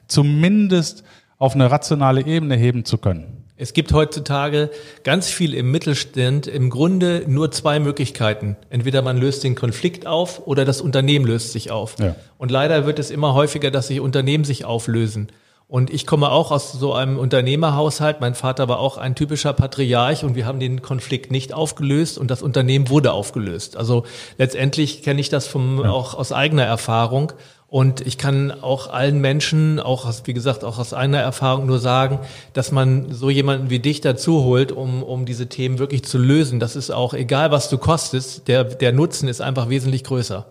zumindest 0.07 1.03
auf 1.39 1.55
eine 1.55 1.71
rationale 1.71 2.25
Ebene 2.25 2.55
heben 2.55 2.85
zu 2.85 2.99
können. 2.99 3.41
Es 3.57 3.75
gibt 3.75 3.93
heutzutage 3.93 4.71
ganz 5.05 5.29
viel 5.29 5.53
im 5.53 5.71
Mittelstand 5.71 6.47
im 6.47 6.71
Grunde 6.71 7.25
nur 7.27 7.51
zwei 7.51 7.79
Möglichkeiten. 7.79 8.57
Entweder 8.71 9.03
man 9.03 9.19
löst 9.19 9.45
den 9.45 9.55
Konflikt 9.55 10.07
auf 10.07 10.47
oder 10.47 10.65
das 10.65 10.81
Unternehmen 10.81 11.27
löst 11.27 11.53
sich 11.53 11.71
auf. 11.71 11.97
Ja. 11.99 12.17
Und 12.39 12.51
leider 12.51 12.87
wird 12.87 12.99
es 12.99 13.11
immer 13.11 13.35
häufiger, 13.35 13.71
dass 13.71 13.89
sich 13.89 14.01
Unternehmen 14.01 14.45
sich 14.45 14.65
auflösen. 14.65 15.29
Und 15.71 15.91
ich 15.91 16.05
komme 16.05 16.33
auch 16.33 16.51
aus 16.51 16.73
so 16.73 16.95
einem 16.95 17.17
Unternehmerhaushalt. 17.17 18.21
Mein 18.21 18.35
Vater 18.35 18.69
war 18.69 18.81
auch 18.81 18.99
ein 18.99 19.15
typischer 19.15 19.53
Patriarch 19.53 20.25
und 20.25 20.35
wir 20.35 20.45
haben 20.45 20.59
den 20.59 20.83
Konflikt 20.83 21.31
nicht 21.31 21.55
aufgelöst 21.55 22.19
und 22.19 22.29
das 22.29 22.43
Unternehmen 22.43 22.89
wurde 22.89 23.13
aufgelöst. 23.13 23.77
Also 23.77 24.03
letztendlich 24.37 25.05
kenne 25.05 25.21
ich 25.21 25.29
das 25.29 25.47
vom, 25.47 25.81
ja. 25.85 25.91
auch 25.91 26.15
aus 26.15 26.33
eigener 26.33 26.65
Erfahrung. 26.65 27.33
Und 27.69 28.05
ich 28.05 28.19
kann 28.19 28.51
auch 28.51 28.91
allen 28.91 29.21
Menschen, 29.21 29.79
auch 29.79 30.07
aus, 30.07 30.23
wie 30.25 30.35
gesagt, 30.35 30.65
auch 30.65 30.81
aus 30.81 30.93
einer 30.93 31.21
Erfahrung 31.21 31.67
nur 31.67 31.79
sagen, 31.79 32.19
dass 32.53 32.73
man 32.73 33.13
so 33.13 33.31
jemanden 33.31 33.71
wie 33.71 33.79
dich 33.79 34.01
dazu 34.01 34.43
holt, 34.43 34.73
um, 34.73 35.05
um 35.05 35.25
diese 35.25 35.47
Themen 35.47 35.79
wirklich 35.79 36.03
zu 36.03 36.19
lösen. 36.19 36.59
Das 36.59 36.75
ist 36.75 36.91
auch 36.91 37.15
egal, 37.15 37.53
was 37.53 37.71
du 37.71 37.79
kostest, 37.79 38.49
der, 38.49 38.65
der 38.65 38.91
Nutzen 38.91 39.29
ist 39.29 39.41
einfach 39.41 39.69
wesentlich 39.69 40.03
größer. 40.03 40.47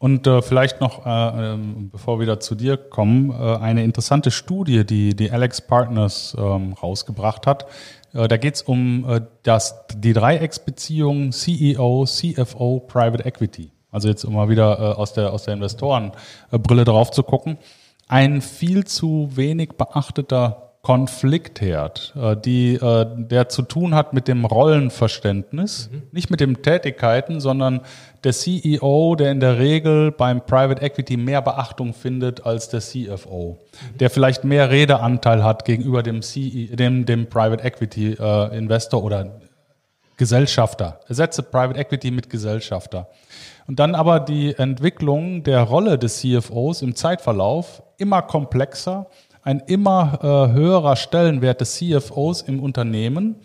Und 0.00 0.26
äh, 0.26 0.40
vielleicht 0.40 0.80
noch, 0.80 1.04
äh, 1.04 1.52
ähm, 1.52 1.90
bevor 1.90 2.16
wir 2.16 2.22
wieder 2.22 2.40
zu 2.40 2.54
dir 2.54 2.78
kommen, 2.78 3.30
äh, 3.30 3.58
eine 3.58 3.84
interessante 3.84 4.30
Studie, 4.30 4.86
die 4.86 5.14
die 5.14 5.30
Alex 5.30 5.60
Partners 5.60 6.34
ähm, 6.38 6.72
rausgebracht 6.72 7.46
hat. 7.46 7.66
Äh, 8.14 8.26
da 8.26 8.38
geht 8.38 8.54
es 8.54 8.62
um 8.62 9.04
äh, 9.06 9.20
das, 9.42 9.74
die 9.94 10.14
Dreiecksbeziehung 10.14 11.32
CEO, 11.32 12.06
CFO, 12.06 12.80
Private 12.88 13.26
Equity. 13.26 13.72
Also 13.90 14.08
jetzt 14.08 14.24
immer 14.24 14.48
wieder 14.48 14.78
äh, 14.78 14.82
aus 14.94 15.12
der, 15.12 15.34
aus 15.34 15.42
der 15.42 15.52
Investorenbrille 15.52 16.84
drauf 16.84 17.10
zu 17.10 17.22
gucken. 17.22 17.58
Ein 18.08 18.40
viel 18.40 18.86
zu 18.86 19.28
wenig 19.32 19.72
beachteter 19.76 20.69
Konfliktherd, 20.82 22.14
äh, 22.16 22.36
die, 22.36 22.74
äh, 22.74 23.06
der 23.14 23.50
zu 23.50 23.62
tun 23.62 23.94
hat 23.94 24.14
mit 24.14 24.28
dem 24.28 24.46
Rollenverständnis, 24.46 25.90
mhm. 25.92 26.02
nicht 26.10 26.30
mit 26.30 26.40
den 26.40 26.62
Tätigkeiten, 26.62 27.40
sondern 27.40 27.82
der 28.24 28.32
CEO, 28.32 29.14
der 29.14 29.30
in 29.30 29.40
der 29.40 29.58
Regel 29.58 30.10
beim 30.10 30.40
Private 30.40 30.80
Equity 30.80 31.18
mehr 31.18 31.42
Beachtung 31.42 31.92
findet 31.92 32.46
als 32.46 32.70
der 32.70 32.80
CFO, 32.80 33.58
mhm. 33.60 33.98
der 33.98 34.08
vielleicht 34.08 34.44
mehr 34.44 34.70
Redeanteil 34.70 35.44
hat 35.44 35.66
gegenüber 35.66 36.02
dem, 36.02 36.22
CE, 36.22 36.74
dem, 36.74 37.04
dem 37.04 37.28
Private 37.28 37.62
Equity 37.62 38.16
äh, 38.18 38.56
Investor 38.56 39.04
oder 39.04 39.38
Gesellschafter. 40.16 41.00
Ersetze 41.08 41.42
Private 41.42 41.78
Equity 41.78 42.10
mit 42.10 42.30
Gesellschafter. 42.30 43.08
Und 43.66 43.78
dann 43.78 43.94
aber 43.94 44.18
die 44.18 44.54
Entwicklung 44.54 45.42
der 45.42 45.62
Rolle 45.62 45.98
des 45.98 46.20
CFOs 46.20 46.82
im 46.82 46.94
Zeitverlauf 46.94 47.82
immer 47.98 48.22
komplexer, 48.22 49.06
ein 49.42 49.60
immer 49.60 50.18
äh, 50.22 50.52
höherer 50.52 50.96
Stellenwert 50.96 51.60
des 51.60 51.76
CFOs 51.76 52.42
im 52.42 52.60
Unternehmen 52.60 53.36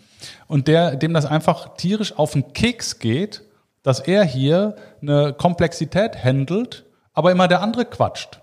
und 0.46 0.68
der, 0.68 0.96
dem 0.96 1.14
das 1.14 1.26
einfach 1.26 1.76
tierisch 1.76 2.16
auf 2.18 2.32
den 2.32 2.52
Keks 2.52 2.98
geht, 2.98 3.42
dass 3.82 4.00
er 4.00 4.24
hier 4.24 4.76
eine 5.00 5.32
Komplexität 5.32 6.22
handelt, 6.22 6.84
aber 7.14 7.30
immer 7.30 7.48
der 7.48 7.62
andere 7.62 7.84
quatscht. 7.84 8.40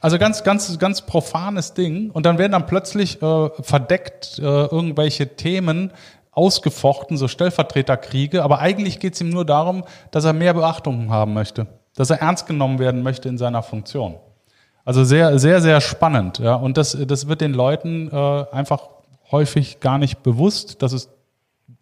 Also 0.00 0.18
ganz, 0.18 0.42
ganz, 0.42 0.78
ganz 0.78 1.02
profanes 1.02 1.74
Ding. 1.74 2.10
Und 2.10 2.26
dann 2.26 2.36
werden 2.36 2.52
dann 2.52 2.66
plötzlich 2.66 3.22
äh, 3.22 3.50
verdeckt 3.62 4.38
äh, 4.40 4.42
irgendwelche 4.42 5.36
Themen 5.36 5.92
ausgefochten, 6.32 7.16
so 7.16 7.28
Stellvertreterkriege, 7.28 8.42
aber 8.42 8.58
eigentlich 8.58 8.98
geht 8.98 9.14
es 9.14 9.20
ihm 9.20 9.28
nur 9.28 9.44
darum, 9.44 9.84
dass 10.10 10.24
er 10.24 10.32
mehr 10.32 10.54
Beachtung 10.54 11.10
haben 11.10 11.34
möchte, 11.34 11.66
dass 11.94 12.10
er 12.10 12.20
ernst 12.20 12.46
genommen 12.46 12.78
werden 12.78 13.02
möchte 13.02 13.28
in 13.28 13.36
seiner 13.36 13.62
Funktion. 13.62 14.16
Also 14.84 15.04
sehr, 15.04 15.38
sehr, 15.38 15.60
sehr 15.60 15.80
spannend. 15.80 16.38
Ja. 16.38 16.54
Und 16.54 16.76
das, 16.76 16.96
das 17.06 17.28
wird 17.28 17.40
den 17.40 17.54
Leuten 17.54 18.10
äh, 18.10 18.44
einfach 18.52 18.88
häufig 19.30 19.80
gar 19.80 19.98
nicht 19.98 20.22
bewusst, 20.22 20.82
dass 20.82 20.92
es 20.92 21.08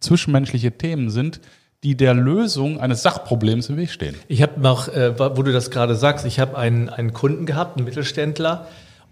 zwischenmenschliche 0.00 0.72
Themen 0.72 1.10
sind, 1.10 1.40
die 1.82 1.96
der 1.96 2.14
Lösung 2.14 2.78
eines 2.78 3.02
Sachproblems 3.02 3.70
im 3.70 3.76
Weg 3.76 3.90
stehen. 3.90 4.14
Ich 4.28 4.42
habe 4.42 4.60
noch, 4.60 4.88
äh, 4.88 5.18
wo 5.18 5.42
du 5.42 5.52
das 5.52 5.70
gerade 5.70 5.94
sagst, 5.94 6.26
ich 6.26 6.38
habe 6.38 6.56
einen, 6.56 6.88
einen 6.88 7.12
Kunden 7.12 7.46
gehabt, 7.46 7.76
einen 7.76 7.86
Mittelständler, 7.86 8.66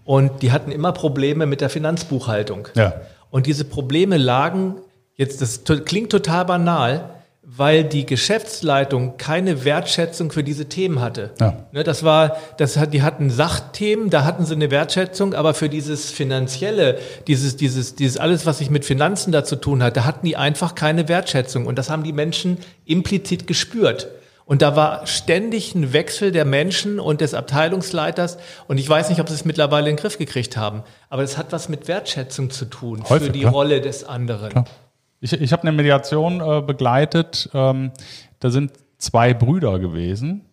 und 0.05 0.41
die 0.41 0.51
hatten 0.51 0.71
immer 0.71 0.91
Probleme 0.91 1.45
mit 1.45 1.61
der 1.61 1.69
Finanzbuchhaltung. 1.69 2.69
Ja. 2.73 2.93
Und 3.29 3.45
diese 3.45 3.63
Probleme 3.63 4.17
lagen 4.17 4.75
Jetzt, 5.19 5.41
das 5.41 5.65
klingt 5.83 6.13
total 6.13 6.45
banal, 6.45 7.09
weil 7.41 7.83
die 7.83 8.05
Geschäftsleitung 8.05 9.17
keine 9.17 9.63
Wertschätzung 9.63 10.31
für 10.31 10.43
diese 10.43 10.67
Themen 10.67 11.01
hatte. 11.01 11.31
Ja. 11.39 11.65
Ne, 11.71 11.83
das 11.83 12.03
war, 12.03 12.37
das 12.57 12.77
hat, 12.77 12.93
die 12.93 13.01
hatten 13.01 13.29
Sachthemen, 13.29 14.09
da 14.09 14.25
hatten 14.25 14.45
sie 14.45 14.53
eine 14.53 14.71
Wertschätzung, 14.71 15.33
aber 15.33 15.53
für 15.53 15.69
dieses 15.69 16.11
finanzielle, 16.11 16.99
dieses, 17.27 17.55
dieses, 17.55 17.95
dieses 17.95 18.17
alles, 18.17 18.45
was 18.45 18.57
sich 18.57 18.69
mit 18.69 18.85
Finanzen 18.85 19.31
da 19.31 19.43
zu 19.43 19.55
tun 19.55 19.81
hat, 19.81 19.95
da 19.95 20.05
hatten 20.05 20.25
die 20.25 20.35
einfach 20.35 20.75
keine 20.75 21.07
Wertschätzung 21.07 21.65
und 21.65 21.77
das 21.77 21.89
haben 21.89 22.03
die 22.03 22.13
Menschen 22.13 22.57
implizit 22.85 23.47
gespürt. 23.47 24.09
Und 24.45 24.63
da 24.63 24.75
war 24.75 25.05
ständig 25.05 25.75
ein 25.75 25.93
Wechsel 25.93 26.31
der 26.31 26.43
Menschen 26.43 26.99
und 26.99 27.21
des 27.21 27.35
Abteilungsleiters. 27.35 28.39
Und 28.67 28.79
ich 28.79 28.89
weiß 28.89 29.09
nicht, 29.09 29.21
ob 29.21 29.29
sie 29.29 29.35
es 29.35 29.45
mittlerweile 29.45 29.91
in 29.91 29.95
den 29.95 30.01
Griff 30.01 30.17
gekriegt 30.17 30.57
haben. 30.57 30.81
Aber 31.07 31.21
das 31.21 31.37
hat 31.37 31.51
was 31.51 31.69
mit 31.69 31.87
Wertschätzung 31.87 32.49
zu 32.49 32.65
tun 32.65 33.03
Häufig, 33.07 33.27
für 33.27 33.31
die 33.31 33.41
klar. 33.41 33.53
Rolle 33.53 33.79
des 33.79 34.03
anderen. 34.05 34.49
Klar. 34.49 34.65
Ich, 35.21 35.33
ich 35.33 35.51
habe 35.51 35.63
eine 35.63 35.71
Mediation 35.73 36.39
äh, 36.39 36.61
begleitet. 36.61 37.49
Ähm, 37.53 37.91
da 38.39 38.49
sind 38.49 38.71
zwei 38.97 39.33
Brüder 39.33 39.79
gewesen, 39.79 40.45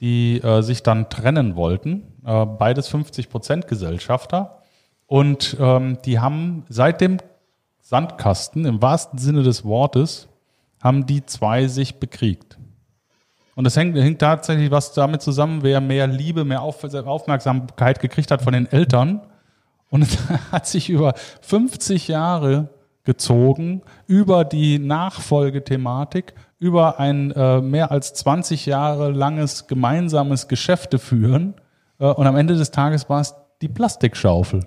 die 0.00 0.40
äh, 0.42 0.62
sich 0.62 0.82
dann 0.82 1.08
trennen 1.08 1.56
wollten. 1.56 2.02
Äh, 2.24 2.46
beides 2.46 2.88
50 2.88 3.30
Prozent 3.30 3.68
Gesellschafter. 3.68 4.62
Und 5.06 5.56
ähm, 5.58 5.98
die 6.04 6.20
haben 6.20 6.64
seit 6.68 7.00
dem 7.00 7.18
Sandkasten, 7.80 8.66
im 8.66 8.80
wahrsten 8.80 9.18
Sinne 9.18 9.42
des 9.42 9.64
Wortes, 9.64 10.28
haben 10.82 11.06
die 11.06 11.26
zwei 11.26 11.66
sich 11.66 11.98
bekriegt. 11.98 12.58
Und 13.54 13.64
das 13.64 13.76
hängt, 13.76 13.96
hängt 13.96 14.20
tatsächlich 14.20 14.70
was 14.70 14.92
damit 14.92 15.22
zusammen, 15.22 15.62
wer 15.62 15.80
mehr 15.80 16.06
Liebe, 16.06 16.44
mehr 16.44 16.62
Auf, 16.62 16.84
Aufmerksamkeit 16.94 18.00
gekriegt 18.00 18.30
hat 18.30 18.42
von 18.42 18.52
den 18.52 18.70
Eltern. 18.70 19.26
Und 19.88 20.02
es 20.02 20.18
hat 20.52 20.66
sich 20.66 20.88
über 20.88 21.14
50 21.40 22.08
Jahre 22.08 22.68
gezogen, 23.10 23.82
über 24.06 24.44
die 24.44 24.78
Nachfolgethematik, 24.78 26.32
über 26.60 27.00
ein 27.00 27.32
äh, 27.32 27.60
mehr 27.60 27.90
als 27.90 28.14
20 28.14 28.66
Jahre 28.66 29.10
langes 29.10 29.66
gemeinsames 29.66 30.46
Geschäfte 30.46 31.00
führen. 31.00 31.54
Äh, 31.98 32.06
und 32.06 32.28
am 32.28 32.36
Ende 32.36 32.54
des 32.54 32.70
Tages 32.70 33.08
war 33.08 33.20
es 33.20 33.34
die 33.62 33.66
Plastikschaufel. 33.66 34.64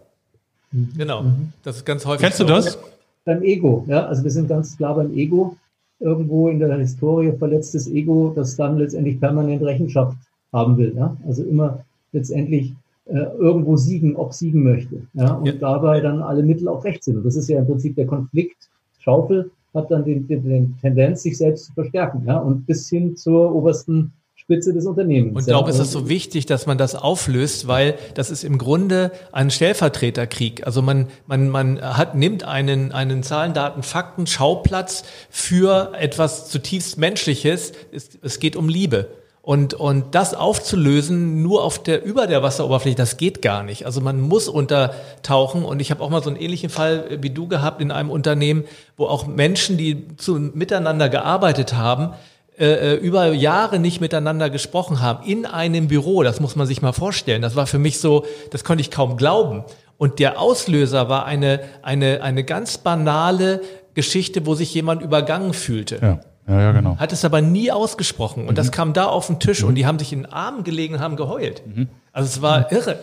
Genau, 0.73 1.23
das 1.63 1.77
ist 1.77 1.85
ganz 1.85 2.05
häufig. 2.05 2.21
Kennst 2.21 2.41
du 2.41 2.43
das? 2.43 2.77
Beim 3.23 3.41
Ego, 3.43 3.85
ja, 3.87 4.07
also 4.07 4.25
wir 4.25 4.31
sind 4.31 4.49
ganz 4.49 4.75
klar 4.75 4.95
beim 4.95 5.13
Ego 5.13 5.55
irgendwo 5.99 6.49
in 6.49 6.59
der 6.59 6.75
Historie 6.77 7.31
verletztes 7.31 7.87
Ego, 7.87 8.33
das 8.35 8.57
dann 8.57 8.77
letztendlich 8.77 9.21
permanent 9.21 9.63
Rechenschaft 9.63 10.17
haben 10.51 10.77
will. 10.77 10.93
Ja? 10.97 11.15
Also 11.25 11.43
immer 11.43 11.85
letztendlich 12.11 12.73
äh, 13.05 13.17
irgendwo 13.37 13.75
siegen, 13.75 14.15
ob 14.15 14.33
siegen 14.33 14.63
möchte. 14.63 15.01
Ja? 15.13 15.33
Und 15.33 15.45
ja. 15.45 15.53
dabei 15.53 15.99
dann 15.99 16.21
alle 16.21 16.43
Mittel 16.43 16.67
auch 16.67 16.83
recht 16.83 17.03
sind. 17.03 17.17
Und 17.17 17.25
das 17.25 17.35
ist 17.35 17.49
ja 17.49 17.59
im 17.59 17.67
Prinzip 17.67 17.95
der 17.95 18.07
Konflikt. 18.07 18.69
Schaufel 18.99 19.51
hat 19.73 19.91
dann 19.91 20.05
den, 20.05 20.27
den, 20.27 20.43
den 20.43 20.77
Tendenz, 20.79 21.23
sich 21.23 21.37
selbst 21.37 21.65
zu 21.65 21.73
verstärken. 21.73 22.23
Ja? 22.25 22.37
Und 22.37 22.65
bis 22.65 22.89
hin 22.89 23.15
zur 23.17 23.53
obersten 23.53 24.13
Spitze 24.35 24.73
des 24.73 24.85
Unternehmens. 24.85 25.33
Und 25.35 25.41
ich 25.41 25.47
glaube, 25.47 25.69
es 25.69 25.79
ist 25.79 25.91
so 25.91 26.09
wichtig, 26.09 26.45
dass 26.45 26.65
man 26.65 26.77
das 26.77 26.95
auflöst, 26.95 27.67
weil 27.67 27.95
das 28.13 28.29
ist 28.29 28.43
im 28.43 28.57
Grunde 28.57 29.11
ein 29.31 29.49
Stellvertreterkrieg. 29.49 30.65
Also 30.65 30.81
man, 30.81 31.07
man, 31.27 31.49
man 31.49 31.81
hat, 31.81 32.15
nimmt 32.15 32.43
einen, 32.43 32.91
einen 32.91 33.23
Zahlen, 33.23 33.53
Daten, 33.53 33.83
Fakten, 33.83 34.27
Schauplatz 34.27 35.03
für 35.29 35.93
etwas 35.97 36.49
zutiefst 36.49 36.97
Menschliches. 36.97 37.71
Es, 37.93 38.17
es 38.21 38.39
geht 38.39 38.55
um 38.55 38.67
Liebe. 38.67 39.07
Und, 39.45 39.73
und 39.73 40.15
das 40.15 40.33
aufzulösen 40.33 41.43
nur 41.43 41.65
auf 41.65 41.83
der, 41.83 42.05
über 42.05 42.27
der 42.27 42.41
Wasseroberfläche, 42.41 42.95
das 42.95 43.17
geht 43.17 43.41
gar 43.41 43.61
nicht. 43.61 43.85
Also 43.85 43.99
man 43.99 44.21
muss 44.21 44.47
untertauchen. 44.47 45.65
Und 45.65 45.81
ich 45.81 45.91
habe 45.91 46.01
auch 46.01 46.09
mal 46.09 46.23
so 46.23 46.29
einen 46.29 46.39
ähnlichen 46.39 46.69
Fall 46.69 47.17
wie 47.19 47.29
du 47.29 47.49
gehabt 47.49 47.81
in 47.81 47.91
einem 47.91 48.09
Unternehmen, 48.09 48.63
wo 48.95 49.05
auch 49.05 49.27
Menschen, 49.27 49.75
die 49.75 50.15
zu, 50.15 50.35
miteinander 50.35 51.09
gearbeitet 51.09 51.73
haben, 51.73 52.13
äh, 52.57 52.93
äh, 52.93 52.95
über 52.95 53.33
Jahre 53.33 53.79
nicht 53.79 53.99
miteinander 53.99 54.49
gesprochen 54.49 55.01
haben, 55.01 55.27
in 55.27 55.45
einem 55.45 55.89
Büro, 55.89 56.23
das 56.23 56.39
muss 56.39 56.55
man 56.55 56.65
sich 56.65 56.81
mal 56.81 56.93
vorstellen. 56.93 57.41
Das 57.41 57.57
war 57.57 57.67
für 57.67 57.79
mich 57.79 57.99
so, 57.99 58.25
das 58.51 58.63
konnte 58.63 58.79
ich 58.79 58.91
kaum 58.91 59.17
glauben. 59.17 59.65
Und 59.97 60.19
der 60.19 60.39
Auslöser 60.39 61.09
war 61.09 61.25
eine, 61.25 61.59
eine, 61.81 62.23
eine 62.23 62.45
ganz 62.45 62.77
banale 62.77 63.59
Geschichte, 63.93 64.45
wo 64.45 64.55
sich 64.55 64.73
jemand 64.73 65.01
übergangen 65.01 65.53
fühlte. 65.53 65.99
Ja. 66.01 66.19
Ja, 66.47 66.59
ja, 66.59 66.71
genau. 66.71 66.97
Hat 66.97 67.13
es 67.13 67.23
aber 67.23 67.41
nie 67.41 67.71
ausgesprochen. 67.71 68.43
Und 68.43 68.51
mhm. 68.51 68.55
das 68.55 68.71
kam 68.71 68.93
da 68.93 69.05
auf 69.05 69.27
den 69.27 69.39
Tisch 69.39 69.61
mhm. 69.61 69.69
und 69.69 69.75
die 69.75 69.85
haben 69.85 69.99
sich 69.99 70.11
in 70.11 70.23
den 70.23 70.31
Armen 70.31 70.63
gelegen 70.63 70.95
und 70.95 70.99
haben 70.99 71.15
geheult. 71.15 71.63
Mhm. 71.65 71.87
Also 72.11 72.27
es 72.27 72.41
war 72.41 72.71
irre. 72.71 72.99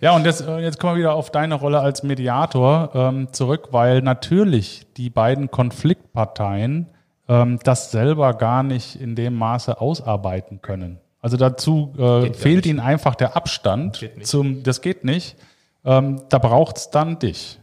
Ja, 0.00 0.16
und 0.16 0.24
jetzt, 0.24 0.40
äh, 0.40 0.58
jetzt 0.58 0.80
kommen 0.80 0.94
wir 0.94 0.98
wieder 0.98 1.14
auf 1.14 1.30
deine 1.30 1.54
Rolle 1.54 1.80
als 1.80 2.02
Mediator 2.02 2.90
ähm, 2.94 3.32
zurück, 3.32 3.68
weil 3.70 4.02
natürlich 4.02 4.86
die 4.96 5.10
beiden 5.10 5.50
Konfliktparteien 5.50 6.88
ähm, 7.28 7.58
das 7.62 7.90
selber 7.90 8.34
gar 8.34 8.62
nicht 8.62 9.00
in 9.00 9.14
dem 9.14 9.34
Maße 9.34 9.80
ausarbeiten 9.80 10.62
können. 10.62 10.98
Also 11.20 11.36
dazu 11.36 11.94
äh, 11.96 12.34
fehlt 12.34 12.66
ihnen 12.66 12.80
einfach 12.80 13.14
der 13.14 13.36
Abstand 13.36 14.00
geht 14.00 14.26
zum, 14.26 14.62
das 14.62 14.82
geht 14.82 15.04
nicht. 15.04 15.36
Ähm, 15.84 16.22
da 16.28 16.38
braucht 16.38 16.76
es 16.76 16.90
dann 16.90 17.18
dich. 17.18 17.58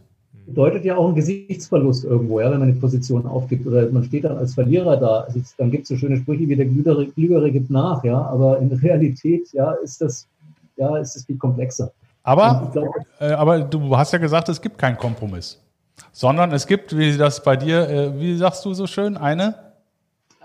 Bedeutet 0.46 0.84
ja 0.84 0.96
auch 0.96 1.06
einen 1.06 1.14
Gesichtsverlust 1.14 2.04
irgendwo, 2.04 2.40
ja, 2.40 2.50
wenn 2.50 2.58
man 2.58 2.68
eine 2.68 2.78
Position 2.78 3.26
aufgibt 3.26 3.66
oder 3.66 3.88
man 3.90 4.04
steht 4.04 4.24
dann 4.24 4.36
als 4.36 4.54
Verlierer 4.54 4.96
da. 4.96 5.20
Also 5.20 5.40
dann 5.56 5.70
gibt 5.70 5.84
es 5.84 5.88
so 5.90 5.96
schöne 5.96 6.16
Sprüche 6.16 6.48
wie 6.48 6.56
der 6.56 6.66
Klügere, 6.66 7.06
Klügere 7.06 7.50
gibt 7.50 7.70
nach, 7.70 8.02
ja, 8.04 8.20
aber 8.20 8.58
in 8.58 8.72
Realität, 8.82 9.52
ja, 9.52 9.72
ist 9.72 10.00
das, 10.00 10.26
ja, 10.76 10.96
ist 10.98 11.16
es 11.16 11.24
viel 11.24 11.38
komplexer. 11.38 11.92
Aber, 12.24 12.70
glaub, 12.72 12.88
äh, 13.20 13.32
aber 13.32 13.60
du 13.60 13.96
hast 13.96 14.12
ja 14.12 14.18
gesagt, 14.18 14.48
es 14.48 14.60
gibt 14.60 14.78
keinen 14.78 14.96
Kompromiss. 14.96 15.58
Sondern 16.12 16.52
es 16.52 16.66
gibt, 16.66 16.96
wie 16.96 17.16
das 17.16 17.42
bei 17.42 17.56
dir, 17.56 17.88
äh, 17.88 18.20
wie 18.20 18.36
sagst 18.36 18.64
du 18.64 18.74
so 18.74 18.86
schön, 18.86 19.16
eine? 19.16 19.54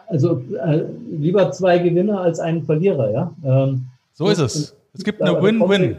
Also 0.08 0.42
äh, 0.64 0.84
lieber 1.12 1.52
zwei 1.52 1.80
Gewinner 1.80 2.22
als 2.22 2.40
einen 2.40 2.64
Verlierer, 2.64 3.12
ja. 3.12 3.32
Ähm, 3.44 3.86
so 4.14 4.28
ist 4.28 4.40
es. 4.40 4.76
Es 4.94 5.04
gibt 5.04 5.22
eine 5.22 5.42
Win-Win. 5.42 5.98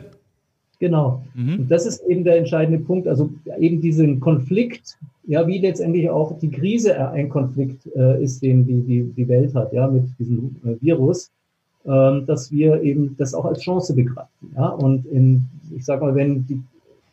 Genau. 0.79 1.25
Mhm. 1.35 1.61
Und 1.61 1.71
das 1.71 1.87
ist 1.87 2.05
eben 2.07 2.25
der 2.25 2.39
entscheidende 2.39 2.79
Punkt. 2.79 3.09
Also 3.09 3.31
eben 3.59 3.81
diesen 3.81 4.21
Konflikt, 4.21 4.97
ja, 5.27 5.47
wie 5.47 5.59
letztendlich 5.59 6.09
auch 6.09 6.39
die 6.39 6.51
Krise 6.51 7.11
ein 7.11 7.29
Konflikt 7.29 7.87
äh, 7.97 8.23
ist, 8.23 8.43
den 8.43 8.65
die, 8.67 8.83
die, 8.83 9.03
die 9.05 9.29
Welt 9.29 9.55
hat, 9.55 9.73
ja, 9.73 9.89
mit 9.89 10.05
diesem 10.19 10.57
äh, 10.65 10.77
Virus, 10.81 11.31
äh, 11.85 12.23
dass 12.23 12.53
wir 12.53 12.83
eben 12.83 13.17
das 13.19 13.35
auch 13.35 13.45
als 13.45 13.61
Chance 13.61 13.95
begreifen. 13.95 14.55
Ja, 14.57 14.69
und 14.69 15.05
in, 15.07 15.43
ich 15.75 15.85
sag 15.85 16.01
mal, 16.01 16.15
wenn 16.15 16.47
die 16.47 16.63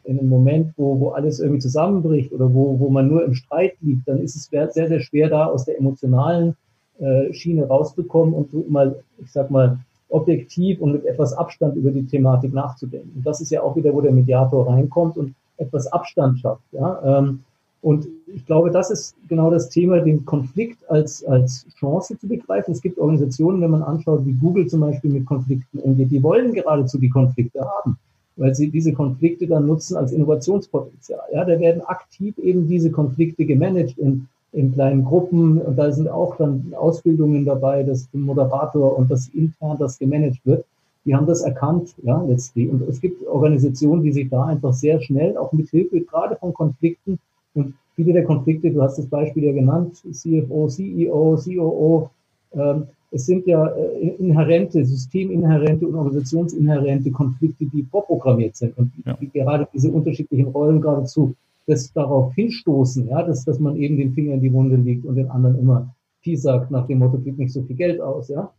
in 0.05 0.19
einem 0.19 0.29
Moment, 0.29 0.73
wo, 0.77 0.99
wo 0.99 1.09
alles 1.09 1.39
irgendwie 1.39 1.59
zusammenbricht 1.59 2.31
oder 2.31 2.53
wo, 2.53 2.79
wo 2.79 2.89
man 2.89 3.07
nur 3.07 3.25
im 3.25 3.33
Streit 3.33 3.73
liegt, 3.81 4.07
dann 4.07 4.21
ist 4.21 4.35
es 4.35 4.45
sehr, 4.45 4.69
sehr 4.71 4.99
schwer, 4.99 5.29
da 5.29 5.47
aus 5.47 5.65
der 5.65 5.79
emotionalen 5.79 6.55
äh, 6.99 7.33
Schiene 7.33 7.67
rausbekommen 7.67 8.35
und 8.35 8.69
mal, 8.69 9.03
ich 9.17 9.31
sag 9.31 9.49
mal, 9.49 9.79
objektiv 10.09 10.81
und 10.81 10.93
mit 10.93 11.05
etwas 11.05 11.33
Abstand 11.33 11.75
über 11.75 11.91
die 11.91 12.05
Thematik 12.05 12.53
nachzudenken. 12.53 13.11
Und 13.15 13.25
das 13.25 13.41
ist 13.41 13.51
ja 13.51 13.61
auch 13.61 13.75
wieder, 13.75 13.93
wo 13.93 14.01
der 14.01 14.11
Mediator 14.11 14.67
reinkommt 14.67 15.17
und 15.17 15.33
etwas 15.57 15.87
Abstand 15.87 16.39
schafft. 16.39 16.63
Ja? 16.71 17.19
Ähm, 17.19 17.43
und 17.81 18.07
ich 18.33 18.45
glaube, 18.45 18.71
das 18.71 18.89
ist 18.89 19.15
genau 19.27 19.51
das 19.51 19.69
Thema, 19.69 19.99
den 19.99 20.25
Konflikt 20.25 20.89
als, 20.89 21.23
als 21.25 21.67
Chance 21.79 22.17
zu 22.17 22.27
begreifen. 22.27 22.71
Es 22.71 22.81
gibt 22.81 22.97
Organisationen, 22.97 23.61
wenn 23.61 23.69
man 23.69 23.83
anschaut, 23.83 24.25
wie 24.25 24.33
Google 24.33 24.67
zum 24.67 24.79
Beispiel 24.79 25.11
mit 25.11 25.25
Konflikten 25.25 25.79
umgeht, 25.79 26.11
die 26.11 26.23
wollen 26.23 26.53
geradezu 26.53 26.97
die 26.97 27.09
Konflikte 27.09 27.61
haben 27.61 27.97
weil 28.37 28.53
sie 28.53 28.69
diese 28.69 28.93
Konflikte 28.93 29.47
dann 29.47 29.65
nutzen 29.65 29.95
als 29.95 30.11
Innovationspotenzial. 30.11 31.21
Ja, 31.33 31.45
da 31.45 31.59
werden 31.59 31.81
aktiv 31.81 32.37
eben 32.37 32.67
diese 32.67 32.91
Konflikte 32.91 33.45
gemanagt 33.45 33.97
in, 33.97 34.27
in 34.55 34.73
kleinen 34.73 35.03
Gruppen 35.03 35.61
und 35.61 35.75
da 35.77 35.91
sind 35.91 36.07
auch 36.07 36.37
dann 36.37 36.73
Ausbildungen 36.77 37.45
dabei, 37.45 37.83
dass 37.83 38.09
der 38.11 38.21
Moderator 38.21 38.97
und 38.97 39.11
das 39.11 39.27
intern 39.29 39.77
das 39.77 39.99
gemanagt 39.99 40.39
wird. 40.45 40.65
Die 41.03 41.13
haben 41.13 41.27
das 41.27 41.41
erkannt, 41.41 41.93
ja, 42.03 42.23
letztlich. 42.23 42.69
Und 42.69 42.81
es 42.87 42.99
gibt 42.99 43.27
Organisationen, 43.27 44.01
die 44.01 44.13
sich 44.13 44.29
da 44.29 44.45
einfach 44.45 44.73
sehr 44.73 44.99
schnell, 45.01 45.37
auch 45.37 45.51
mit 45.51 45.69
Hilfe 45.69 46.01
gerade 46.01 46.35
von 46.37 46.53
Konflikten 46.53 47.19
und 47.53 47.73
viele 47.95 48.13
der 48.13 48.23
Konflikte, 48.23 48.71
du 48.71 48.81
hast 48.81 48.97
das 48.97 49.07
Beispiel 49.07 49.43
ja 49.43 49.51
genannt, 49.51 49.97
CFO, 50.11 50.67
CEO, 50.67 51.37
COO, 51.43 52.09
ähm, 52.53 52.83
es 53.11 53.25
sind 53.25 53.45
ja 53.45 53.67
äh, 53.67 54.15
inhärente, 54.19 54.83
systeminhärente 54.85 55.87
und 55.87 55.95
organisationsinhärente 55.95 57.11
Konflikte, 57.11 57.65
die 57.65 57.83
vorprogrammiert 57.83 58.55
sind 58.55 58.77
und 58.77 58.91
ja. 59.05 59.17
die 59.19 59.29
gerade 59.29 59.67
diese 59.73 59.91
unterschiedlichen 59.91 60.47
Rollen 60.47 60.81
geradezu 60.81 61.33
das 61.67 61.91
darauf 61.93 62.33
hinstoßen, 62.33 63.07
ja, 63.07 63.23
dass, 63.23 63.45
dass 63.45 63.59
man 63.59 63.75
eben 63.75 63.97
den 63.97 64.13
Finger 64.13 64.33
in 64.33 64.41
die 64.41 64.53
Wunde 64.53 64.75
legt 64.75 65.05
und 65.05 65.15
den 65.15 65.29
anderen 65.29 65.59
immer 65.59 65.95
viel 66.21 66.37
sagt 66.37 66.71
nach 66.71 66.87
dem 66.87 66.99
Motto, 66.99 67.19
gibt 67.19 67.39
nicht 67.39 67.53
so 67.53 67.63
viel 67.63 67.75
Geld 67.75 68.01
aus, 68.01 68.29
ja. 68.29 68.51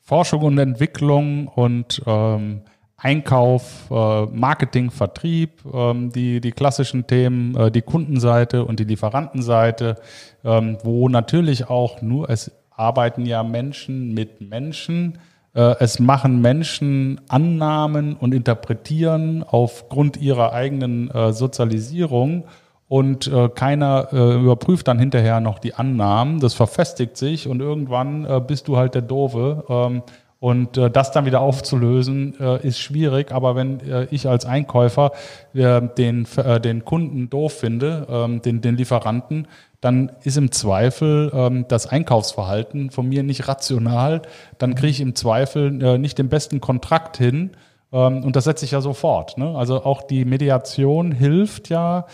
Forschung 0.00 0.42
und 0.42 0.58
Entwicklung 0.58 1.48
und 1.48 2.02
ähm, 2.06 2.60
Einkauf, 2.96 3.90
äh, 3.90 4.26
Marketing, 4.26 4.90
Vertrieb, 4.90 5.62
ähm, 5.72 6.10
die, 6.10 6.40
die 6.40 6.52
klassischen 6.52 7.06
Themen, 7.06 7.56
äh, 7.56 7.70
die 7.70 7.82
Kundenseite 7.82 8.64
und 8.64 8.80
die 8.80 8.84
Lieferantenseite, 8.84 9.96
ähm, 10.44 10.78
wo 10.82 11.08
natürlich 11.08 11.68
auch 11.68 12.02
nur 12.02 12.28
es 12.28 12.52
arbeiten 12.70 13.24
ja 13.24 13.42
Menschen 13.42 14.14
mit 14.14 14.40
Menschen. 14.40 15.18
Äh, 15.54 15.76
es 15.80 16.00
machen 16.00 16.40
Menschen 16.40 17.20
Annahmen 17.28 18.14
und 18.14 18.34
interpretieren 18.34 19.44
aufgrund 19.46 20.16
ihrer 20.16 20.52
eigenen 20.52 21.10
äh, 21.10 21.32
Sozialisierung 21.32 22.44
und 22.86 23.28
äh, 23.28 23.48
keiner 23.48 24.12
überprüft 24.12 24.86
dann 24.88 24.98
hinterher 24.98 25.40
noch 25.40 25.58
die 25.58 25.74
Annahmen. 25.74 26.38
Das 26.38 26.54
verfestigt 26.54 27.16
sich 27.16 27.48
und 27.48 27.60
irgendwann 27.60 28.44
bist 28.46 28.68
du 28.68 28.76
halt 28.76 28.94
der 28.94 29.02
Doofe. 29.02 30.02
Und 30.44 30.76
das 30.76 31.10
dann 31.10 31.24
wieder 31.24 31.40
aufzulösen, 31.40 32.34
ist 32.62 32.78
schwierig. 32.78 33.32
Aber 33.32 33.56
wenn 33.56 33.80
ich 34.10 34.28
als 34.28 34.44
Einkäufer 34.44 35.12
den, 35.54 36.26
den 36.62 36.84
Kunden 36.84 37.30
doof 37.30 37.54
finde, 37.54 38.06
ähm, 38.10 38.42
den, 38.42 38.60
den 38.60 38.76
Lieferanten, 38.76 39.48
dann 39.84 40.12
ist 40.22 40.38
im 40.38 40.50
Zweifel 40.50 41.30
ähm, 41.34 41.66
das 41.68 41.86
Einkaufsverhalten 41.86 42.90
von 42.90 43.06
mir 43.06 43.22
nicht 43.22 43.48
rational. 43.48 44.22
Dann 44.56 44.74
kriege 44.74 44.90
ich 44.90 45.00
im 45.02 45.14
Zweifel 45.14 45.82
äh, 45.82 45.98
nicht 45.98 46.16
den 46.16 46.30
besten 46.30 46.62
Kontrakt 46.62 47.18
hin. 47.18 47.50
Ähm, 47.92 48.24
und 48.24 48.34
das 48.34 48.44
setze 48.44 48.64
ich 48.64 48.70
ja 48.70 48.80
sofort. 48.80 49.36
Ne? 49.36 49.54
Also 49.54 49.84
auch 49.84 50.00
die 50.00 50.24
Mediation 50.24 51.12
hilft 51.12 51.68
ja, 51.68 52.06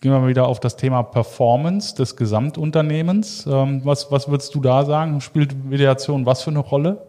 gehen 0.00 0.12
wir 0.12 0.20
mal 0.20 0.28
wieder 0.28 0.46
auf 0.46 0.60
das 0.60 0.76
Thema 0.76 1.02
Performance 1.02 1.96
des 1.96 2.14
Gesamtunternehmens. 2.14 3.48
Ähm, 3.50 3.80
was, 3.82 4.12
was 4.12 4.28
würdest 4.28 4.54
du 4.54 4.60
da 4.60 4.84
sagen? 4.84 5.20
Spielt 5.20 5.64
Mediation 5.64 6.24
was 6.24 6.42
für 6.42 6.50
eine 6.50 6.60
Rolle? 6.60 7.07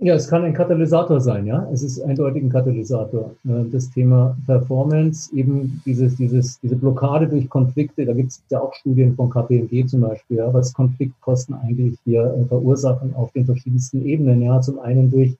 Ja, 0.00 0.14
es 0.14 0.28
kann 0.28 0.44
ein 0.44 0.54
Katalysator 0.54 1.20
sein, 1.20 1.44
ja. 1.44 1.68
Es 1.72 1.82
ist 1.82 2.00
eindeutig 2.00 2.44
ein 2.44 2.50
Katalysator. 2.50 3.32
Äh, 3.44 3.64
das 3.72 3.90
Thema 3.90 4.36
Performance, 4.46 5.34
eben 5.34 5.82
dieses, 5.84 6.14
dieses, 6.14 6.60
diese 6.60 6.76
Blockade 6.76 7.26
durch 7.26 7.48
Konflikte, 7.48 8.06
da 8.06 8.12
gibt 8.12 8.30
es 8.30 8.40
ja 8.48 8.60
auch 8.60 8.72
Studien 8.74 9.16
von 9.16 9.28
KPMG 9.28 9.88
zum 9.88 10.02
Beispiel, 10.02 10.36
ja, 10.36 10.54
was 10.54 10.72
Konfliktkosten 10.72 11.56
eigentlich 11.56 11.98
hier 12.04 12.22
äh, 12.22 12.44
verursachen 12.44 13.12
auf 13.16 13.32
den 13.32 13.44
verschiedensten 13.44 14.06
Ebenen. 14.06 14.40
Ja, 14.40 14.60
zum 14.60 14.78
einen 14.78 15.10
durch, 15.10 15.32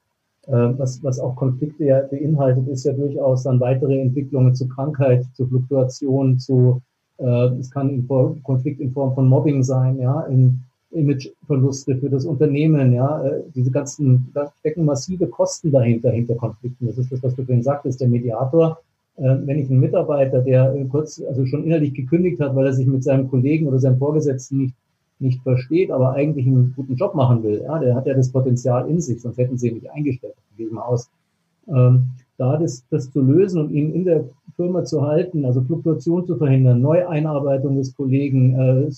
äh, 0.48 0.72
was, 0.76 1.04
was 1.04 1.20
auch 1.20 1.36
Konflikte 1.36 1.84
ja 1.84 2.00
beinhaltet, 2.00 2.66
ist 2.66 2.84
ja 2.84 2.92
durchaus 2.94 3.44
dann 3.44 3.60
weitere 3.60 4.00
Entwicklungen 4.00 4.56
zu 4.56 4.66
Krankheit, 4.68 5.24
zu 5.34 5.46
Fluktuation, 5.46 6.38
zu, 6.38 6.82
es 7.20 7.72
kann 7.72 7.90
in 7.90 8.06
Konflikt 8.44 8.80
in 8.80 8.92
Form 8.92 9.12
von 9.12 9.26
Mobbing 9.26 9.64
sein, 9.64 9.98
ja, 9.98 10.20
in 10.20 10.60
Imageverluste 10.90 11.96
für 11.96 12.08
das 12.08 12.24
Unternehmen, 12.24 12.92
ja, 12.92 13.22
äh, 13.22 13.42
diese 13.54 13.70
ganzen, 13.70 14.30
da 14.32 14.50
stecken 14.60 14.84
massive 14.84 15.26
Kosten 15.26 15.70
dahinter, 15.70 16.10
hinter 16.10 16.34
Konflikten. 16.34 16.86
Das 16.86 16.98
ist 16.98 17.12
das, 17.12 17.22
was 17.22 17.34
du 17.34 17.44
vorhin 17.44 17.62
sagtest, 17.62 18.00
der 18.00 18.08
Mediator. 18.08 18.78
Äh, 19.16 19.36
wenn 19.44 19.58
ich 19.58 19.68
einen 19.68 19.80
Mitarbeiter, 19.80 20.40
der 20.40 20.74
kurz, 20.90 21.20
also 21.20 21.44
schon 21.44 21.64
innerlich 21.64 21.92
gekündigt 21.92 22.40
hat, 22.40 22.56
weil 22.56 22.66
er 22.66 22.72
sich 22.72 22.86
mit 22.86 23.04
seinem 23.04 23.28
Kollegen 23.28 23.66
oder 23.66 23.78
seinem 23.78 23.98
Vorgesetzten 23.98 24.58
nicht, 24.58 24.74
nicht 25.18 25.42
versteht, 25.42 25.90
aber 25.90 26.12
eigentlich 26.12 26.46
einen 26.46 26.72
guten 26.74 26.94
Job 26.94 27.14
machen 27.14 27.42
will, 27.42 27.62
ja, 27.64 27.78
der 27.78 27.94
hat 27.94 28.06
ja 28.06 28.14
das 28.14 28.30
Potenzial 28.30 28.88
in 28.88 29.00
sich, 29.00 29.20
sonst 29.20 29.36
hätten 29.36 29.58
sie 29.58 29.68
ihn 29.68 29.74
nicht 29.74 29.90
eingestellt, 29.90 30.34
gehe 30.56 30.66
ich 30.66 30.72
mal 30.72 30.82
aus. 30.82 31.10
Ähm, 31.68 32.04
da 32.38 32.56
das, 32.56 32.84
das 32.88 33.10
zu 33.10 33.20
lösen 33.20 33.60
und 33.60 33.70
ihn 33.72 33.92
in 33.92 34.04
der 34.04 34.24
Firma 34.56 34.84
zu 34.84 35.02
halten, 35.02 35.44
also 35.44 35.60
Fluktuation 35.62 36.24
zu 36.24 36.36
verhindern, 36.36 36.80
Neueinarbeitung 36.80 37.76
des 37.76 37.94
Kollegen, 37.94 38.54
äh, 38.54 38.90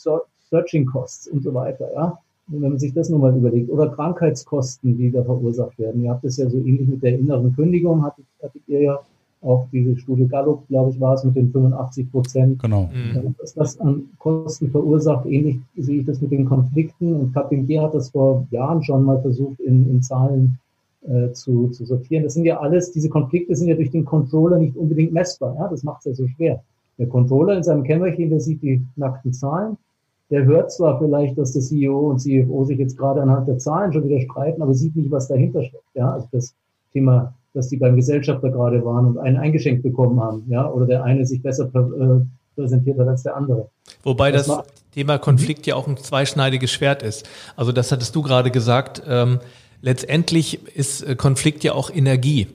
Searching 0.51 0.87
Costs 0.87 1.29
und 1.29 1.43
so 1.43 1.55
weiter, 1.55 1.89
ja. 1.95 2.19
Und 2.51 2.63
wenn 2.63 2.71
man 2.71 2.79
sich 2.79 2.93
das 2.93 3.09
nochmal 3.09 3.37
überlegt, 3.37 3.71
oder 3.71 3.89
Krankheitskosten, 3.89 4.99
die 4.99 5.11
da 5.11 5.23
verursacht 5.23 5.79
werden. 5.79 6.03
Ihr 6.03 6.11
habt 6.11 6.25
es 6.25 6.37
ja 6.37 6.51
so 6.51 6.59
ähnlich 6.59 6.89
mit 6.89 7.03
der 7.03 7.17
inneren 7.19 7.55
Kündigung, 7.55 8.03
hattet, 8.05 8.25
hattet 8.43 8.63
ihr 8.67 8.83
ja 8.83 9.01
auch 9.43 9.67
diese 9.73 9.97
Studie 9.97 10.27
Gallup, 10.27 10.67
glaube 10.69 10.91
ich, 10.91 11.01
war 11.01 11.15
es 11.15 11.25
mit 11.25 11.37
den 11.37 11.51
85 11.51 12.11
Prozent. 12.11 12.59
Genau. 12.61 12.91
Mhm. 12.93 13.35
Dass 13.39 13.55
das 13.55 13.81
an 13.81 14.09
Kosten 14.19 14.71
verursacht, 14.71 15.27
ähnlich 15.27 15.59
sehe 15.77 16.01
ich 16.01 16.07
das 16.07 16.21
mit 16.21 16.31
den 16.33 16.45
Konflikten. 16.45 17.15
Und 17.15 17.33
KPMG 17.33 17.81
hat 17.81 17.95
das 17.95 18.11
vor 18.11 18.47
Jahren 18.51 18.83
schon 18.83 19.05
mal 19.05 19.21
versucht, 19.23 19.61
in, 19.61 19.89
in 19.89 20.03
Zahlen 20.03 20.59
äh, 21.09 21.33
zu, 21.33 21.69
zu 21.69 21.87
sortieren. 21.87 22.25
Das 22.25 22.35
sind 22.35 22.45
ja 22.45 22.61
alles, 22.61 22.91
diese 22.93 23.09
Konflikte 23.09 23.57
sind 23.57 23.69
ja 23.69 23.77
durch 23.77 23.91
den 23.91 24.05
Controller 24.05 24.59
nicht 24.59 24.77
unbedingt 24.77 25.13
messbar. 25.13 25.55
Ja? 25.59 25.69
Das 25.69 25.85
macht 25.85 26.01
es 26.01 26.05
ja 26.07 26.15
so 26.15 26.29
schwer. 26.29 26.63
Der 26.99 27.07
Controller 27.07 27.57
in 27.57 27.63
seinem 27.63 27.83
Kämmerchen, 27.83 28.29
der 28.29 28.41
sieht 28.41 28.61
die 28.63 28.85
nackten 28.97 29.33
Zahlen 29.33 29.79
der 30.31 30.45
hört 30.45 30.73
zwar 30.73 30.99
vielleicht, 30.99 31.37
dass 31.39 31.53
der 31.53 31.63
CEO 31.63 32.11
und 32.11 32.21
CFO 32.21 32.65
sich 32.65 32.79
jetzt 32.79 32.97
gerade 32.97 33.21
anhand 33.21 33.49
der 33.49 33.59
Zahlen 33.59 33.93
schon 33.93 34.05
wieder 34.05 34.21
streiten, 34.21 34.63
aber 34.63 34.75
sieht 34.75 34.95
nicht, 34.95 35.11
was 35.11 35.29
dahinter 35.29 35.63
steckt. 35.63 35.85
Ja, 35.95 36.13
also 36.13 36.29
das 36.31 36.55
Thema, 36.93 37.35
dass 37.53 37.69
die 37.69 37.77
beim 37.77 37.97
Gesellschafter 37.97 38.51
gerade 38.51 38.85
waren 38.85 39.07
und 39.07 39.19
einen 39.19 39.37
eingeschenkt 39.37 39.83
bekommen 39.83 40.21
haben, 40.21 40.45
ja, 40.49 40.71
oder 40.71 40.87
der 40.87 41.03
eine 41.03 41.27
sich 41.27 41.43
besser 41.43 41.65
äh, 41.75 42.25
präsentiert 42.55 42.99
hat 42.99 43.09
als 43.09 43.25
der 43.25 43.37
andere. 43.37 43.69
Wobei 44.05 44.31
das, 44.31 44.47
das 44.47 44.63
Thema 44.95 45.19
Konflikt 45.19 45.67
ja 45.67 45.75
auch 45.75 45.89
ein 45.89 45.97
zweischneidiges 45.97 46.71
Schwert 46.71 47.03
ist. 47.03 47.29
Also 47.57 47.73
das 47.73 47.91
hattest 47.91 48.15
du 48.15 48.23
gerade 48.23 48.53
gesagt. 48.53 49.03
Ähm, 49.07 49.41
letztendlich 49.83 50.65
ist 50.77 51.03
äh, 51.03 51.17
Konflikt 51.17 51.65
ja 51.65 51.73
auch 51.73 51.91
Energie. 51.91 52.47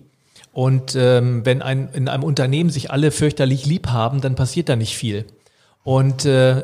Und 0.53 0.95
ähm, 0.97 1.45
wenn 1.45 1.61
ein, 1.61 1.89
in 1.93 2.07
einem 2.07 2.23
Unternehmen 2.23 2.69
sich 2.69 2.89
alle 2.89 3.11
fürchterlich 3.11 3.65
lieb 3.65 3.87
haben, 3.87 4.21
dann 4.21 4.35
passiert 4.35 4.69
da 4.69 4.77
nicht 4.77 4.95
viel. 4.95 5.25
Und 5.85 6.25
äh, 6.25 6.63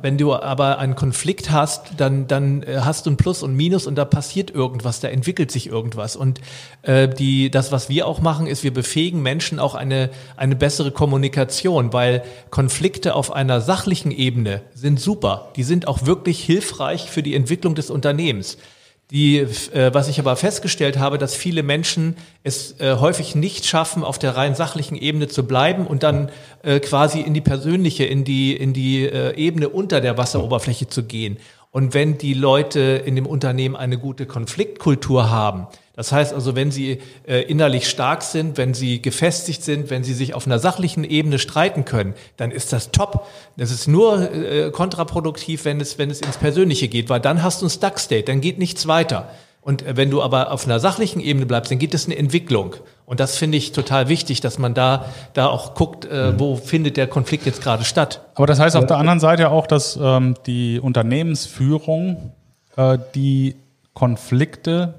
wenn 0.00 0.16
du 0.16 0.32
aber 0.32 0.78
einen 0.78 0.94
Konflikt 0.94 1.50
hast, 1.50 1.82
dann, 1.98 2.26
dann 2.26 2.62
äh, 2.62 2.78
hast 2.80 3.04
du 3.04 3.10
ein 3.10 3.18
Plus 3.18 3.42
und 3.42 3.54
Minus 3.54 3.86
und 3.86 3.94
da 3.96 4.06
passiert 4.06 4.50
irgendwas, 4.50 5.00
da 5.00 5.08
entwickelt 5.08 5.50
sich 5.50 5.66
irgendwas. 5.66 6.16
Und 6.16 6.40
äh, 6.80 7.06
die, 7.06 7.50
das, 7.50 7.72
was 7.72 7.90
wir 7.90 8.06
auch 8.06 8.22
machen, 8.22 8.46
ist, 8.46 8.64
wir 8.64 8.72
befähigen 8.72 9.20
Menschen 9.20 9.58
auch 9.58 9.74
eine, 9.74 10.08
eine 10.38 10.56
bessere 10.56 10.92
Kommunikation, 10.92 11.92
weil 11.92 12.24
Konflikte 12.48 13.16
auf 13.16 13.32
einer 13.32 13.60
sachlichen 13.60 14.10
Ebene 14.10 14.62
sind 14.72 14.98
super. 14.98 15.52
Die 15.56 15.62
sind 15.62 15.86
auch 15.86 16.06
wirklich 16.06 16.42
hilfreich 16.42 17.10
für 17.10 17.22
die 17.22 17.34
Entwicklung 17.34 17.74
des 17.74 17.90
Unternehmens. 17.90 18.56
Die, 19.14 19.38
äh, 19.38 19.94
was 19.94 20.08
ich 20.08 20.18
aber 20.18 20.34
festgestellt 20.34 20.98
habe, 20.98 21.18
dass 21.18 21.36
viele 21.36 21.62
Menschen 21.62 22.16
es 22.42 22.80
äh, 22.80 22.96
häufig 22.96 23.36
nicht 23.36 23.64
schaffen, 23.64 24.02
auf 24.02 24.18
der 24.18 24.34
rein 24.34 24.56
sachlichen 24.56 24.96
Ebene 24.96 25.28
zu 25.28 25.46
bleiben 25.46 25.86
und 25.86 26.02
dann 26.02 26.30
äh, 26.64 26.80
quasi 26.80 27.20
in 27.20 27.32
die 27.32 27.40
persönliche, 27.40 28.04
in 28.04 28.24
die, 28.24 28.56
in 28.56 28.72
die 28.72 29.04
äh, 29.04 29.36
Ebene 29.36 29.68
unter 29.68 30.00
der 30.00 30.18
Wasseroberfläche 30.18 30.88
zu 30.88 31.04
gehen. 31.04 31.36
Und 31.70 31.94
wenn 31.94 32.18
die 32.18 32.34
Leute 32.34 32.80
in 32.80 33.14
dem 33.14 33.26
Unternehmen 33.26 33.76
eine 33.76 33.98
gute 33.98 34.26
Konfliktkultur 34.26 35.30
haben, 35.30 35.68
das 35.96 36.10
heißt 36.10 36.34
also, 36.34 36.56
wenn 36.56 36.72
sie 36.72 36.98
äh, 37.26 37.42
innerlich 37.42 37.88
stark 37.88 38.22
sind, 38.22 38.56
wenn 38.58 38.74
sie 38.74 39.00
gefestigt 39.00 39.62
sind, 39.62 39.90
wenn 39.90 40.02
sie 40.02 40.14
sich 40.14 40.34
auf 40.34 40.46
einer 40.46 40.58
sachlichen 40.58 41.04
Ebene 41.04 41.38
streiten 41.38 41.84
können, 41.84 42.14
dann 42.36 42.50
ist 42.50 42.72
das 42.72 42.90
top. 42.90 43.26
Das 43.56 43.70
ist 43.70 43.86
nur 43.86 44.32
äh, 44.32 44.70
kontraproduktiv, 44.72 45.64
wenn 45.64 45.80
es, 45.80 45.96
wenn 45.96 46.10
es 46.10 46.20
ins 46.20 46.36
Persönliche 46.36 46.88
geht, 46.88 47.08
weil 47.10 47.20
dann 47.20 47.42
hast 47.42 47.62
du 47.62 47.66
ein 47.66 47.70
Stuck-State, 47.70 48.24
dann 48.24 48.40
geht 48.40 48.58
nichts 48.58 48.88
weiter. 48.88 49.30
Und 49.60 49.82
äh, 49.82 49.96
wenn 49.96 50.10
du 50.10 50.20
aber 50.20 50.50
auf 50.50 50.66
einer 50.66 50.80
sachlichen 50.80 51.20
Ebene 51.20 51.46
bleibst, 51.46 51.70
dann 51.70 51.78
geht 51.78 51.94
es 51.94 52.06
eine 52.06 52.16
Entwicklung. 52.16 52.74
Und 53.06 53.20
das 53.20 53.36
finde 53.36 53.56
ich 53.56 53.70
total 53.70 54.08
wichtig, 54.08 54.40
dass 54.40 54.58
man 54.58 54.74
da, 54.74 55.06
da 55.32 55.46
auch 55.46 55.74
guckt, 55.74 56.06
äh, 56.06 56.38
wo 56.38 56.56
findet 56.56 56.96
der 56.96 57.06
Konflikt 57.06 57.46
jetzt 57.46 57.62
gerade 57.62 57.84
statt. 57.84 58.20
Aber 58.34 58.48
das 58.48 58.58
heißt 58.58 58.74
auf 58.74 58.86
der 58.86 58.96
anderen 58.96 59.20
Seite 59.20 59.50
auch, 59.50 59.68
dass 59.68 59.96
ähm, 60.00 60.34
die 60.46 60.80
Unternehmensführung 60.80 62.32
äh, 62.76 62.98
die 63.14 63.54
Konflikte 63.94 64.94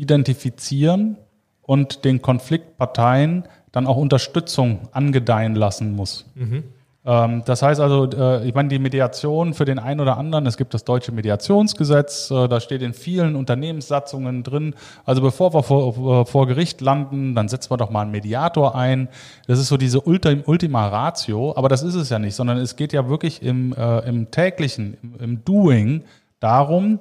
identifizieren 0.00 1.16
und 1.62 2.04
den 2.04 2.22
Konfliktparteien 2.22 3.44
dann 3.72 3.86
auch 3.86 3.96
Unterstützung 3.96 4.88
angedeihen 4.92 5.54
lassen 5.54 5.94
muss. 5.94 6.26
Mhm. 6.34 6.64
Ähm, 7.06 7.42
das 7.44 7.62
heißt 7.62 7.80
also, 7.80 8.10
äh, 8.10 8.46
ich 8.46 8.54
meine, 8.54 8.68
die 8.68 8.78
Mediation 8.80 9.54
für 9.54 9.64
den 9.64 9.78
einen 9.78 10.00
oder 10.00 10.18
anderen, 10.18 10.44
es 10.46 10.56
gibt 10.56 10.74
das 10.74 10.84
deutsche 10.84 11.12
Mediationsgesetz, 11.12 12.30
äh, 12.32 12.48
da 12.48 12.58
steht 12.58 12.82
in 12.82 12.92
vielen 12.92 13.36
Unternehmenssatzungen 13.36 14.42
drin, 14.42 14.74
also 15.04 15.22
bevor 15.22 15.54
wir 15.54 15.62
vor, 15.62 16.22
äh, 16.22 16.24
vor 16.24 16.46
Gericht 16.48 16.80
landen, 16.80 17.34
dann 17.34 17.48
setzen 17.48 17.70
wir 17.70 17.76
doch 17.76 17.90
mal 17.90 18.02
einen 18.02 18.10
Mediator 18.10 18.74
ein. 18.74 19.08
Das 19.46 19.60
ist 19.60 19.68
so 19.68 19.76
diese 19.76 20.00
Ultima 20.00 20.88
Ratio, 20.88 21.54
aber 21.56 21.68
das 21.68 21.84
ist 21.84 21.94
es 21.94 22.10
ja 22.10 22.18
nicht, 22.18 22.34
sondern 22.34 22.58
es 22.58 22.74
geht 22.74 22.92
ja 22.92 23.08
wirklich 23.08 23.42
im, 23.42 23.72
im 24.06 24.30
täglichen, 24.30 24.96
im, 25.02 25.14
im 25.20 25.44
Doing 25.44 26.02
darum, 26.40 26.98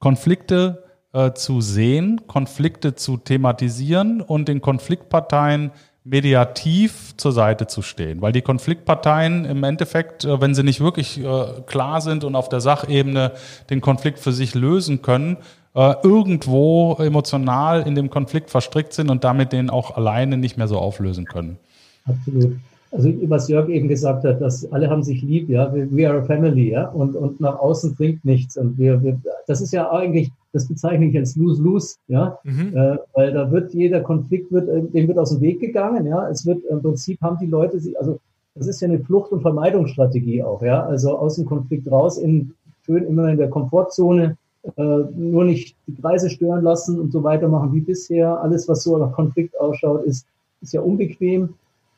Konflikte 0.00 0.83
äh, 1.14 1.32
zu 1.32 1.60
sehen, 1.60 2.22
Konflikte 2.26 2.96
zu 2.96 3.16
thematisieren 3.16 4.20
und 4.20 4.48
den 4.48 4.60
Konfliktparteien 4.60 5.70
mediativ 6.02 7.16
zur 7.16 7.30
Seite 7.30 7.68
zu 7.68 7.82
stehen. 7.82 8.20
Weil 8.20 8.32
die 8.32 8.42
Konfliktparteien 8.42 9.44
im 9.44 9.62
Endeffekt, 9.62 10.24
äh, 10.24 10.40
wenn 10.40 10.56
sie 10.56 10.64
nicht 10.64 10.80
wirklich 10.80 11.22
äh, 11.22 11.44
klar 11.66 12.00
sind 12.00 12.24
und 12.24 12.34
auf 12.34 12.48
der 12.48 12.60
Sachebene 12.60 13.30
den 13.70 13.80
Konflikt 13.80 14.18
für 14.18 14.32
sich 14.32 14.54
lösen 14.54 15.02
können, 15.02 15.36
irgendwo 15.76 16.94
emotional 17.00 17.82
in 17.82 17.96
dem 17.96 18.08
Konflikt 18.08 18.48
verstrickt 18.48 18.92
sind 18.92 19.10
und 19.10 19.24
damit 19.24 19.50
den 19.50 19.70
auch 19.70 19.96
alleine 19.96 20.36
nicht 20.36 20.56
mehr 20.56 20.68
so 20.68 20.78
auflösen 20.78 21.24
können. 21.24 21.58
Absolut 22.06 22.60
also 22.94 23.12
was 23.28 23.48
Jörg 23.48 23.68
eben 23.68 23.88
gesagt 23.88 24.24
hat, 24.24 24.40
dass 24.40 24.70
alle 24.72 24.88
haben 24.88 25.02
sich 25.02 25.20
lieb, 25.22 25.48
ja, 25.48 25.72
we 25.74 26.08
are 26.08 26.20
a 26.20 26.22
family, 26.22 26.70
ja, 26.70 26.88
und, 26.88 27.16
und 27.16 27.40
nach 27.40 27.58
außen 27.58 27.94
bringt 27.94 28.24
nichts. 28.24 28.56
Und 28.56 28.78
wir, 28.78 29.02
wir, 29.02 29.20
das 29.46 29.60
ist 29.60 29.72
ja 29.72 29.90
eigentlich, 29.90 30.30
das 30.52 30.68
bezeichne 30.68 31.06
ich 31.06 31.16
als 31.16 31.34
lose-lose, 31.34 31.96
ja, 32.08 32.38
mhm. 32.44 32.76
äh, 32.76 32.96
weil 33.14 33.32
da 33.32 33.50
wird 33.50 33.74
jeder 33.74 34.00
Konflikt 34.00 34.52
wird, 34.52 34.68
äh, 34.68 34.82
dem 34.82 35.08
wird 35.08 35.18
aus 35.18 35.30
dem 35.30 35.40
Weg 35.40 35.60
gegangen, 35.60 36.06
ja, 36.06 36.28
es 36.28 36.46
wird 36.46 36.64
im 36.66 36.80
Prinzip 36.80 37.20
haben 37.20 37.38
die 37.40 37.46
Leute, 37.46 37.80
also 37.98 38.18
das 38.54 38.68
ist 38.68 38.80
ja 38.80 38.88
eine 38.88 39.00
Flucht- 39.00 39.32
und 39.32 39.42
Vermeidungsstrategie 39.42 40.44
auch, 40.44 40.62
ja, 40.62 40.86
also 40.86 41.18
aus 41.18 41.34
dem 41.36 41.46
Konflikt 41.46 41.90
raus 41.90 42.18
in 42.18 42.54
schön 42.84 43.04
immer 43.04 43.28
in 43.28 43.38
der 43.38 43.48
Komfortzone, 43.48 44.36
äh, 44.76 44.82
nur 45.14 45.44
nicht 45.44 45.76
die 45.86 45.94
Kreise 45.94 46.30
stören 46.30 46.62
lassen 46.62 46.98
und 46.98 47.12
so 47.12 47.22
weitermachen 47.22 47.72
wie 47.72 47.80
bisher. 47.80 48.40
Alles, 48.40 48.68
was 48.68 48.82
so 48.82 48.96
nach 48.96 49.12
Konflikt 49.12 49.58
ausschaut, 49.58 50.04
ist, 50.04 50.26
ist 50.62 50.72
ja 50.72 50.80
unbequem. 50.80 51.50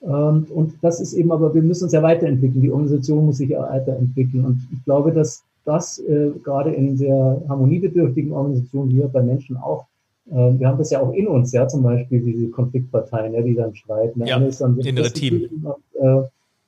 Ähm, 0.03 0.47
und 0.55 0.75
das 0.83 1.01
ist 1.01 1.15
eben, 1.15 1.33
aber 1.33 1.55
wir 1.55 1.63
müssen 1.63 1.85
uns 1.85 1.93
ja 1.93 2.03
weiterentwickeln. 2.03 2.63
Die 2.63 2.71
Organisation 2.71 3.27
muss 3.27 3.39
sich 3.39 3.51
ja 3.51 3.63
weiterentwickeln. 3.63 4.45
Und 4.45 4.69
ich 4.73 4.85
glaube, 4.85 5.13
dass 5.13 5.43
das 5.65 5.99
äh, 5.99 6.31
gerade 6.43 6.73
in 6.73 6.97
sehr 6.97 7.43
harmoniebedürftigen 7.49 8.33
Organisationen, 8.33 8.91
hier 8.91 9.09
bei 9.09 9.23
Menschen 9.23 9.57
auch, 9.57 9.87
äh, 10.31 10.35
wir 10.35 10.69
haben 10.69 10.79
das 10.79 10.91
ja 10.91 11.01
auch 11.01 11.13
in 11.13 11.27
uns, 11.27 11.53
ja, 11.53 11.67
zum 11.67 11.83
Beispiel 11.83 12.21
diese 12.21 12.49
Konfliktparteien, 12.49 13.35
ja, 13.35 13.43
die 13.43 13.55
dann 13.55 13.75
streiten. 13.75 14.21
Der 14.21 14.29
ja, 14.29 14.37
eine 14.37 14.47
ist 14.47 14.61
dann 14.61 14.79
innere 14.79 15.11
Team. 15.11 15.49
Und, 15.63 16.03
äh, 16.03 16.23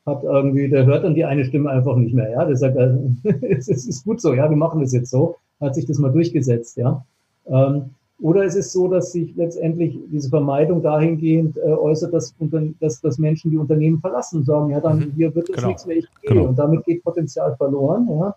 hat 0.06 0.24
irgendwie, 0.24 0.68
der 0.68 0.86
hört 0.86 1.04
dann 1.04 1.14
die 1.14 1.24
eine 1.24 1.44
Stimme 1.44 1.70
einfach 1.70 1.96
nicht 1.96 2.14
mehr, 2.14 2.30
ja. 2.30 2.44
Der 2.44 2.56
sagt, 2.56 2.76
äh, 2.76 2.90
es 3.48 3.68
ist 3.68 4.04
gut 4.04 4.20
so, 4.20 4.34
ja, 4.34 4.48
wir 4.48 4.56
machen 4.56 4.80
das 4.80 4.92
jetzt 4.92 5.10
so. 5.10 5.36
Hat 5.60 5.74
sich 5.74 5.86
das 5.86 5.98
mal 5.98 6.12
durchgesetzt, 6.12 6.76
ja. 6.76 7.04
Ähm, 7.46 7.90
oder 8.20 8.44
ist 8.44 8.56
es 8.56 8.72
so, 8.72 8.88
dass 8.88 9.12
sich 9.12 9.34
letztendlich 9.36 9.98
diese 10.10 10.28
Vermeidung 10.28 10.82
dahingehend 10.82 11.56
äh, 11.56 11.70
äußert, 11.70 12.12
dass, 12.12 12.34
dass, 12.80 13.00
dass 13.00 13.18
Menschen 13.18 13.50
die 13.52 13.58
Unternehmen 13.58 14.00
verlassen 14.00 14.38
und 14.38 14.44
sagen, 14.44 14.70
ja, 14.70 14.80
dann 14.80 14.98
mhm. 14.98 15.12
hier 15.16 15.34
wird 15.34 15.48
es 15.48 15.56
genau. 15.56 15.68
nichts 15.68 15.86
mehr, 15.86 15.98
ich 15.98 16.06
gehe. 16.22 16.30
Genau. 16.30 16.48
Und 16.48 16.58
damit 16.58 16.84
geht 16.84 17.04
Potenzial 17.04 17.54
verloren. 17.56 18.08
Ja. 18.10 18.34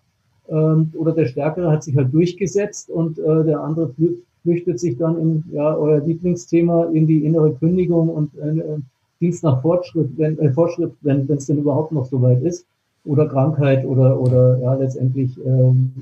Ähm, 0.48 0.92
oder 0.96 1.12
der 1.12 1.26
Stärkere 1.26 1.70
hat 1.70 1.82
sich 1.82 1.96
halt 1.96 2.12
durchgesetzt 2.12 2.90
und 2.90 3.18
äh, 3.18 3.44
der 3.44 3.60
andere 3.60 3.92
flüchtet 4.42 4.78
sich 4.78 4.98
dann 4.98 5.18
in 5.18 5.44
ja, 5.52 5.76
euer 5.76 6.00
Lieblingsthema 6.00 6.84
in 6.92 7.06
die 7.06 7.24
innere 7.24 7.52
Kündigung 7.54 8.08
und 8.08 8.36
äh, 8.38 8.78
Dienst 9.20 9.42
nach 9.42 9.62
Fortschritt, 9.62 10.10
wenn, 10.16 10.38
äh, 10.38 10.52
Fortschritt, 10.52 10.92
wenn 11.02 11.28
es 11.28 11.46
denn 11.46 11.58
überhaupt 11.58 11.92
noch 11.92 12.06
so 12.06 12.22
weit 12.22 12.42
ist, 12.42 12.66
oder 13.04 13.26
Krankheit 13.28 13.84
oder, 13.84 14.20
oder 14.20 14.58
ja, 14.58 14.74
letztendlich, 14.74 15.36
ähm, 15.44 15.92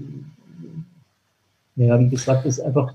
ja, 1.76 1.98
wie 1.98 2.08
gesagt, 2.08 2.44
ist 2.44 2.60
einfach 2.60 2.92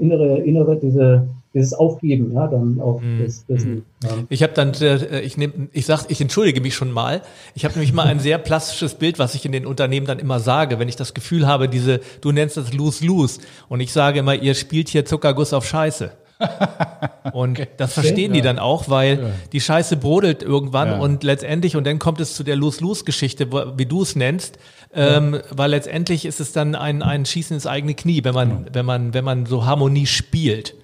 innere, 0.00 0.38
innere, 0.38 0.76
diese, 0.76 1.28
dieses 1.54 1.72
Aufgeben, 1.72 2.32
ja, 2.32 2.46
dann 2.46 2.80
auch 2.80 3.00
mm. 3.00 3.22
das, 3.24 3.46
das 3.46 3.64
mm. 3.64 3.82
ja. 4.02 4.10
Ich 4.28 4.42
habe 4.42 4.52
dann, 4.54 4.72
äh, 4.74 5.20
ich 5.20 5.36
nehme, 5.36 5.68
ich 5.72 5.86
sag, 5.86 6.06
ich 6.08 6.20
entschuldige 6.20 6.60
mich 6.60 6.74
schon 6.74 6.90
mal. 6.90 7.22
Ich 7.54 7.64
habe 7.64 7.74
nämlich 7.74 7.92
mal 7.92 8.06
ein 8.06 8.20
sehr 8.20 8.38
plastisches 8.38 8.94
Bild, 8.94 9.18
was 9.18 9.34
ich 9.34 9.44
in 9.46 9.52
den 9.52 9.66
Unternehmen 9.66 10.06
dann 10.06 10.18
immer 10.18 10.40
sage, 10.40 10.78
wenn 10.78 10.88
ich 10.88 10.96
das 10.96 11.14
Gefühl 11.14 11.46
habe, 11.46 11.68
diese, 11.68 12.00
du 12.20 12.32
nennst 12.32 12.56
das 12.56 12.72
lose-lose, 12.72 13.40
und 13.68 13.80
ich 13.80 13.92
sage 13.92 14.18
immer, 14.18 14.34
ihr 14.34 14.54
spielt 14.54 14.88
hier 14.88 15.04
Zuckerguss 15.04 15.52
auf 15.52 15.66
Scheiße. 15.66 16.10
Und 17.32 17.60
okay. 17.60 17.68
das 17.76 17.94
verstehen 17.94 18.32
die 18.32 18.42
dann 18.42 18.58
auch, 18.58 18.88
weil 18.88 19.18
ja. 19.18 19.30
die 19.52 19.60
Scheiße 19.60 19.96
brodelt 19.96 20.42
irgendwann 20.42 20.88
ja. 20.88 20.98
und 20.98 21.22
letztendlich, 21.22 21.76
und 21.76 21.86
dann 21.86 21.98
kommt 21.98 22.20
es 22.20 22.34
zu 22.34 22.44
der 22.44 22.56
Lose-Lose-Geschichte, 22.56 23.50
wie 23.76 23.86
du 23.86 24.02
es 24.02 24.14
nennst, 24.14 24.58
ähm, 24.94 25.40
weil 25.50 25.70
letztendlich 25.70 26.24
ist 26.24 26.40
es 26.40 26.52
dann 26.52 26.74
ein, 26.74 27.02
ein 27.02 27.24
Schießen 27.24 27.54
ins 27.54 27.66
eigene 27.66 27.94
Knie, 27.94 28.22
wenn 28.24 28.34
man, 28.34 28.66
wenn 28.72 28.86
man, 28.86 29.14
wenn 29.14 29.24
man 29.24 29.46
so 29.46 29.66
Harmonie 29.66 30.06
spielt 30.06 30.74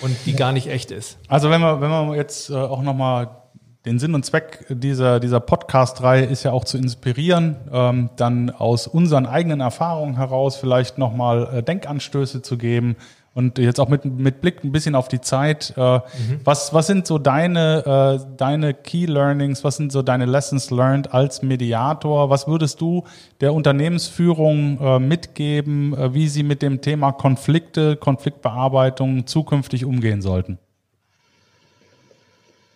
und 0.00 0.16
die 0.26 0.34
gar 0.34 0.52
nicht 0.52 0.68
echt 0.68 0.90
ist. 0.90 1.18
Also 1.28 1.50
wenn 1.50 1.60
wir, 1.60 1.80
wenn 1.80 1.90
wir 1.90 2.16
jetzt 2.16 2.50
äh, 2.50 2.54
auch 2.54 2.82
nochmal 2.82 3.30
den 3.86 3.98
Sinn 3.98 4.14
und 4.14 4.24
Zweck 4.24 4.66
dieser, 4.68 5.20
dieser 5.20 5.40
Podcast-Reihe 5.40 6.24
ist 6.24 6.42
ja 6.42 6.52
auch 6.52 6.64
zu 6.64 6.76
inspirieren, 6.76 7.56
ähm, 7.72 8.10
dann 8.16 8.50
aus 8.50 8.86
unseren 8.86 9.26
eigenen 9.26 9.60
Erfahrungen 9.60 10.16
heraus 10.16 10.56
vielleicht 10.56 10.98
nochmal 10.98 11.48
äh, 11.54 11.62
Denkanstöße 11.62 12.42
zu 12.42 12.58
geben, 12.58 12.96
und 13.34 13.58
jetzt 13.58 13.78
auch 13.78 13.88
mit, 13.88 14.04
mit 14.04 14.40
Blick 14.40 14.64
ein 14.64 14.72
bisschen 14.72 14.96
auf 14.96 15.06
die 15.06 15.20
Zeit, 15.20 15.72
äh, 15.76 15.98
mhm. 15.98 16.40
was, 16.42 16.74
was 16.74 16.88
sind 16.88 17.06
so 17.06 17.18
deine, 17.18 18.20
äh, 18.20 18.36
deine 18.36 18.74
Key 18.74 19.06
Learnings, 19.06 19.62
was 19.62 19.76
sind 19.76 19.92
so 19.92 20.02
deine 20.02 20.26
Lessons 20.26 20.70
learned 20.70 21.14
als 21.14 21.42
Mediator? 21.42 22.28
Was 22.28 22.48
würdest 22.48 22.80
du 22.80 23.04
der 23.40 23.54
Unternehmensführung 23.54 24.78
äh, 24.80 24.98
mitgeben, 24.98 25.94
äh, 25.94 26.12
wie 26.12 26.26
sie 26.26 26.42
mit 26.42 26.60
dem 26.60 26.80
Thema 26.80 27.12
Konflikte, 27.12 27.96
Konfliktbearbeitung 27.96 29.26
zukünftig 29.26 29.84
umgehen 29.84 30.22
sollten? 30.22 30.58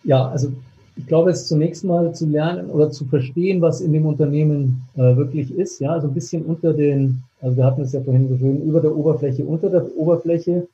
Ja, 0.05 0.29
also 0.29 0.53
ich 0.95 1.07
glaube, 1.07 1.31
es 1.31 1.47
zunächst 1.47 1.83
mal 1.83 2.13
zu 2.15 2.25
lernen 2.27 2.69
oder 2.69 2.89
zu 2.89 3.05
verstehen, 3.05 3.61
was 3.61 3.81
in 3.81 3.91
dem 3.91 4.05
Unternehmen 4.05 4.83
äh, 4.95 5.17
wirklich 5.17 5.51
ist. 5.51 5.79
Ja, 5.79 5.91
also 5.91 6.07
ein 6.07 6.13
bisschen 6.13 6.43
unter 6.45 6.73
den, 6.73 7.23
also 7.45 7.57
wir 7.57 7.65
hatten 7.65 7.81
es 7.81 7.93
ja 7.93 8.01
vorhin 8.01 8.27
so 8.27 8.37
schön, 8.37 8.59
über 8.63 8.81
der 8.81 8.95
Oberfläche, 8.95 9.45
unter 9.45 9.69
der 9.69 9.95
Oberfläche, 9.95 10.67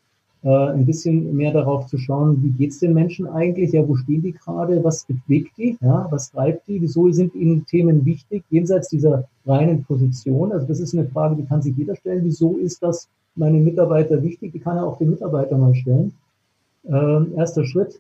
äh, 0.43 0.49
ein 0.49 0.85
bisschen 0.85 1.35
mehr 1.35 1.51
darauf 1.51 1.87
zu 1.87 1.97
schauen, 1.97 2.41
wie 2.41 2.51
geht's 2.51 2.79
den 2.79 2.93
Menschen 2.93 3.27
eigentlich? 3.27 3.73
Ja, 3.73 3.85
wo 3.85 3.95
stehen 3.95 4.21
die 4.21 4.31
gerade? 4.31 4.81
Was 4.81 5.05
bewegt 5.05 5.57
die? 5.57 5.77
Ja, 5.81 6.07
was 6.09 6.31
treibt 6.31 6.69
die? 6.69 6.81
Wieso 6.81 7.11
sind 7.11 7.35
ihnen 7.35 7.65
Themen 7.65 8.05
wichtig, 8.05 8.45
jenseits 8.49 8.87
dieser 8.87 9.25
reinen 9.45 9.83
Position? 9.83 10.53
Also 10.53 10.65
das 10.65 10.79
ist 10.79 10.93
eine 10.95 11.09
Frage, 11.09 11.35
die 11.35 11.45
kann 11.45 11.61
sich 11.61 11.75
jeder 11.75 11.97
stellen. 11.97 12.23
Wieso 12.23 12.55
ist 12.55 12.81
das 12.81 13.09
meinem 13.35 13.65
Mitarbeiter 13.65 14.23
wichtig? 14.23 14.53
Die 14.53 14.59
kann 14.59 14.77
er 14.77 14.87
auch 14.87 14.97
den 14.97 15.09
Mitarbeiter 15.09 15.57
mal 15.57 15.75
stellen. 15.75 16.13
Ähm, 16.85 17.33
erster 17.35 17.65
Schritt, 17.65 17.99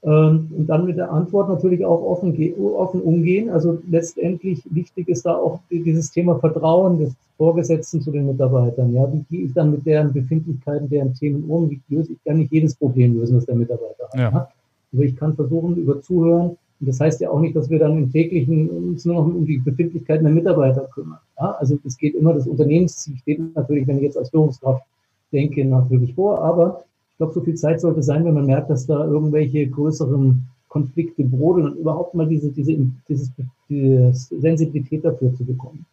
und 0.00 0.66
dann 0.68 0.86
mit 0.86 0.96
der 0.96 1.10
Antwort 1.10 1.48
natürlich 1.48 1.84
auch 1.84 2.00
offen, 2.02 2.32
offen 2.56 3.00
umgehen. 3.00 3.50
Also 3.50 3.78
letztendlich 3.90 4.62
wichtig 4.70 5.08
ist 5.08 5.26
da 5.26 5.34
auch 5.34 5.58
dieses 5.70 6.12
Thema 6.12 6.38
Vertrauen 6.38 6.98
des 6.98 7.12
Vorgesetzten 7.36 8.00
zu 8.00 8.10
den 8.12 8.26
Mitarbeitern. 8.26 8.92
Ja, 8.92 9.12
wie 9.12 9.24
gehe 9.30 9.46
ich 9.46 9.52
dann 9.54 9.72
mit 9.72 9.84
deren 9.86 10.12
Befindlichkeiten, 10.12 10.88
deren 10.88 11.14
Themen 11.14 11.44
um? 11.48 11.70
Wie 11.70 11.80
löse 11.88 12.12
ich? 12.12 12.18
kann 12.24 12.38
nicht 12.38 12.52
jedes 12.52 12.74
Problem 12.74 13.18
lösen, 13.18 13.36
das 13.36 13.46
der 13.46 13.56
Mitarbeiter 13.56 14.08
hat. 14.12 14.18
Ja. 14.18 14.28
Aber 14.28 14.48
also 14.92 15.02
ich 15.02 15.16
kann 15.16 15.34
versuchen, 15.34 15.76
über 15.76 16.00
Zuhören. 16.00 16.56
Und 16.80 16.88
das 16.88 17.00
heißt 17.00 17.20
ja 17.20 17.30
auch 17.30 17.40
nicht, 17.40 17.56
dass 17.56 17.68
wir 17.68 17.78
dann 17.80 17.98
im 17.98 18.12
täglichen 18.12 18.68
uns 18.70 19.04
nur 19.04 19.16
noch 19.16 19.26
um 19.26 19.44
die 19.44 19.58
Befindlichkeiten 19.58 20.24
der 20.24 20.32
Mitarbeiter 20.32 20.88
kümmern. 20.94 21.18
Ja, 21.38 21.52
also 21.58 21.76
es 21.84 21.98
geht 21.98 22.14
immer, 22.14 22.34
das 22.34 22.46
Unternehmensziel 22.46 23.16
steht 23.16 23.40
natürlich, 23.56 23.86
wenn 23.88 23.96
ich 23.96 24.04
jetzt 24.04 24.18
als 24.18 24.30
Führungskraft 24.30 24.84
denke, 25.32 25.64
natürlich 25.64 26.14
vor, 26.14 26.40
aber 26.40 26.84
ich 27.18 27.20
glaube, 27.20 27.34
so 27.34 27.40
viel 27.40 27.56
Zeit 27.56 27.80
sollte 27.80 28.00
sein, 28.00 28.24
wenn 28.24 28.34
man 28.34 28.46
merkt, 28.46 28.70
dass 28.70 28.86
da 28.86 29.04
irgendwelche 29.04 29.66
größeren 29.66 30.40
Konflikte 30.68 31.24
brodeln 31.24 31.66
und 31.66 31.78
überhaupt 31.78 32.14
mal 32.14 32.28
diese, 32.28 32.52
diese, 32.52 32.78
dieses, 33.08 33.32
diese 33.68 34.12
Sensibilität 34.12 35.04
dafür 35.04 35.34
zu 35.34 35.44
bekommen. 35.44 35.84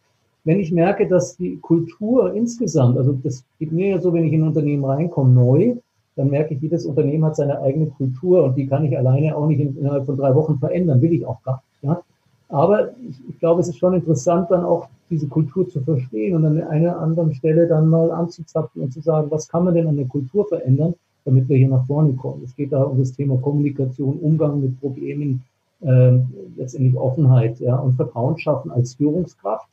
Wenn 0.44 0.60
ich 0.60 0.70
merke, 0.70 1.08
dass 1.08 1.36
die 1.36 1.56
Kultur 1.56 2.32
insgesamt, 2.32 2.96
also 2.96 3.18
das 3.24 3.42
geht 3.58 3.72
mir 3.72 3.88
ja 3.88 4.00
so, 4.00 4.12
wenn 4.12 4.24
ich 4.24 4.34
in 4.34 4.42
ein 4.42 4.48
Unternehmen 4.50 4.84
reinkomme, 4.84 5.34
neu, 5.34 5.74
dann 6.14 6.30
merke 6.30 6.54
ich, 6.54 6.60
jedes 6.60 6.86
Unternehmen 6.86 7.24
hat 7.24 7.34
seine 7.34 7.60
eigene 7.60 7.86
Kultur 7.86 8.44
und 8.44 8.56
die 8.56 8.68
kann 8.68 8.84
ich 8.84 8.96
alleine 8.96 9.36
auch 9.36 9.48
nicht 9.48 9.58
innerhalb 9.58 10.06
von 10.06 10.16
drei 10.16 10.32
Wochen 10.32 10.60
verändern, 10.60 11.02
will 11.02 11.12
ich 11.12 11.26
auch 11.26 11.42
gar 11.42 11.60
nicht. 11.82 11.90
Ja? 11.90 12.02
Aber 12.50 12.92
ich, 12.98 13.20
ich 13.28 13.38
glaube, 13.40 13.62
es 13.62 13.68
ist 13.68 13.78
schon 13.78 13.94
interessant, 13.94 14.48
dann 14.52 14.64
auch 14.64 14.86
diese 15.10 15.26
Kultur 15.26 15.68
zu 15.68 15.80
verstehen 15.80 16.36
und 16.36 16.46
an 16.46 16.62
oder 16.62 17.00
anderen 17.00 17.34
Stelle 17.34 17.66
dann 17.66 17.88
mal 17.88 18.12
anzuzapfen 18.12 18.80
und 18.80 18.92
zu 18.92 19.00
sagen, 19.00 19.28
was 19.32 19.48
kann 19.48 19.64
man 19.64 19.74
denn 19.74 19.88
an 19.88 19.96
der 19.96 20.06
Kultur 20.06 20.46
verändern, 20.46 20.94
damit 21.26 21.48
wir 21.48 21.58
hier 21.58 21.68
nach 21.68 21.84
vorne 21.86 22.12
kommen. 22.14 22.42
Es 22.44 22.54
geht 22.54 22.72
da 22.72 22.84
um 22.84 22.98
das 22.98 23.12
Thema 23.12 23.36
Kommunikation, 23.36 24.16
Umgang 24.20 24.60
mit 24.60 24.80
Problemen, 24.80 25.42
äh, 25.82 26.18
letztendlich 26.56 26.96
Offenheit 26.96 27.58
ja, 27.58 27.76
und 27.76 27.94
Vertrauen 27.94 28.38
schaffen 28.38 28.70
als 28.70 28.94
Führungskraft 28.94 29.68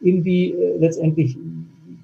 in 0.00 0.22
die 0.22 0.52
äh, 0.52 0.78
letztendlich 0.78 1.36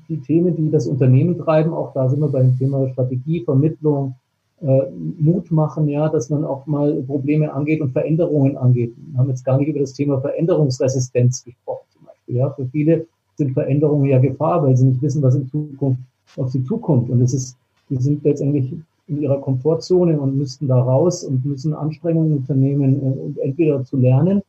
die 0.08 0.18
Themen, 0.18 0.56
die 0.56 0.70
das 0.70 0.86
Unternehmen 0.86 1.38
treiben. 1.38 1.72
Auch 1.72 1.92
da 1.94 2.08
sind 2.08 2.20
wir 2.20 2.28
beim 2.28 2.58
Thema 2.58 2.88
Strategie, 2.88 3.44
Vermittlung, 3.44 4.16
äh, 4.60 4.90
Mut 5.18 5.50
machen, 5.52 5.88
ja, 5.88 6.08
dass 6.08 6.28
man 6.28 6.44
auch 6.44 6.66
mal 6.66 6.92
Probleme 7.06 7.52
angeht 7.52 7.80
und 7.80 7.92
Veränderungen 7.92 8.56
angeht. 8.56 8.94
Wir 8.96 9.18
haben 9.18 9.28
jetzt 9.28 9.44
gar 9.44 9.58
nicht 9.58 9.68
über 9.68 9.80
das 9.80 9.92
Thema 9.92 10.20
Veränderungsresistenz 10.20 11.44
gesprochen 11.44 11.86
zum 11.90 12.04
Beispiel. 12.04 12.36
Ja, 12.36 12.50
für 12.50 12.66
viele 12.66 13.06
sind 13.36 13.52
Veränderungen 13.52 14.06
ja 14.06 14.18
Gefahr, 14.18 14.64
weil 14.64 14.76
sie 14.76 14.86
nicht 14.86 15.00
wissen, 15.02 15.22
was 15.22 15.36
in 15.36 15.46
Zukunft 15.46 16.00
auf 16.36 16.50
sie 16.50 16.64
zukommt. 16.64 17.08
Und 17.10 17.20
es 17.20 17.32
ist 17.32 17.56
die 17.90 17.96
sind 17.96 18.22
letztendlich 18.24 18.74
in 19.08 19.22
ihrer 19.22 19.40
Komfortzone 19.40 20.18
und 20.20 20.36
müssten 20.36 20.68
da 20.68 20.80
raus 20.80 21.24
und 21.24 21.44
müssen 21.44 21.74
Anstrengungen 21.74 22.36
unternehmen, 22.38 23.36
äh, 23.36 23.40
entweder 23.40 23.82
zu 23.84 23.96
lernen 23.96 24.42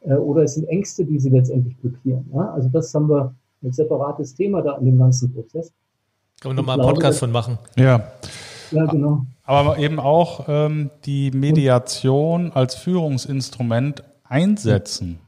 äh, 0.00 0.14
oder 0.14 0.42
es 0.42 0.54
sind 0.54 0.68
Ängste, 0.68 1.04
die 1.04 1.18
sie 1.18 1.30
letztendlich 1.30 1.76
blockieren. 1.76 2.24
Ja? 2.32 2.50
Also 2.52 2.68
das 2.68 2.92
haben 2.94 3.08
wir 3.08 3.34
ein 3.62 3.72
separates 3.72 4.34
Thema 4.34 4.62
da 4.62 4.76
in 4.78 4.86
dem 4.86 4.98
ganzen 4.98 5.32
Prozess. 5.32 5.72
Können 6.40 6.56
wir 6.56 6.62
nochmal 6.62 6.80
einen 6.80 6.88
Podcast 6.88 7.20
von 7.20 7.32
machen. 7.32 7.58
Ja. 7.76 8.12
Ja, 8.70 8.84
genau. 8.86 9.24
Aber 9.44 9.78
eben 9.78 10.00
auch 10.00 10.46
ähm, 10.48 10.90
die 11.04 11.30
Mediation 11.30 12.50
als 12.52 12.74
Führungsinstrument 12.74 14.02
einsetzen. 14.24 15.20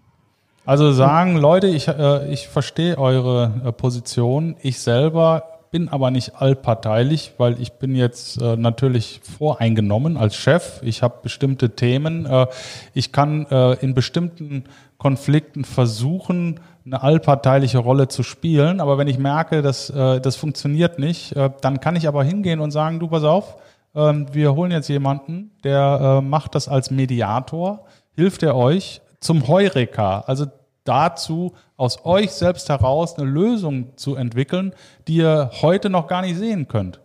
Also 0.65 0.93
sagen, 0.93 1.37
Leute, 1.37 1.69
ich, 1.69 1.89
äh, 1.89 2.31
ich 2.33 2.49
verstehe 2.49 2.99
eure 2.99 3.53
äh, 3.65 3.73
Position, 3.73 4.57
ich 4.61 4.81
selber 4.81 5.58
bin 5.71 5.89
aber 5.89 6.11
nicht 6.11 6.37
allparteilich, 6.37 7.33
weil 7.39 7.61
ich 7.61 7.73
bin 7.73 7.95
jetzt 7.95 8.41
äh, 8.41 8.57
natürlich 8.57 9.21
voreingenommen 9.23 10.17
als 10.17 10.37
Chef. 10.37 10.81
Ich 10.83 11.03
habe 11.03 11.19
bestimmte 11.23 11.71
Themen. 11.71 12.27
Äh, 12.27 12.47
ich 12.95 13.13
kann 13.13 13.47
äh, 13.51 13.75
in 13.75 13.95
bestimmten 13.95 14.65
Konflikten 14.99 15.65
versuchen, 15.65 16.61
eine 16.85 17.03
allparteiliche 17.03 17.79
Rolle 17.79 18.09
zu 18.09 18.23
spielen. 18.23 18.81
Aber 18.81 18.99
wenn 18.99 19.09
ich 19.09 19.19
merke, 19.19 19.63
dass 19.63 19.91
äh, 19.91 20.21
das 20.21 20.37
funktioniert 20.37 20.99
nicht, 20.99 21.33
äh, 21.37 21.51
dann 21.61 21.81
kann 21.81 21.97
ich 21.97 22.09
aber 22.09 22.25
hingehen 22.25 22.61
und 22.61 22.71
sagen, 22.71 22.99
du 22.99 23.09
pass 23.09 23.25
auf, 23.25 23.57
äh, 23.95 24.13
wir 24.33 24.55
holen 24.55 24.71
jetzt 24.71 24.89
jemanden, 24.89 25.53
der 25.65 26.19
äh, 26.19 26.25
macht 26.25 26.55
das 26.55 26.69
als 26.69 26.91
Mediator, 26.91 27.85
hilft 28.15 28.43
er 28.43 28.57
euch 28.57 29.01
zum 29.21 29.47
Heureka. 29.49 30.21
Also 30.27 30.47
dazu, 30.89 31.55
aus 31.77 32.05
euch 32.05 32.33
selbst 32.33 32.69
heraus 32.69 33.19
eine 33.19 33.29
Lösung 33.29 33.97
zu 33.97 34.17
entwickeln, 34.17 34.73
die 35.07 35.17
ihr 35.17 35.51
heute 35.63 35.91
noch 35.91 36.09
gar 36.09 36.23
nicht 36.23 36.37
sehen 36.37 36.67
könnt. 36.67 37.01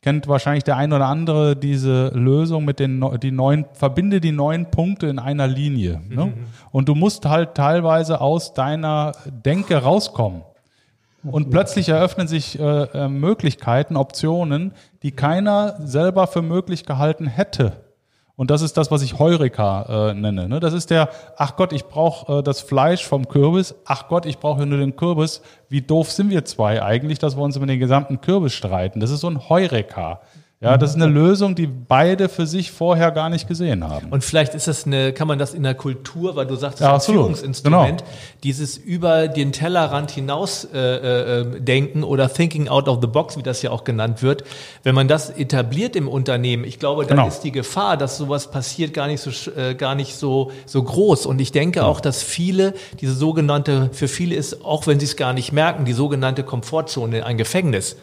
Kennt 0.00 0.28
wahrscheinlich 0.28 0.64
der 0.64 0.76
ein 0.76 0.92
oder 0.92 1.06
andere 1.06 1.56
diese 1.56 2.08
Lösung 2.08 2.64
mit 2.64 2.78
den 2.78 3.04
die 3.20 3.32
neun, 3.32 3.64
verbinde 3.72 4.20
die 4.20 4.30
neun 4.32 4.70
Punkte 4.70 5.08
in 5.08 5.18
einer 5.18 5.48
Linie. 5.48 6.00
Ne? 6.08 6.26
Mhm. 6.26 6.34
Und 6.70 6.88
du 6.88 6.94
musst 6.94 7.26
halt 7.26 7.54
teilweise 7.54 8.20
aus 8.20 8.54
deiner 8.54 9.12
Denke 9.26 9.78
rauskommen. 9.78 10.42
Und 11.24 11.50
plötzlich 11.50 11.88
eröffnen 11.88 12.28
sich 12.28 12.58
äh, 12.60 12.62
äh 12.62 13.08
Möglichkeiten, 13.08 13.96
Optionen, 13.96 14.72
die 15.02 15.10
keiner 15.10 15.76
selber 15.80 16.26
für 16.26 16.42
möglich 16.42 16.86
gehalten 16.86 17.26
hätte. 17.26 17.87
Und 18.38 18.52
das 18.52 18.62
ist 18.62 18.76
das, 18.76 18.92
was 18.92 19.02
ich 19.02 19.18
Heureka 19.18 20.10
äh, 20.10 20.14
nenne. 20.14 20.48
Ne? 20.48 20.60
Das 20.60 20.72
ist 20.72 20.90
der, 20.90 21.08
ach 21.36 21.56
Gott, 21.56 21.72
ich 21.72 21.86
brauche 21.86 22.38
äh, 22.38 22.42
das 22.44 22.60
Fleisch 22.60 23.04
vom 23.04 23.26
Kürbis. 23.26 23.74
Ach 23.84 24.06
Gott, 24.06 24.26
ich 24.26 24.38
brauche 24.38 24.64
nur 24.64 24.78
den 24.78 24.94
Kürbis. 24.94 25.42
Wie 25.68 25.82
doof 25.82 26.12
sind 26.12 26.30
wir 26.30 26.44
zwei 26.44 26.80
eigentlich, 26.80 27.18
dass 27.18 27.36
wir 27.36 27.42
uns 27.42 27.56
über 27.56 27.66
den 27.66 27.80
gesamten 27.80 28.20
Kürbis 28.20 28.52
streiten? 28.52 29.00
Das 29.00 29.10
ist 29.10 29.22
so 29.22 29.28
ein 29.28 29.48
Heureka. 29.48 30.20
Ja, 30.60 30.76
das 30.76 30.90
ist 30.90 30.96
eine 30.96 31.06
Lösung, 31.06 31.54
die 31.54 31.68
beide 31.68 32.28
für 32.28 32.44
sich 32.44 32.72
vorher 32.72 33.12
gar 33.12 33.30
nicht 33.30 33.46
gesehen 33.46 33.88
haben. 33.88 34.08
Und 34.10 34.24
vielleicht 34.24 34.56
ist 34.56 34.66
das 34.66 34.86
eine, 34.86 35.12
kann 35.12 35.28
man 35.28 35.38
das 35.38 35.54
in 35.54 35.62
der 35.62 35.76
Kultur, 35.76 36.34
weil 36.34 36.46
du 36.46 36.56
sagst, 36.56 36.80
das 36.80 36.84
Ja, 36.84 36.96
ist 36.96 37.08
ein. 37.08 37.12
Führungsinstrument, 37.14 38.00
Genau. 38.00 38.10
dieses 38.42 38.76
über 38.76 39.28
den 39.28 39.52
Tellerrand 39.52 40.10
hinaus 40.10 40.66
äh, 40.74 40.78
äh, 40.78 41.60
denken 41.60 42.02
oder 42.02 42.28
thinking 42.28 42.66
out 42.66 42.88
of 42.88 42.98
the 43.00 43.06
box, 43.06 43.36
wie 43.36 43.44
das 43.44 43.62
ja 43.62 43.70
auch 43.70 43.84
genannt 43.84 44.20
wird. 44.20 44.42
Wenn 44.82 44.96
man 44.96 45.06
das 45.06 45.30
etabliert 45.30 45.94
im 45.94 46.08
Unternehmen, 46.08 46.64
ich 46.64 46.80
glaube, 46.80 47.06
dann 47.06 47.18
Genau. 47.18 47.28
ist 47.28 47.42
die 47.42 47.52
Gefahr, 47.52 47.96
dass 47.96 48.16
sowas 48.18 48.50
passiert, 48.50 48.92
gar 48.92 49.06
nicht 49.06 49.20
so 49.20 49.30
äh, 49.52 49.76
gar 49.76 49.94
nicht 49.94 50.16
so 50.16 50.50
so 50.66 50.82
groß. 50.82 51.26
Und 51.26 51.40
ich 51.40 51.52
denke 51.52 51.84
auch, 51.84 52.00
dass 52.00 52.20
viele 52.24 52.74
diese 53.00 53.14
sogenannte, 53.14 53.90
für 53.92 54.08
viele 54.08 54.34
ist, 54.34 54.64
auch 54.64 54.88
wenn 54.88 54.98
sie 54.98 55.06
es 55.06 55.14
gar 55.14 55.34
nicht 55.34 55.52
merken, 55.52 55.84
die 55.84 55.92
sogenannte 55.92 56.42
Komfortzone 56.42 57.24
ein 57.24 57.38
Gefängnis. 57.38 57.94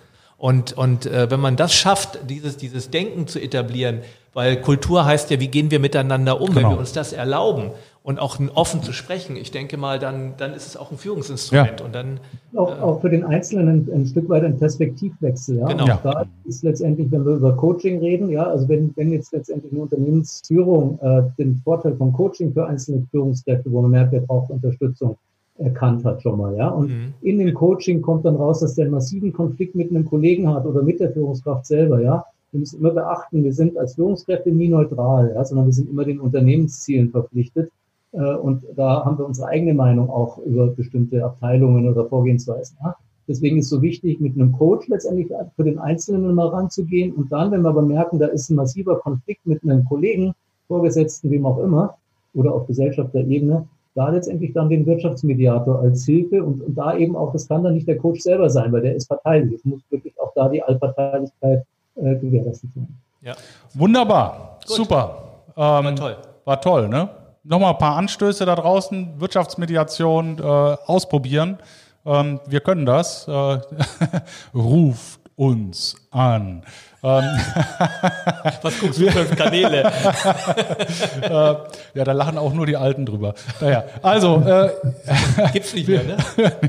Und, 0.45 0.77
und 0.77 1.07
äh, 1.07 1.31
wenn 1.31 1.39
man 1.39 1.55
das 1.55 1.73
schafft, 1.73 2.19
dieses, 2.29 2.55
dieses 2.55 2.91
Denken 2.91 3.25
zu 3.25 3.39
etablieren, 3.39 4.01
weil 4.35 4.61
Kultur 4.61 5.03
heißt 5.03 5.31
ja, 5.31 5.39
wie 5.39 5.47
gehen 5.47 5.71
wir 5.71 5.79
miteinander 5.79 6.39
um, 6.39 6.49
wenn 6.49 6.57
Genau. 6.57 6.69
wir 6.73 6.77
uns 6.77 6.93
das 6.93 7.13
erlauben 7.13 7.71
und 8.03 8.19
auch 8.19 8.37
offen 8.53 8.83
zu 8.83 8.93
sprechen, 8.93 9.37
ich 9.37 9.49
denke 9.49 9.75
mal, 9.77 9.97
dann, 9.97 10.33
dann 10.37 10.53
ist 10.53 10.67
es 10.67 10.77
auch 10.77 10.91
ein 10.91 10.99
Führungsinstrument. 10.99 11.81
Und 11.81 11.95
dann, 11.95 12.19
Auch, 12.55 12.79
auch 12.79 13.01
für 13.01 13.09
den 13.09 13.23
Einzelnen 13.23 13.67
ein, 13.69 13.89
ein 13.91 14.05
Stück 14.05 14.29
weit 14.29 14.43
ein 14.43 14.55
Perspektivwechsel. 14.59 15.57
Ja? 15.57 15.65
Genau. 15.65 15.81
Und 15.85 15.89
Ja. 15.89 15.99
da 16.03 16.25
ist 16.47 16.61
letztendlich, 16.63 17.11
wenn 17.11 17.25
wir 17.25 17.37
über 17.37 17.57
Coaching 17.57 17.97
reden, 18.01 18.29
ja, 18.29 18.43
also 18.43 18.69
wenn, 18.69 18.93
wenn 18.95 19.11
jetzt 19.13 19.33
letztendlich 19.33 19.71
eine 19.71 19.81
Unternehmensführung 19.81 20.99
äh, 21.01 21.23
den 21.39 21.59
Vorteil 21.63 21.95
von 21.95 22.13
Coaching 22.13 22.53
für 22.53 22.67
einzelne 22.67 23.03
Führungskräfte, 23.09 23.71
wo 23.71 23.81
man 23.81 23.89
merkt, 23.89 24.11
wer 24.11 24.21
braucht 24.21 24.51
Unterstützung, 24.51 25.17
erkannt 25.57 26.03
hat 26.03 26.21
schon 26.21 26.37
mal, 26.37 26.55
ja. 26.55 26.69
Und 26.69 26.89
Mhm. 26.89 27.13
in 27.21 27.39
dem 27.39 27.53
Coaching 27.53 28.01
kommt 28.01 28.25
dann 28.25 28.35
raus, 28.35 28.59
dass 28.59 28.75
der 28.75 28.85
einen 28.85 28.93
massiven 28.93 29.31
Konflikt 29.31 29.75
mit 29.75 29.89
einem 29.89 30.05
Kollegen 30.05 30.53
hat 30.53 30.65
oder 30.65 30.81
mit 30.81 30.99
der 30.99 31.11
Führungskraft 31.11 31.65
selber, 31.65 32.01
ja. 32.01 32.25
Wir 32.51 32.59
müssen 32.59 32.79
immer 32.79 32.91
beachten, 32.91 33.43
wir 33.43 33.53
sind 33.53 33.77
als 33.77 33.95
Führungskräfte 33.95 34.49
nie 34.51 34.69
neutral, 34.69 35.31
ja, 35.35 35.43
sondern 35.43 35.65
wir 35.67 35.73
sind 35.73 35.89
immer 35.89 36.05
den 36.05 36.19
Unternehmenszielen 36.19 37.09
verpflichtet. 37.09 37.69
Äh, 38.13 38.35
Und 38.35 38.63
da 38.75 39.03
haben 39.03 39.17
wir 39.17 39.25
unsere 39.25 39.47
eigene 39.49 39.73
Meinung 39.73 40.09
auch 40.09 40.37
über 40.45 40.67
bestimmte 40.67 41.23
Abteilungen 41.23 41.89
oder 41.89 42.05
Vorgehensweisen. 42.05 42.77
Ja? 42.81 42.95
Deswegen 43.27 43.57
ist 43.57 43.69
so 43.69 43.81
wichtig, 43.81 44.21
mit 44.21 44.35
einem 44.35 44.53
Coach 44.53 44.87
letztendlich 44.87 45.27
für 45.55 45.63
den 45.63 45.79
Einzelnen 45.79 46.33
mal 46.33 46.47
ranzugehen. 46.47 47.11
Und 47.13 47.31
dann, 47.31 47.51
wenn 47.51 47.61
wir 47.63 47.69
aber 47.69 47.81
merken, 47.81 48.19
da 48.19 48.27
ist 48.27 48.49
ein 48.49 48.55
massiver 48.55 48.99
Konflikt 48.99 49.45
mit 49.45 49.63
einem 49.63 49.83
Kollegen, 49.83 50.33
Vorgesetzten, 50.67 51.31
wem 51.31 51.45
auch 51.45 51.57
immer, 51.59 51.97
oder 52.33 52.53
auf 52.53 52.67
Gesellschafterebene, 52.67 53.67
da 53.95 54.09
letztendlich 54.09 54.53
dann 54.53 54.69
den 54.69 54.85
Wirtschaftsmediator 54.85 55.79
als 55.79 56.05
Hilfe 56.05 56.43
und, 56.43 56.61
und 56.61 56.75
da 56.75 56.95
eben 56.95 57.15
auch, 57.15 57.31
das 57.31 57.47
kann 57.47 57.63
dann 57.63 57.73
nicht 57.73 57.87
der 57.87 57.97
Coach 57.97 58.19
selber 58.21 58.49
sein, 58.49 58.71
weil 58.71 58.81
der 58.81 58.95
ist 58.95 59.07
parteilich. 59.07 59.53
Es 59.53 59.65
muss 59.65 59.81
wirklich 59.89 60.13
auch 60.19 60.33
da 60.35 60.49
die 60.49 60.61
Allparteilichkeit 60.61 61.63
äh, 61.95 62.15
gewährleistet 62.15 62.71
sein. 62.73 62.87
ja, 63.21 63.33
Wunderbar, 63.73 64.59
Gut. 64.67 64.75
super. 64.75 65.23
Ähm, 65.55 65.85
war 65.85 65.95
toll. 65.95 66.17
War 66.43 66.61
toll, 66.61 66.89
ne? 66.89 67.09
Nochmal 67.43 67.71
ein 67.71 67.77
paar 67.77 67.95
Anstöße 67.95 68.45
da 68.45 68.55
draußen, 68.55 69.19
Wirtschaftsmediation 69.19 70.39
äh, 70.39 70.41
ausprobieren. 70.41 71.57
Ähm, 72.05 72.39
wir 72.47 72.59
können 72.59 72.85
das. 72.85 73.27
Äh, 73.27 73.31
ruft 74.53 75.21
uns 75.35 75.95
an. 76.11 76.63
Ähm, 77.05 77.23
Was 78.63 78.79
guckst 78.79 78.99
du 78.99 79.11
fünf 79.11 79.35
Kanäle? 79.35 79.83
äh, 81.21 81.29
ja, 81.29 82.03
da 82.03 82.11
lachen 82.13 82.39
auch 82.39 82.51
nur 82.51 82.65
die 82.65 82.77
Alten 82.77 83.05
drüber. 83.05 83.35
Naja, 83.61 83.83
also, 84.01 84.41
äh, 84.41 84.71
Gibt's 85.53 85.75
nicht 85.75 85.87
mehr, 85.87 86.03
ne? 86.03 86.17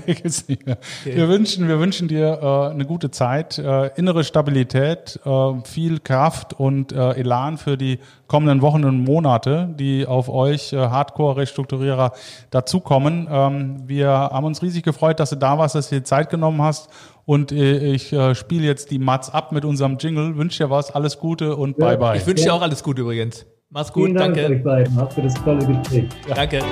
nee, 0.07 0.14
gibt's 0.14 0.47
nicht 0.47 0.66
mehr. 0.66 0.76
Wir 1.05 1.28
wünschen, 1.28 1.68
wir 1.68 1.80
wünschen 1.80 2.07
dir 2.09 2.39
äh, 2.43 2.70
eine 2.70 2.84
gute 2.84 3.11
Zeit, 3.11 3.57
äh, 3.59 3.89
innere 3.97 4.24
Stabilität, 4.24 5.18
äh, 5.24 5.53
viel 5.64 6.01
Kraft 6.01 6.53
und 6.53 6.93
äh, 6.93 7.12
Elan 7.12 7.57
für 7.57 7.78
die 7.78 7.99
kommenden 8.26 8.61
Wochen 8.61 8.84
und 8.84 9.05
Monate, 9.05 9.68
die 9.78 10.05
auf 10.05 10.28
euch 10.28 10.72
Hardcore-Restrukturierer 10.72 12.12
dazukommen. 12.51 13.28
Ähm, 13.30 13.82
wir 13.87 14.09
haben 14.09 14.45
uns 14.45 14.61
riesig 14.62 14.82
gefreut, 14.82 15.20
dass 15.20 15.30
du 15.30 15.37
da 15.37 15.57
warst, 15.59 15.76
dass 15.76 15.89
du 15.89 15.97
dir 15.97 16.05
Zeit 16.05 16.28
genommen 16.28 16.61
hast. 16.61 16.91
Und 17.27 17.53
äh, 17.53 17.93
ich 17.93 18.12
äh, 18.12 18.35
spiele 18.35 18.64
jetzt 18.64 18.91
die 18.93 18.99
Mats 19.01 19.29
ab 19.31 19.53
mit 19.53 19.64
unserem 19.64 19.99
Jingle. 19.99 20.37
Wünsche 20.37 20.64
dir 20.64 20.70
was, 20.70 20.93
alles 20.93 21.18
Gute 21.18 21.57
und 21.57 21.77
Ja, 21.79 21.89
bye 21.89 21.99
bye. 21.99 22.16
Ich 22.16 22.27
wünsche 22.27 22.45
dir 22.45 22.55
auch 22.55 22.62
alles 22.62 22.83
Gute 22.83 23.03
übrigens. 23.03 23.45
Mach's 23.68 23.93
gut, 23.93 24.05
Vielen 24.05 24.16
Dank 24.16 24.37
danke. 24.37 24.55
euch 24.55 24.62
beiden 24.62 24.99
auch 24.99 25.11
für 25.11 25.22
das 25.22 25.35
tolle 25.35 25.66
Gespräch. 25.66 26.09
Danke. 26.35 26.62